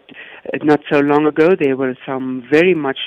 uh, 0.52 0.58
not 0.62 0.80
so 0.92 1.00
long 1.00 1.24
ago 1.26 1.56
there 1.58 1.76
were 1.76 1.96
some 2.04 2.44
very 2.50 2.74
much 2.74 2.98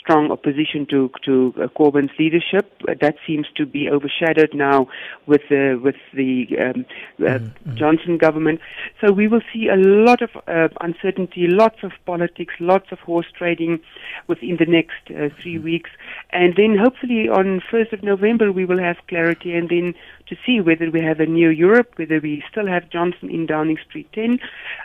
strong 0.00 0.30
opposition 0.30 0.86
to 0.86 1.10
to 1.24 1.54
uh, 1.56 1.66
Corbyn's 1.68 2.10
leadership. 2.18 2.66
Uh, 2.88 2.94
that 3.00 3.16
seems 3.26 3.46
to 3.56 3.66
be 3.66 3.88
overshadowed 3.88 4.54
now 4.54 4.88
with 5.26 5.42
the 5.48 5.78
with 5.82 5.96
the 6.14 6.46
um, 6.58 6.86
uh, 7.20 7.38
mm-hmm. 7.38 7.76
Johnson 7.76 8.16
government. 8.16 8.60
So 9.00 9.12
we 9.12 9.28
will 9.28 9.42
see 9.52 9.68
a 9.68 9.76
lot 9.76 10.22
of 10.22 10.30
uh, 10.48 10.68
uncertainty, 10.80 11.46
lots 11.46 11.82
of 11.82 11.92
politics, 12.06 12.54
lots 12.60 12.90
of 12.90 12.98
horse 13.00 13.30
trading 13.36 13.80
within 14.26 14.56
the 14.58 14.66
next 14.66 15.02
uh, 15.10 15.28
three 15.40 15.56
mm-hmm. 15.56 15.64
weeks, 15.64 15.90
and 16.30 16.54
then 16.56 16.76
hopefully 16.78 17.28
on 17.28 17.60
1st 17.70 17.92
of 17.92 18.02
November 18.02 18.50
we 18.52 18.64
will 18.64 18.80
have 18.80 18.96
clarity, 19.08 19.54
and 19.54 19.68
then 19.68 19.94
to 20.28 20.36
see 20.46 20.60
whether 20.60 20.90
we 20.90 21.00
have 21.02 21.20
a 21.20 21.26
new 21.26 21.50
Europe, 21.50 21.92
whether 21.96 22.20
we 22.20 22.42
still 22.50 22.66
have 22.66 22.88
Johnson 22.90 23.28
in 23.30 23.46
Downing 23.46 23.78
Street 23.88 24.08
10, 24.14 24.38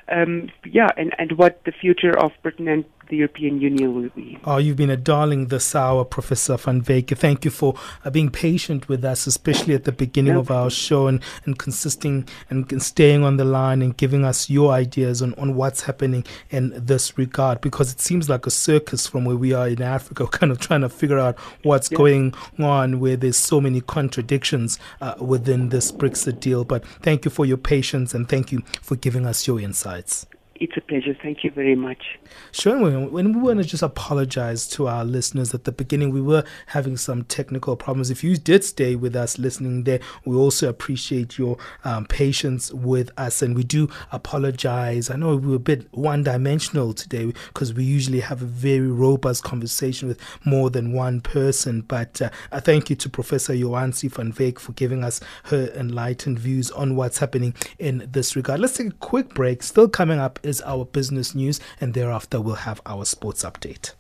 um, 0.10 0.50
yeah, 0.66 0.90
and 0.98 1.14
and 1.18 1.34
what 1.34 1.64
the 1.66 1.72
future 1.72 2.18
of 2.18 2.32
Britain 2.44 2.68
and 2.68 2.84
the 3.10 3.18
European 3.18 3.62
Union 3.62 3.94
will 3.94 4.10
be. 4.10 4.40
Oh, 4.46 4.58
you've 4.58 4.78
been 4.78 4.90
a 4.90 4.98
darling 4.98 5.48
this 5.48 5.76
hour, 5.76 6.04
Professor 6.04 6.58
Van 6.58 6.82
Wyk. 6.82 7.16
Thank 7.18 7.46
you 7.46 7.52
for 7.52 7.76
uh, 8.04 8.10
being 8.10 8.30
patient 8.30 8.90
with 8.90 9.04
us, 9.06 9.28
especially 9.28 9.74
at 9.74 9.84
the 9.84 9.92
beginning 9.92 10.34
no. 10.34 10.40
of 10.40 10.52
our 10.52 10.70
show 10.70 11.08
and, 11.08 11.22
and 11.46 11.58
consisting 11.58 12.28
and, 12.50 12.66
staying 12.82 13.24
on 13.24 13.38
the 13.38 13.46
line 13.46 13.82
and 13.82 13.96
giving 13.96 14.26
us 14.26 14.50
your 14.50 14.72
ideas 14.72 15.22
on, 15.22 15.34
on 15.36 15.56
what's 15.56 15.82
happening 15.82 16.26
in 16.50 16.74
this 16.76 17.18
regard 17.18 17.62
because 17.62 17.92
it 17.92 18.00
seems 18.00 18.30
like 18.30 18.46
a 18.46 18.52
circus 18.52 19.08
from 19.08 19.26
where 19.26 19.36
we 19.36 19.54
are 19.54 19.68
in 19.68 19.82
Africa, 19.82 20.28
kind 20.32 20.52
of 20.52 20.60
trying 20.60 20.82
to 20.82 20.90
figure 20.90 21.20
out 21.20 21.38
what's 21.64 21.90
going 21.90 22.34
on 22.60 23.00
where 23.00 23.16
there's 23.16 23.38
so 23.38 23.62
many 23.62 23.82
contradictions 23.82 24.80
uh, 25.02 25.16
within 25.20 25.70
this 25.70 25.92
Brexit 25.92 26.40
deal. 26.40 26.64
But 26.64 26.86
thank 27.02 27.26
you 27.26 27.32
for 27.32 27.46
your 27.46 27.58
patience 27.58 28.14
and 28.14 28.28
thank 28.28 28.52
you 28.52 28.64
for 28.82 28.96
giving 28.96 29.26
us 29.26 29.48
your 29.48 29.60
insights. 29.60 30.26
It's 30.58 30.78
a 30.78 30.82
pleasure. 30.82 31.14
Thank 31.22 31.44
you 31.44 31.52
very 31.52 31.76
much. 31.76 32.18
Sure. 32.54 32.80
When 32.80 33.34
we 33.34 33.42
want 33.42 33.60
to 33.60 33.66
just 33.66 33.84
apologize 33.84 34.68
to 34.70 34.88
our 34.88 35.04
listeners 35.04 35.54
at 35.54 35.66
the 35.66 35.74
beginning, 35.74 36.12
we 36.12 36.22
were 36.22 36.46
having 36.68 36.96
some 36.96 37.26
technical 37.26 37.76
problems. 37.76 38.10
If 38.10 38.24
you 38.24 38.38
did 38.38 38.64
stay 38.64 38.96
with 38.96 39.18
us 39.18 39.38
listening 39.38 39.84
there, 39.84 40.00
we 40.24 40.34
also 40.38 40.70
appreciate 40.70 41.38
your 41.38 41.58
um, 41.84 42.06
patience 42.06 42.72
with 42.72 43.12
us. 43.18 43.42
And 43.42 43.54
we 43.54 43.66
do 43.66 43.90
apologize. 44.14 45.10
I 45.10 45.18
know 45.18 45.36
we 45.36 45.50
were 45.50 45.56
a 45.58 45.60
bit 45.60 45.90
one 45.92 46.24
dimensional 46.24 46.94
today 46.94 47.34
because 47.48 47.74
we 47.74 47.84
usually 47.84 48.22
have 48.22 48.42
a 48.42 48.46
very 48.46 48.88
robust 48.88 49.44
conversation 49.44 50.08
with 50.08 50.22
more 50.46 50.70
than 50.70 50.94
one 50.94 51.20
person. 51.20 51.82
But 51.82 52.22
uh, 52.22 52.30
I 52.54 52.62
thank 52.62 52.90
you 52.90 52.96
to 52.96 53.10
Professor 53.10 53.54
Jo-Ansie 53.54 54.10
van 54.10 54.32
Wyk 54.32 54.60
for 54.60 54.72
giving 54.72 55.04
us 55.04 55.20
her 55.46 55.70
enlightened 55.76 56.40
views 56.40 56.72
on 56.72 56.96
what's 56.96 57.18
happening 57.18 57.54
in 57.78 58.08
this 58.10 58.38
regard. 58.38 58.62
Let's 58.62 58.78
take 58.78 58.88
a 58.88 58.92
quick 58.92 59.34
break. 59.34 59.62
Still 59.62 59.90
coming 59.90 60.20
up 60.20 60.40
is 60.46 60.62
our 60.62 60.86
business 60.86 61.36
news, 61.36 61.60
and 61.82 61.94
thereafter 61.94 62.40
we'll 62.40 62.56
have 62.56 62.82
our 62.86 63.06
sports 63.06 63.44
update. 63.44 63.94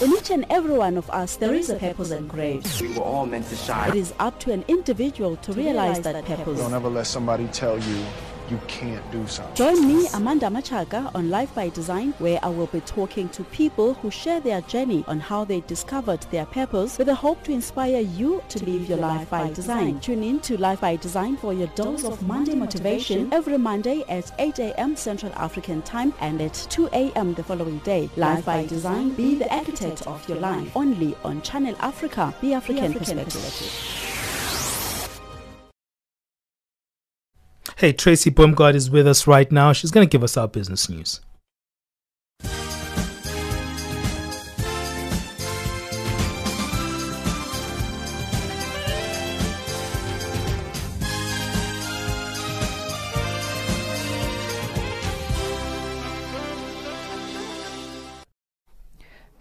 In 0.00 0.12
each 0.12 0.30
and 0.30 0.46
every 0.48 0.78
one 0.78 0.96
of 0.96 1.10
us, 1.10 1.36
there 1.36 1.54
is 1.54 1.70
a 1.70 1.74
purpose 1.74 2.12
engraved. 2.12 2.80
We 2.80 2.94
were 2.94 3.02
all 3.02 3.26
meant 3.26 3.48
to 3.48 3.56
shine. 3.56 3.90
It 3.90 3.96
is 3.96 4.14
up 4.20 4.38
to 4.40 4.52
an 4.52 4.64
individual 4.68 5.36
to, 5.36 5.52
to 5.52 5.58
realize, 5.58 5.96
realize, 5.96 6.00
that, 6.02 6.12
that 6.12 6.24
purpose. 6.24 6.60
Don't 6.60 6.72
ever 6.72 6.88
let 6.88 7.08
somebody 7.08 7.48
tell 7.48 7.80
you 7.80 8.06
you 8.50 8.60
can't 8.66 9.10
do 9.10 9.26
something. 9.26 9.54
Join 9.54 9.86
me, 9.86 10.08
Amanda 10.14 10.46
Machaga, 10.46 11.14
on 11.14 11.30
Life 11.30 11.54
by 11.54 11.68
Design, 11.68 12.12
where 12.18 12.38
I 12.42 12.48
will 12.48 12.66
be 12.66 12.80
talking 12.80 13.28
to 13.30 13.44
people 13.44 13.94
who 13.94 14.10
share 14.10 14.40
their 14.40 14.60
journey 14.62 15.04
on 15.06 15.20
how 15.20 15.44
they 15.44 15.60
discovered 15.62 16.20
their 16.30 16.46
purpose 16.46 16.98
with 16.98 17.08
a 17.08 17.14
hope 17.14 17.42
to 17.44 17.52
inspire 17.52 18.00
you 18.00 18.42
to, 18.48 18.58
to 18.58 18.64
live 18.70 18.88
your 18.88 18.98
life 18.98 19.30
by 19.30 19.52
design. 19.52 20.00
Tune 20.00 20.22
in 20.22 20.40
to 20.40 20.58
Life 20.58 20.80
by 20.80 20.96
Design 20.96 21.36
for 21.36 21.52
your 21.52 21.68
dose 21.68 22.04
of 22.04 22.22
Monday 22.26 22.54
motivation 22.54 23.32
every 23.32 23.58
Monday 23.58 24.04
at 24.08 24.32
8 24.38 24.58
a.m. 24.58 24.96
Central 24.96 25.32
African 25.34 25.82
Time 25.82 26.12
and 26.20 26.40
at 26.40 26.54
2 26.70 26.88
a.m. 26.92 27.34
the 27.34 27.42
following 27.42 27.78
day. 27.78 28.08
Life 28.16 28.44
by 28.44 28.66
Design, 28.66 29.10
be 29.10 29.34
the 29.34 29.52
architect 29.54 30.06
of 30.06 30.26
your 30.28 30.38
life. 30.38 30.76
Only 30.76 31.16
on 31.24 31.42
Channel 31.42 31.76
Africa, 31.80 32.34
the 32.40 32.54
African, 32.54 32.92
the 32.92 32.98
African 32.98 33.18
perspective. 33.18 33.42
perspective. 33.42 33.97
Hey, 37.78 37.92
Tracy 37.92 38.32
Bumgard 38.32 38.74
is 38.74 38.90
with 38.90 39.06
us 39.06 39.28
right 39.28 39.52
now. 39.52 39.72
She's 39.72 39.92
going 39.92 40.04
to 40.04 40.10
give 40.10 40.24
us 40.24 40.36
our 40.36 40.48
business 40.48 40.88
news. 40.88 41.20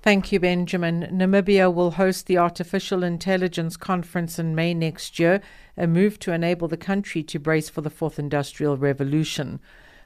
Thank 0.04 0.32
you, 0.32 0.40
Benjamin. 0.40 1.10
Namibia 1.12 1.74
will 1.74 1.92
host 1.92 2.28
the 2.28 2.38
Artificial 2.38 3.04
Intelligence 3.04 3.76
Conference 3.76 4.40
in 4.40 4.56
May 4.56 4.74
next 4.74 5.20
year, 5.20 5.42
a 5.78 5.88
move 5.88 6.18
to 6.20 6.34
enable 6.34 6.68
the 6.68 6.78
country 6.78 7.22
to 7.24 7.40
brace 7.40 7.70
for 7.70 7.82
the 7.82 7.90
fourth 7.90 8.18
industrial 8.18 8.78
revolution. 8.78 9.60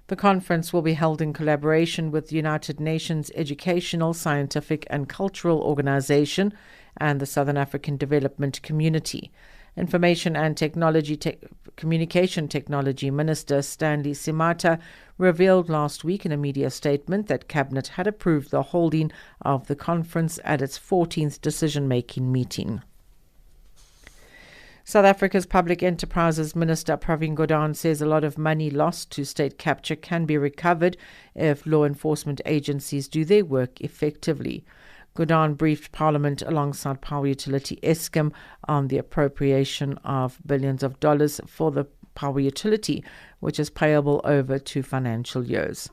The 0.08 0.16
conference 0.18 0.74
will 0.74 0.82
be 0.82 0.96
held 0.96 1.22
in 1.22 1.32
collaboration 1.32 2.12
with 2.12 2.28
the 2.28 2.36
United 2.36 2.80
Nations 2.80 3.32
Educational, 3.34 4.14
Scientific 4.14 4.86
and 4.90 5.08
Cultural 5.08 5.62
Organization 5.62 6.54
and 6.98 7.22
the 7.22 7.26
Southern 7.26 7.56
African 7.56 7.96
Development 7.96 8.62
Community. 8.62 9.32
Information 9.78 10.36
and 10.36 10.58
Technology 10.58 11.16
Te- 11.16 11.38
Communication 11.78 12.50
Technology 12.50 13.10
Minister 13.10 13.62
Stanley 13.62 14.12
Simataa 14.12 14.80
revealed 15.18 15.70
last 15.70 16.04
week 16.04 16.26
in 16.26 16.34
a 16.34 16.38
media 16.38 16.70
statement 16.70 17.28
that 17.28 17.48
Cabinet 17.48 17.88
had 17.88 18.06
approved 18.06 18.52
the 18.52 18.64
holding 18.64 19.12
of 19.42 19.68
the 19.68 19.76
conference 19.76 20.40
at 20.44 20.62
its 20.62 20.78
14th 20.78 21.40
decision 21.40 21.88
making 21.88 22.30
meeting. 22.30 22.82
South 24.84 25.06
Africa's 25.06 25.46
Public 25.46 25.84
Enterprises 25.84 26.56
Minister 26.56 26.98
Pravin 26.98 27.36
Gordhan 27.36 27.76
says 27.76 28.02
a 28.02 28.08
lot 28.08 28.24
of 28.24 28.38
money 28.38 28.72
lost 28.72 29.12
to 29.12 29.24
state 29.24 29.60
capture 29.60 29.96
can 29.96 30.26
be 30.26 30.38
recovered 30.38 30.98
if 31.36 31.68
law 31.68 31.86
enforcement 31.86 32.42
agencies 32.46 33.08
do 33.08 33.24
their 33.24 33.46
work 33.46 33.80
effectively. 33.80 34.66
Gordhan 35.16 35.56
briefed 35.56 35.92
Parliament 35.92 36.42
alongside 36.42 37.00
power 37.02 37.28
utility 37.28 37.80
Eskom 37.84 38.34
on 38.68 38.88
the 38.88 38.98
appropriation 38.98 40.00
of 40.00 40.40
billions 40.46 40.82
of 40.82 41.00
dollars 41.00 41.40
for 41.46 41.70
the 41.70 41.86
power 42.16 42.40
utility, 42.40 43.04
which 43.40 43.60
is 43.60 43.70
payable 43.70 44.20
over 44.24 44.58
two 44.58 44.82
financial 44.82 45.44
years. 45.44 45.90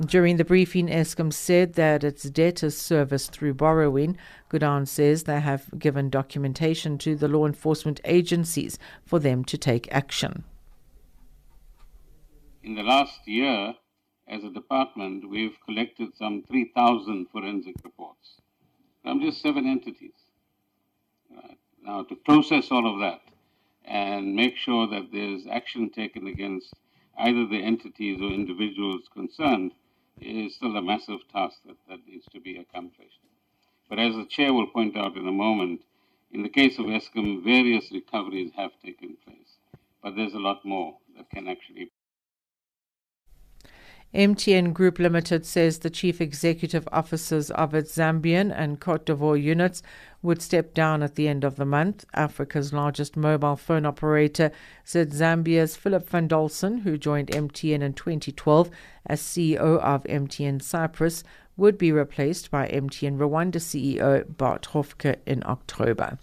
During 0.00 0.38
the 0.38 0.44
briefing, 0.44 0.88
Eskom 0.88 1.32
said 1.32 1.74
that 1.74 2.02
its 2.02 2.24
debt 2.24 2.64
is 2.64 2.76
serviced 2.76 3.30
through 3.30 3.54
borrowing. 3.54 4.16
Gordhan 4.50 4.88
says 4.88 5.22
they 5.22 5.38
have 5.38 5.78
given 5.78 6.10
documentation 6.10 6.98
to 6.98 7.14
the 7.14 7.28
law 7.28 7.46
enforcement 7.46 8.00
agencies 8.04 8.76
for 9.06 9.20
them 9.20 9.44
to 9.44 9.56
take 9.56 9.86
action. 9.92 10.42
In 12.64 12.74
the 12.74 12.82
last 12.82 13.28
year, 13.28 13.74
as 14.26 14.42
a 14.42 14.50
department, 14.50 15.30
we've 15.30 15.56
collected 15.64 16.16
some 16.16 16.42
3,000 16.42 17.28
forensic 17.30 17.76
reports 17.84 18.40
from 19.04 19.20
just 19.20 19.40
seven 19.40 19.64
entities. 19.64 20.10
Now, 21.84 22.02
to 22.02 22.16
process 22.16 22.72
all 22.72 22.92
of 22.92 22.98
that 22.98 23.20
and 23.84 24.34
make 24.34 24.56
sure 24.56 24.88
that 24.88 25.12
there's 25.12 25.46
action 25.46 25.90
taken 25.90 26.26
against 26.26 26.74
either 27.16 27.46
the 27.46 27.62
entities 27.62 28.20
or 28.20 28.32
individuals 28.32 29.02
concerned 29.12 29.70
is 30.20 30.54
still 30.54 30.76
a 30.76 30.82
massive 30.82 31.20
task 31.32 31.58
that, 31.66 31.76
that 31.88 32.06
needs 32.06 32.26
to 32.32 32.40
be 32.40 32.56
accomplished. 32.56 33.20
But 33.88 33.98
as 33.98 34.14
the 34.16 34.24
chair 34.24 34.52
will 34.52 34.66
point 34.66 34.96
out 34.96 35.16
in 35.16 35.28
a 35.28 35.32
moment, 35.32 35.82
in 36.32 36.42
the 36.42 36.48
case 36.48 36.78
of 36.78 36.86
Eskom, 36.86 37.44
various 37.44 37.92
recoveries 37.92 38.52
have 38.56 38.72
taken 38.84 39.16
place. 39.24 39.58
But 40.02 40.16
there's 40.16 40.34
a 40.34 40.38
lot 40.40 40.64
more 40.64 40.98
that 41.16 41.30
can 41.30 41.48
actually 41.48 41.90
MTN 44.14 44.72
Group 44.72 45.00
Limited 45.00 45.44
says 45.44 45.80
the 45.80 45.90
chief 45.90 46.20
executive 46.20 46.88
officers 46.92 47.50
of 47.50 47.74
its 47.74 47.96
Zambian 47.96 48.54
and 48.56 48.78
Cote 48.78 49.06
d'Ivoire 49.06 49.42
units 49.42 49.82
would 50.22 50.40
step 50.40 50.72
down 50.72 51.02
at 51.02 51.16
the 51.16 51.26
end 51.26 51.42
of 51.42 51.56
the 51.56 51.64
month. 51.64 52.04
Africa's 52.14 52.72
largest 52.72 53.16
mobile 53.16 53.56
phone 53.56 53.84
operator 53.84 54.52
said 54.84 55.10
Zambia's 55.10 55.74
Philip 55.74 56.08
van 56.08 56.28
Dolsen, 56.28 56.82
who 56.82 56.96
joined 56.96 57.26
MTN 57.28 57.82
in 57.82 57.92
2012 57.92 58.70
as 59.06 59.20
CEO 59.20 59.80
of 59.80 60.04
MTN 60.04 60.62
Cyprus, 60.62 61.24
would 61.56 61.76
be 61.76 61.90
replaced 61.90 62.52
by 62.52 62.68
MTN 62.68 63.18
Rwanda 63.18 63.56
CEO 63.56 64.24
Bart 64.36 64.68
Hofker 64.72 65.16
in 65.26 65.42
October. 65.44 66.18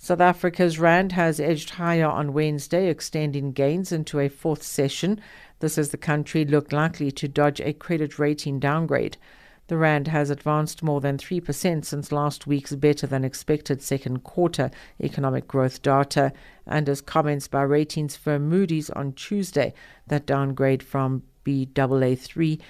South 0.00 0.20
Africa's 0.20 0.78
rand 0.78 1.12
has 1.12 1.40
edged 1.40 1.70
higher 1.70 2.06
on 2.06 2.32
Wednesday, 2.32 2.88
extending 2.88 3.50
gains 3.50 3.90
into 3.90 4.20
a 4.20 4.28
fourth 4.28 4.62
session. 4.62 5.20
This 5.60 5.78
as 5.78 5.90
the 5.90 5.96
country 5.96 6.44
looked 6.44 6.72
likely 6.72 7.10
to 7.12 7.28
dodge 7.28 7.60
a 7.60 7.72
credit 7.72 8.18
rating 8.18 8.60
downgrade. 8.60 9.16
The 9.66 9.76
rand 9.76 10.08
has 10.08 10.30
advanced 10.30 10.82
more 10.82 11.00
than 11.00 11.18
3% 11.18 11.84
since 11.84 12.12
last 12.12 12.46
week's 12.46 12.74
better 12.74 13.06
than 13.06 13.24
expected 13.24 13.82
second 13.82 14.24
quarter 14.24 14.70
economic 15.00 15.46
growth 15.46 15.82
data, 15.82 16.32
and 16.66 16.88
as 16.88 17.02
comments 17.02 17.48
by 17.48 17.62
ratings 17.62 18.16
firm 18.16 18.48
Moody's 18.48 18.88
on 18.90 19.12
Tuesday 19.12 19.74
that 20.06 20.26
downgrade 20.26 20.82
from 20.82 21.22
Baa3 21.44 22.60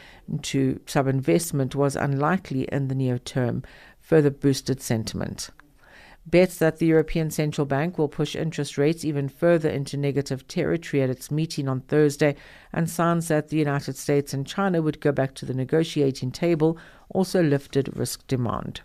to 0.42 0.80
sub-investment 0.86 1.74
was 1.76 1.94
unlikely 1.94 2.62
in 2.72 2.88
the 2.88 2.94
near 2.96 3.18
term, 3.18 3.62
further 4.00 4.30
boosted 4.30 4.80
sentiment 4.80 5.50
bets 6.30 6.58
that 6.58 6.78
the 6.78 6.86
European 6.86 7.30
Central 7.30 7.66
Bank 7.66 7.98
will 7.98 8.08
push 8.08 8.36
interest 8.36 8.76
rates 8.76 9.04
even 9.04 9.28
further 9.28 9.68
into 9.68 9.96
negative 9.96 10.46
territory 10.48 11.02
at 11.02 11.10
its 11.10 11.30
meeting 11.30 11.68
on 11.68 11.80
Thursday, 11.80 12.34
and 12.72 12.88
signs 12.88 13.28
that 13.28 13.48
the 13.48 13.56
United 13.56 13.96
States 13.96 14.34
and 14.34 14.46
China 14.46 14.82
would 14.82 15.00
go 15.00 15.12
back 15.12 15.34
to 15.34 15.46
the 15.46 15.54
negotiating 15.54 16.30
table 16.30 16.78
also 17.08 17.42
lifted 17.42 17.96
risk 17.96 18.26
demand. 18.26 18.82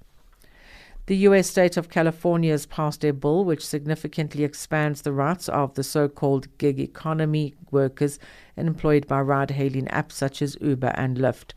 The 1.06 1.18
U.S. 1.18 1.50
state 1.50 1.76
of 1.76 1.90
California 1.90 2.52
has 2.52 2.66
passed 2.66 3.04
a 3.04 3.12
bill 3.12 3.44
which 3.44 3.68
significantly 3.68 4.46
expands 4.46 5.02
the 5.02 5.12
rights 5.12 5.50
of 5.50 5.74
the 5.74 5.84
so 5.84 6.08
called 6.08 6.58
gig 6.58 6.80
economy 6.80 7.56
workers 7.72 8.20
employed 8.56 9.06
by 9.06 9.20
ride 9.20 9.52
hailing 9.52 9.88
apps 9.88 10.14
such 10.14 10.42
as 10.42 10.56
Uber 10.62 10.94
and 10.96 11.18
Lyft. 11.18 11.52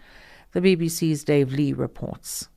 The 0.51 0.61
BBC's 0.61 1.23
Dave 1.23 1.53
Lee 1.53 1.73
reports. 1.73 2.49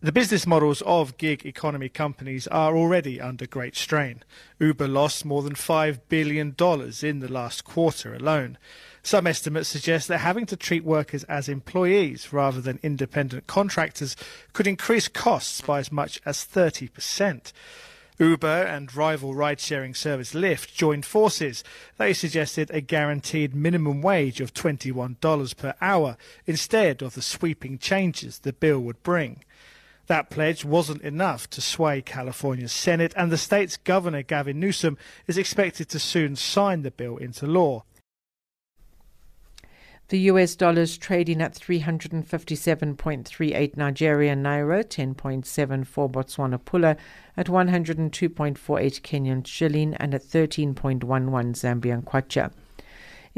The 0.00 0.12
business 0.12 0.46
models 0.46 0.80
of 0.82 1.16
gig 1.16 1.44
economy 1.44 1.88
companies 1.88 2.46
are 2.46 2.76
already 2.76 3.20
under 3.20 3.48
great 3.48 3.74
strain. 3.74 4.22
Uber 4.60 4.86
lost 4.86 5.24
more 5.24 5.42
than 5.42 5.54
$5 5.54 5.98
billion 6.08 6.54
in 7.02 7.18
the 7.18 7.28
last 7.28 7.64
quarter 7.64 8.14
alone. 8.14 8.58
Some 9.02 9.26
estimates 9.26 9.68
suggest 9.68 10.06
that 10.06 10.18
having 10.18 10.46
to 10.46 10.56
treat 10.56 10.84
workers 10.84 11.24
as 11.24 11.48
employees 11.48 12.32
rather 12.32 12.60
than 12.60 12.78
independent 12.80 13.48
contractors 13.48 14.14
could 14.52 14.68
increase 14.68 15.08
costs 15.08 15.60
by 15.62 15.80
as 15.80 15.90
much 15.90 16.20
as 16.24 16.46
30%. 16.46 17.52
Uber 18.20 18.46
and 18.46 18.94
rival 18.94 19.34
ride 19.34 19.58
sharing 19.58 19.94
service 19.94 20.32
Lyft 20.32 20.74
joined 20.74 21.06
forces. 21.06 21.64
They 21.96 22.12
suggested 22.12 22.70
a 22.70 22.80
guaranteed 22.80 23.52
minimum 23.52 24.00
wage 24.00 24.40
of 24.40 24.54
$21 24.54 25.56
per 25.56 25.74
hour 25.80 26.16
instead 26.46 27.02
of 27.02 27.14
the 27.14 27.22
sweeping 27.22 27.78
changes 27.78 28.38
the 28.38 28.52
bill 28.52 28.78
would 28.78 29.02
bring. 29.02 29.42
That 30.08 30.28
pledge 30.30 30.64
wasn't 30.64 31.02
enough 31.02 31.48
to 31.50 31.60
sway 31.60 32.00
California's 32.00 32.72
Senate, 32.72 33.12
and 33.14 33.30
the 33.30 33.36
state's 33.36 33.76
governor, 33.76 34.22
Gavin 34.22 34.58
Newsom, 34.58 34.96
is 35.26 35.36
expected 35.36 35.90
to 35.90 35.98
soon 35.98 36.34
sign 36.34 36.80
the 36.80 36.90
bill 36.90 37.18
into 37.18 37.46
law. 37.46 37.84
The 40.08 40.20
US 40.30 40.56
dollar 40.56 40.80
is 40.80 40.96
trading 40.96 41.42
at 41.42 41.52
357.38 41.52 43.76
Nigerian 43.76 44.42
naira, 44.42 44.82
10.74 44.82 46.10
Botswana 46.10 46.58
pula, 46.58 46.96
at 47.36 47.48
102.48 47.48 49.02
Kenyan 49.02 49.46
shilling, 49.46 49.92
and 49.96 50.14
at 50.14 50.22
13.11 50.22 51.04
Zambian 51.04 52.02
kwacha. 52.02 52.50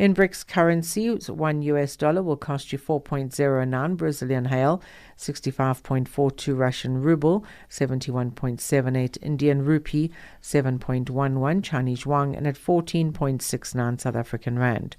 In 0.01 0.15
BRICS 0.15 0.47
currency, 0.47 1.11
one 1.31 1.61
US 1.61 1.95
dollar 1.95 2.23
will 2.23 2.39
cost 2.39 2.73
you 2.73 2.79
4.09 2.79 3.97
Brazilian 3.99 4.49
real, 4.51 4.81
65.42 5.19 6.57
Russian 6.57 7.03
ruble, 7.03 7.45
71.78 7.69 9.19
Indian 9.21 9.63
rupee, 9.63 10.11
7.11 10.43 11.63
Chinese 11.63 12.07
yuan, 12.07 12.35
and 12.35 12.47
at 12.47 12.55
14.69 12.55 14.01
South 14.01 14.17
African 14.17 14.59
rand. 14.59 14.97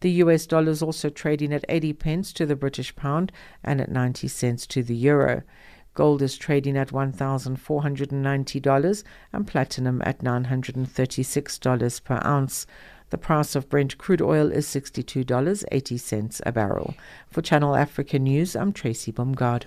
The 0.00 0.10
US 0.10 0.44
dollar 0.46 0.72
is 0.72 0.82
also 0.82 1.08
trading 1.08 1.52
at 1.52 1.64
80 1.68 1.92
pence 1.92 2.32
to 2.32 2.44
the 2.44 2.56
British 2.56 2.96
pound 2.96 3.30
and 3.62 3.80
at 3.80 3.92
90 3.92 4.26
cents 4.26 4.66
to 4.66 4.82
the 4.82 4.96
euro. 4.96 5.44
Gold 5.94 6.20
is 6.20 6.36
trading 6.36 6.76
at 6.76 6.88
$1,490 6.88 9.04
and 9.32 9.46
platinum 9.46 10.02
at 10.04 10.18
$936 10.18 12.04
per 12.04 12.20
ounce. 12.24 12.66
The 13.12 13.18
price 13.18 13.54
of 13.54 13.68
Brent 13.68 13.98
crude 13.98 14.22
oil 14.22 14.50
is 14.50 14.66
$62.80 14.66 16.40
a 16.46 16.50
barrel. 16.50 16.94
For 17.28 17.42
Channel 17.42 17.76
Africa 17.76 18.18
News, 18.18 18.56
I'm 18.56 18.72
Tracy 18.72 19.12
Bumgard. 19.12 19.64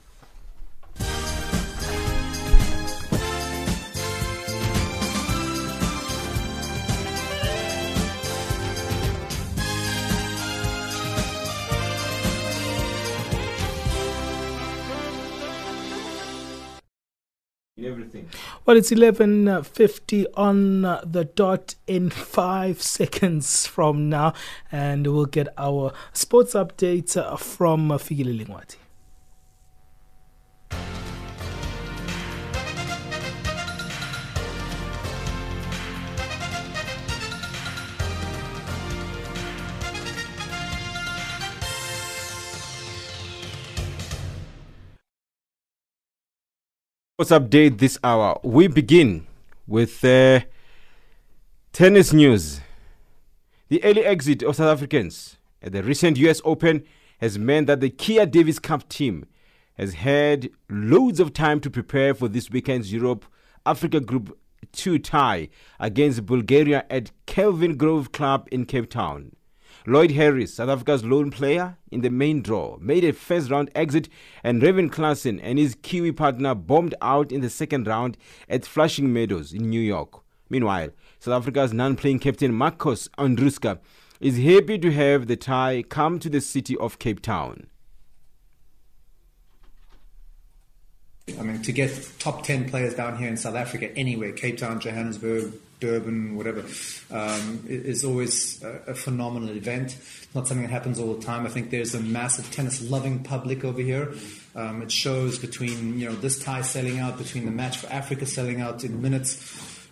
Well, 18.65 18.77
it's 18.77 18.91
11.50 18.91 20.25
on 20.35 20.81
the 20.81 21.29
dot 21.35 21.75
in 21.87 22.09
five 22.09 22.81
seconds 22.95 23.67
from 23.67 24.09
now, 24.09 24.33
and 24.71 25.05
we'll 25.07 25.25
get 25.25 25.47
our 25.57 25.93
sports 26.13 26.53
update 26.53 27.17
uh, 27.17 27.35
from 27.35 27.91
uh, 27.91 27.97
Fikile 27.97 28.45
Lingwati. 28.45 28.84
Sports 47.17 47.31
update 47.31 47.77
this 47.77 47.97
hour. 48.03 48.37
We 48.43 48.67
begin 48.67 49.25
with 49.65 50.03
uh, 50.03 50.41
tennis 51.71 52.11
news. 52.11 52.59
The 53.69 53.81
early 53.85 54.03
exit 54.03 54.43
of 54.43 54.57
South 54.57 54.67
Africans 54.67 55.37
at 55.61 55.71
the 55.71 55.81
recent 55.81 56.17
US 56.17 56.41
Open 56.43 56.83
has 57.19 57.39
meant 57.39 57.67
that 57.67 57.79
the 57.79 57.89
Kia 57.89 58.25
Davis 58.25 58.59
Cup 58.59 58.89
team 58.89 59.27
has 59.77 59.93
had 59.93 60.49
loads 60.69 61.21
of 61.21 61.31
time 61.31 61.61
to 61.61 61.69
prepare 61.69 62.13
for 62.13 62.27
this 62.27 62.49
weekend's 62.49 62.91
Europe 62.91 63.23
Africa 63.65 64.01
Group 64.01 64.37
2 64.73 64.99
tie 64.99 65.47
against 65.79 66.25
Bulgaria 66.25 66.83
at 66.89 67.11
Kelvin 67.27 67.77
Grove 67.77 68.11
Club 68.11 68.45
in 68.51 68.65
Cape 68.65 68.89
Town. 68.89 69.33
Lloyd 69.87 70.11
Harris, 70.11 70.55
South 70.55 70.69
Africa's 70.69 71.05
lone 71.05 71.29
player 71.29 71.77
in 71.91 72.01
the 72.01 72.09
main 72.09 72.41
draw, 72.41 72.77
made 72.79 73.03
a 73.03 73.13
first 73.13 73.51
round 73.51 73.69
exit, 73.75 74.09
and 74.43 74.63
Raven 74.63 74.89
Klaasen 74.89 75.39
and 75.43 75.59
his 75.59 75.75
Kiwi 75.83 76.11
partner 76.11 76.55
bombed 76.55 76.95
out 77.03 77.31
in 77.31 77.41
the 77.41 77.51
second 77.51 77.85
round 77.85 78.17
at 78.49 78.65
Flushing 78.65 79.13
Meadows 79.13 79.53
in 79.53 79.69
New 79.69 79.81
York. 79.81 80.23
Meanwhile, 80.49 80.89
South 81.19 81.35
Africa's 81.35 81.71
non 81.71 81.95
playing 81.95 82.19
captain 82.19 82.51
Marcos 82.51 83.09
Ondruska 83.19 83.77
is 84.19 84.37
happy 84.37 84.79
to 84.79 84.91
have 84.91 85.27
the 85.27 85.35
tie 85.35 85.83
come 85.87 86.17
to 86.17 86.29
the 86.29 86.41
city 86.41 86.75
of 86.77 86.97
Cape 86.97 87.21
Town. 87.21 87.67
I 91.39 91.43
mean, 91.43 91.61
to 91.61 91.71
get 91.71 92.09
top 92.17 92.43
10 92.43 92.69
players 92.69 92.95
down 92.95 93.17
here 93.17 93.27
in 93.27 93.37
South 93.37 93.55
Africa, 93.55 93.95
anywhere, 93.97 94.31
Cape 94.31 94.57
Town, 94.57 94.79
Johannesburg, 94.79 95.53
Durban, 95.85 96.35
whatever, 96.35 96.63
um, 97.11 97.63
is 97.67 98.03
always 98.03 98.63
a, 98.63 98.81
a, 98.87 98.95
phenomenal 98.95 99.49
event. 99.55 99.97
Not 100.33 100.47
something 100.47 100.65
that 100.65 100.71
happens 100.71 100.99
all 100.99 101.13
the 101.13 101.23
time. 101.23 101.45
I 101.45 101.49
think 101.49 101.69
there's 101.69 101.93
a 101.93 101.99
massive 101.99 102.49
tennis-loving 102.51 103.23
public 103.23 103.63
over 103.63 103.81
here. 103.81 104.13
Um, 104.55 104.81
it 104.81 104.91
shows 104.91 105.37
between 105.37 105.99
you 105.99 106.09
know 106.09 106.15
this 106.15 106.39
tie 106.43 106.61
selling 106.61 106.99
out, 106.99 107.17
between 107.17 107.45
the 107.45 107.51
match 107.51 107.77
for 107.77 107.87
Africa 107.91 108.25
selling 108.25 108.61
out 108.61 108.83
in 108.83 109.01
minutes, 109.01 109.31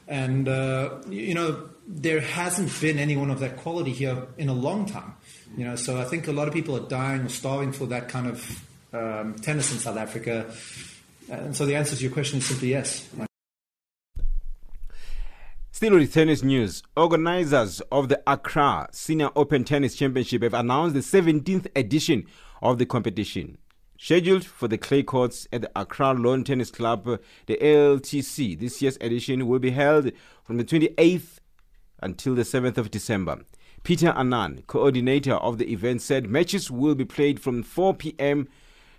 and 0.07 0.47
uh, 0.47 1.01
you 1.09 1.35
know 1.35 1.69
there 1.87 2.21
hasn't 2.21 2.71
been 2.81 2.97
anyone 2.97 3.29
of 3.29 3.39
that 3.41 3.57
quality 3.57 3.91
here 3.91 4.25
in 4.37 4.49
a 4.49 4.53
long 4.53 4.85
time. 4.85 5.13
You 5.57 5.65
know, 5.65 5.75
so 5.75 5.99
I 6.01 6.05
think 6.05 6.27
a 6.27 6.31
lot 6.31 6.47
of 6.47 6.53
people 6.53 6.75
are 6.75 6.87
dying 6.87 7.21
or 7.21 7.29
starving 7.29 7.73
for 7.73 7.85
that 7.87 8.09
kind 8.09 8.27
of 8.27 8.63
um, 8.93 9.35
tennis 9.35 9.71
in 9.71 9.77
South 9.77 9.97
Africa. 9.97 10.51
And 11.29 11.55
so 11.55 11.65
the 11.65 11.75
answer 11.75 11.95
to 11.95 12.01
your 12.01 12.11
question 12.11 12.39
is 12.39 12.45
simply 12.45 12.69
yes. 12.69 13.07
Still 15.75 15.95
with 15.95 16.13
tennis 16.13 16.43
news, 16.43 16.83
organizers 16.95 17.81
of 17.91 18.07
the 18.07 18.21
Accra 18.27 18.89
Senior 18.91 19.31
Open 19.35 19.63
Tennis 19.63 19.95
Championship 19.95 20.43
have 20.43 20.53
announced 20.53 20.93
the 20.93 20.99
17th 20.99 21.65
edition 21.75 22.27
of 22.61 22.77
the 22.77 22.85
competition. 22.85 23.57
Scheduled 23.97 24.45
for 24.45 24.67
the 24.67 24.77
clay 24.77 25.01
courts 25.01 25.47
at 25.51 25.61
the 25.61 25.71
Accra 25.75 26.13
Lawn 26.13 26.43
Tennis 26.43 26.69
Club, 26.69 27.19
the 27.47 27.57
LTC, 27.57 28.59
this 28.59 28.83
year's 28.83 28.97
edition 29.01 29.47
will 29.47 29.57
be 29.57 29.71
held 29.71 30.11
from 30.43 30.57
the 30.57 30.63
28th 30.63 31.39
until 32.03 32.35
the 32.35 32.43
7th 32.43 32.77
of 32.77 32.91
December. 32.91 33.39
Peter 33.81 34.09
Annan, 34.09 34.61
coordinator 34.67 35.33
of 35.37 35.57
the 35.57 35.73
event, 35.73 36.03
said 36.03 36.29
matches 36.29 36.69
will 36.69 36.93
be 36.93 37.03
played 37.03 37.39
from 37.39 37.63
4 37.63 37.95
p.m. 37.95 38.47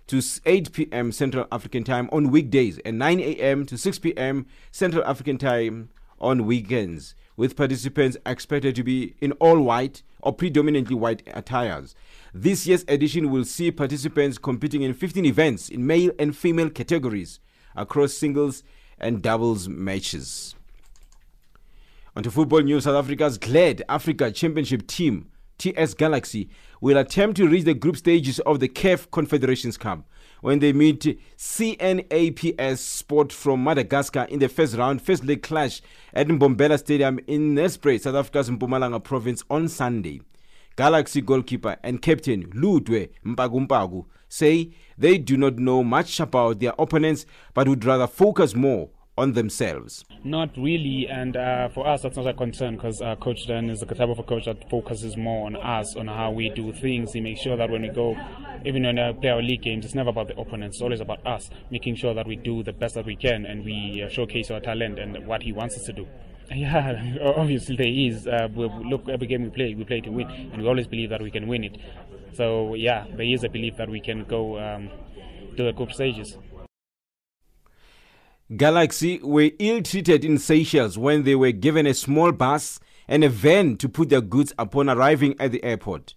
to 0.07 0.21
8 0.45 0.73
p.m. 0.73 1.13
Central 1.13 1.47
African 1.53 1.85
Time 1.85 2.09
on 2.11 2.31
weekdays 2.31 2.79
and 2.79 2.99
9 2.99 3.21
a.m. 3.21 3.65
to 3.65 3.77
6 3.77 3.99
p.m. 3.99 4.45
Central 4.73 5.05
African 5.05 5.37
Time 5.37 5.87
on 6.19 6.45
weekends, 6.45 7.15
with 7.37 7.55
participants 7.55 8.17
expected 8.25 8.75
to 8.75 8.83
be 8.83 9.15
in 9.21 9.31
all 9.33 9.59
white 9.61 10.03
or 10.21 10.33
predominantly 10.33 10.95
white 10.95 11.23
attires. 11.27 11.95
This 12.33 12.65
year's 12.67 12.85
edition 12.87 13.29
will 13.29 13.45
see 13.45 13.71
participants 13.71 14.37
competing 14.37 14.81
in 14.81 14.93
15 14.93 15.25
events 15.25 15.69
in 15.69 15.85
male 15.85 16.11
and 16.19 16.35
female 16.35 16.69
categories 16.69 17.39
across 17.75 18.13
singles 18.13 18.63
and 18.97 19.21
doubles 19.21 19.67
matches. 19.67 20.55
On 22.15 22.23
to 22.23 22.31
football 22.31 22.61
news, 22.61 22.85
South 22.85 22.95
Africa's 22.95 23.37
Glad 23.37 23.83
Africa 23.89 24.31
Championship 24.31 24.87
team, 24.87 25.29
TS 25.57 25.93
Galaxy, 25.93 26.49
will 26.79 26.97
attempt 26.97 27.37
to 27.37 27.47
reach 27.47 27.65
the 27.65 27.73
group 27.73 27.97
stages 27.97 28.39
of 28.39 28.59
the 28.59 28.69
CAF 28.69 29.11
Confederations 29.11 29.77
Cup 29.77 30.07
when 30.41 30.59
they 30.59 30.73
meet 30.73 31.19
CNAPS 31.37 32.77
Sport 32.77 33.31
from 33.31 33.63
Madagascar 33.63 34.23
in 34.23 34.39
the 34.39 34.49
first 34.49 34.75
round, 34.75 35.01
first 35.01 35.23
leg 35.23 35.43
clash 35.43 35.81
at 36.13 36.27
Mbombela 36.27 36.77
Stadium 36.79 37.19
in 37.27 37.55
Nelspruit, 37.55 38.01
South 38.01 38.15
Africa's 38.15 38.49
Mpumalanga 38.49 39.03
province 39.03 39.43
on 39.49 39.67
Sunday. 39.67 40.21
Galaxy 40.75 41.21
goalkeeper 41.21 41.77
and 41.83 42.01
captain 42.01 42.47
Ludwe 42.51 43.09
Mpagu 43.25 44.05
say 44.27 44.71
they 44.97 45.17
do 45.17 45.37
not 45.37 45.57
know 45.57 45.83
much 45.83 46.19
about 46.19 46.59
their 46.59 46.73
opponents 46.77 47.25
but 47.53 47.67
would 47.67 47.85
rather 47.85 48.07
focus 48.07 48.53
more 48.55 48.89
on 49.17 49.33
themselves? 49.33 50.03
Not 50.23 50.57
really, 50.57 51.07
and 51.07 51.37
uh, 51.37 51.69
for 51.69 51.87
us, 51.87 52.01
that's 52.01 52.17
not 52.17 52.27
a 52.27 52.33
concern 52.33 52.75
because 52.75 53.01
uh, 53.01 53.15
Coach 53.15 53.47
Dan 53.47 53.69
is 53.69 53.79
the 53.79 53.85
type 53.85 54.09
of 54.09 54.19
a 54.19 54.23
coach 54.23 54.45
that 54.45 54.69
focuses 54.69 55.15
more 55.15 55.45
on 55.45 55.55
us, 55.55 55.95
on 55.95 56.07
how 56.07 56.31
we 56.31 56.49
do 56.49 56.73
things. 56.73 57.13
He 57.13 57.21
makes 57.21 57.41
sure 57.41 57.55
that 57.57 57.69
when 57.69 57.83
we 57.83 57.89
go, 57.89 58.17
even 58.65 58.83
when 58.83 58.95
we 58.95 59.21
play 59.21 59.29
our 59.29 59.41
league 59.41 59.61
games, 59.61 59.85
it's 59.85 59.95
never 59.95 60.09
about 60.09 60.27
the 60.27 60.37
opponents, 60.37 60.77
it's 60.77 60.81
always 60.81 60.99
about 60.99 61.25
us, 61.25 61.49
making 61.71 61.95
sure 61.95 62.13
that 62.13 62.27
we 62.27 62.35
do 62.35 62.63
the 62.63 62.73
best 62.73 62.95
that 62.95 63.05
we 63.05 63.15
can 63.15 63.45
and 63.45 63.63
we 63.63 64.03
uh, 64.05 64.09
showcase 64.09 64.51
our 64.51 64.59
talent 64.59 64.99
and 64.99 65.25
what 65.25 65.43
he 65.43 65.51
wants 65.53 65.77
us 65.77 65.83
to 65.85 65.93
do. 65.93 66.07
Yeah, 66.53 67.17
obviously 67.23 67.75
there 67.75 67.87
is. 67.87 68.27
Uh, 68.27 68.47
we 68.53 68.69
look, 68.87 69.09
every 69.09 69.25
game 69.25 69.45
we 69.45 69.49
play, 69.49 69.73
we 69.73 69.83
play 69.83 69.99
to 70.01 70.11
win, 70.11 70.29
and 70.29 70.61
we 70.61 70.67
always 70.67 70.85
believe 70.85 71.09
that 71.09 71.19
we 71.19 71.31
can 71.31 71.47
win 71.47 71.63
it. 71.63 71.77
So 72.33 72.75
yeah, 72.75 73.05
there 73.09 73.25
is 73.25 73.43
a 73.43 73.49
belief 73.49 73.77
that 73.77 73.89
we 73.89 73.99
can 73.99 74.25
go 74.25 74.59
um, 74.59 74.91
to 75.57 75.63
the 75.63 75.71
group 75.71 75.91
stages. 75.91 76.37
Galaxy 78.55 79.19
were 79.23 79.49
ill 79.57 79.81
treated 79.81 80.23
in 80.23 80.37
Seychelles 80.37 80.99
when 80.99 81.23
they 81.23 81.33
were 81.33 81.51
given 81.51 81.87
a 81.87 81.95
small 81.95 82.31
bus 82.31 82.79
and 83.07 83.23
a 83.23 83.29
van 83.29 83.75
to 83.77 83.89
put 83.89 84.09
their 84.09 84.21
goods 84.21 84.53
upon 84.59 84.87
arriving 84.87 85.35
at 85.39 85.51
the 85.51 85.63
airport. 85.63 86.13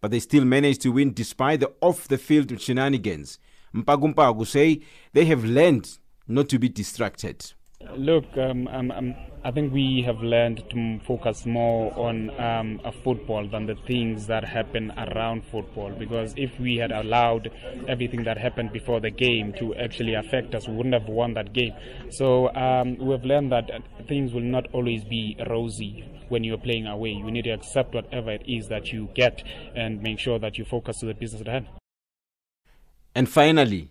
But 0.00 0.10
they 0.10 0.18
still 0.18 0.44
managed 0.44 0.80
to 0.82 0.90
win 0.90 1.14
despite 1.14 1.60
the 1.60 1.72
off 1.80 2.08
the 2.08 2.18
field 2.18 2.60
shenanigans. 2.60 3.38
Mpagu 3.72 4.44
say 4.44 4.80
they 5.12 5.24
have 5.26 5.44
learned 5.44 5.98
not 6.26 6.48
to 6.48 6.58
be 6.58 6.68
distracted. 6.68 7.52
Look, 7.96 8.36
um, 8.36 8.66
um, 8.68 8.90
um, 8.90 9.14
I 9.44 9.52
think 9.52 9.72
we 9.72 10.02
have 10.02 10.20
learned 10.20 10.68
to 10.70 10.98
focus 11.06 11.46
more 11.46 11.96
on 11.96 12.30
um, 12.40 12.80
football 13.04 13.46
than 13.48 13.66
the 13.66 13.76
things 13.86 14.26
that 14.26 14.44
happen 14.44 14.92
around 14.96 15.44
football. 15.44 15.90
Because 15.90 16.34
if 16.36 16.58
we 16.58 16.76
had 16.76 16.90
allowed 16.90 17.50
everything 17.86 18.24
that 18.24 18.36
happened 18.36 18.72
before 18.72 19.00
the 19.00 19.10
game 19.10 19.52
to 19.58 19.74
actually 19.76 20.14
affect 20.14 20.54
us, 20.56 20.66
we 20.66 20.74
wouldn't 20.74 20.94
have 20.94 21.08
won 21.08 21.34
that 21.34 21.52
game. 21.52 21.72
So 22.10 22.52
um, 22.54 22.98
we've 22.98 23.24
learned 23.24 23.52
that 23.52 23.70
things 24.08 24.32
will 24.32 24.40
not 24.40 24.66
always 24.72 25.04
be 25.04 25.36
rosy 25.48 26.04
when 26.28 26.42
you're 26.42 26.58
playing 26.58 26.86
away. 26.86 27.10
You 27.10 27.30
need 27.30 27.44
to 27.44 27.50
accept 27.50 27.94
whatever 27.94 28.32
it 28.32 28.42
is 28.46 28.68
that 28.68 28.92
you 28.92 29.08
get 29.14 29.44
and 29.76 30.02
make 30.02 30.18
sure 30.18 30.40
that 30.40 30.58
you 30.58 30.64
focus 30.64 30.98
to 30.98 31.06
the 31.06 31.14
business 31.14 31.42
at 31.42 31.48
hand. 31.48 31.68
And 33.14 33.28
finally, 33.28 33.90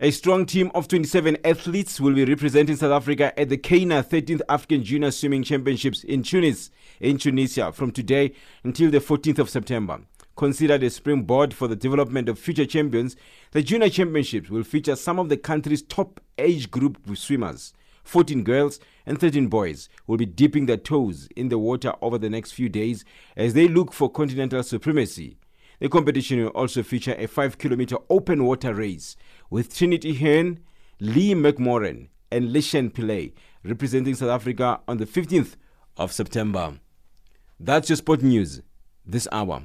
a 0.00 0.12
strong 0.12 0.46
team 0.46 0.70
of 0.76 0.86
27 0.86 1.38
athletes 1.44 2.00
will 2.00 2.14
be 2.14 2.24
representing 2.24 2.76
South 2.76 2.92
Africa 2.92 3.36
at 3.38 3.48
the 3.48 3.56
CANA 3.56 4.04
13th 4.04 4.42
African 4.48 4.84
Junior 4.84 5.10
Swimming 5.10 5.42
Championships 5.42 6.04
in 6.04 6.22
Tunis, 6.22 6.70
in 7.00 7.18
Tunisia, 7.18 7.72
from 7.72 7.90
today 7.90 8.32
until 8.62 8.92
the 8.92 9.00
14th 9.00 9.40
of 9.40 9.50
September. 9.50 10.00
Considered 10.36 10.84
a 10.84 10.90
springboard 10.90 11.52
for 11.52 11.66
the 11.66 11.74
development 11.74 12.28
of 12.28 12.38
future 12.38 12.64
champions, 12.64 13.16
the 13.50 13.60
Junior 13.60 13.88
Championships 13.88 14.50
will 14.50 14.62
feature 14.62 14.94
some 14.94 15.18
of 15.18 15.28
the 15.28 15.36
country's 15.36 15.82
top 15.82 16.20
age 16.38 16.70
group 16.70 16.98
swimmers. 17.16 17.72
14 18.04 18.44
girls 18.44 18.78
and 19.04 19.18
13 19.18 19.48
boys 19.48 19.88
will 20.06 20.16
be 20.16 20.26
dipping 20.26 20.66
their 20.66 20.76
toes 20.76 21.28
in 21.34 21.48
the 21.48 21.58
water 21.58 21.92
over 22.00 22.18
the 22.18 22.30
next 22.30 22.52
few 22.52 22.68
days 22.68 23.04
as 23.36 23.54
they 23.54 23.66
look 23.66 23.92
for 23.92 24.08
continental 24.08 24.62
supremacy. 24.62 25.38
The 25.80 25.88
competition 25.88 26.42
will 26.42 26.48
also 26.48 26.82
feature 26.82 27.14
a 27.18 27.26
5 27.28 27.58
kilometer 27.58 27.98
open 28.10 28.44
water 28.44 28.74
race 28.74 29.16
with 29.50 29.74
Trinity 29.74 30.14
Hearn, 30.14 30.60
Lee 31.00 31.34
McMoran, 31.34 32.08
and 32.30 32.50
Lishan 32.50 32.92
Pillay 32.92 33.32
representing 33.64 34.14
South 34.14 34.30
Africa 34.30 34.80
on 34.86 34.98
the 34.98 35.06
15th 35.06 35.56
of 35.96 36.12
September. 36.12 36.78
That's 37.58 37.88
your 37.88 37.96
sport 37.96 38.22
news 38.22 38.62
this 39.04 39.26
hour. 39.32 39.62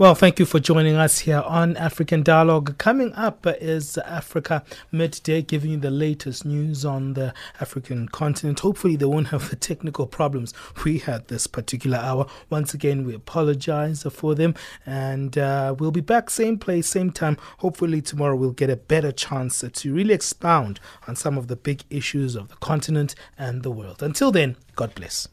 Well, 0.00 0.14
thank 0.14 0.38
you 0.38 0.46
for 0.46 0.60
joining 0.60 0.96
us 0.96 1.18
here 1.18 1.40
on 1.40 1.76
African 1.76 2.22
Dialogue. 2.22 2.78
Coming 2.78 3.12
up 3.12 3.46
is 3.46 3.98
Africa 3.98 4.64
Midday, 4.90 5.42
giving 5.42 5.72
you 5.72 5.76
the 5.76 5.90
latest 5.90 6.46
news 6.46 6.86
on 6.86 7.12
the 7.12 7.34
African 7.60 8.08
continent. 8.08 8.60
Hopefully, 8.60 8.96
they 8.96 9.04
won't 9.04 9.26
have 9.26 9.50
the 9.50 9.56
technical 9.56 10.06
problems 10.06 10.54
we 10.86 11.00
had 11.00 11.28
this 11.28 11.46
particular 11.46 11.98
hour. 11.98 12.26
Once 12.48 12.72
again, 12.72 13.04
we 13.04 13.14
apologize 13.14 14.06
for 14.10 14.34
them, 14.34 14.54
and 14.86 15.36
uh, 15.36 15.74
we'll 15.78 15.90
be 15.90 16.00
back 16.00 16.30
same 16.30 16.56
place, 16.56 16.86
same 16.86 17.10
time. 17.10 17.36
Hopefully, 17.58 18.00
tomorrow 18.00 18.36
we'll 18.36 18.52
get 18.52 18.70
a 18.70 18.76
better 18.76 19.12
chance 19.12 19.62
to 19.70 19.94
really 19.94 20.14
expound 20.14 20.80
on 21.08 21.14
some 21.14 21.36
of 21.36 21.48
the 21.48 21.56
big 21.56 21.82
issues 21.90 22.36
of 22.36 22.48
the 22.48 22.56
continent 22.56 23.14
and 23.36 23.62
the 23.62 23.70
world. 23.70 24.02
Until 24.02 24.32
then, 24.32 24.56
God 24.76 24.94
bless. 24.94 25.28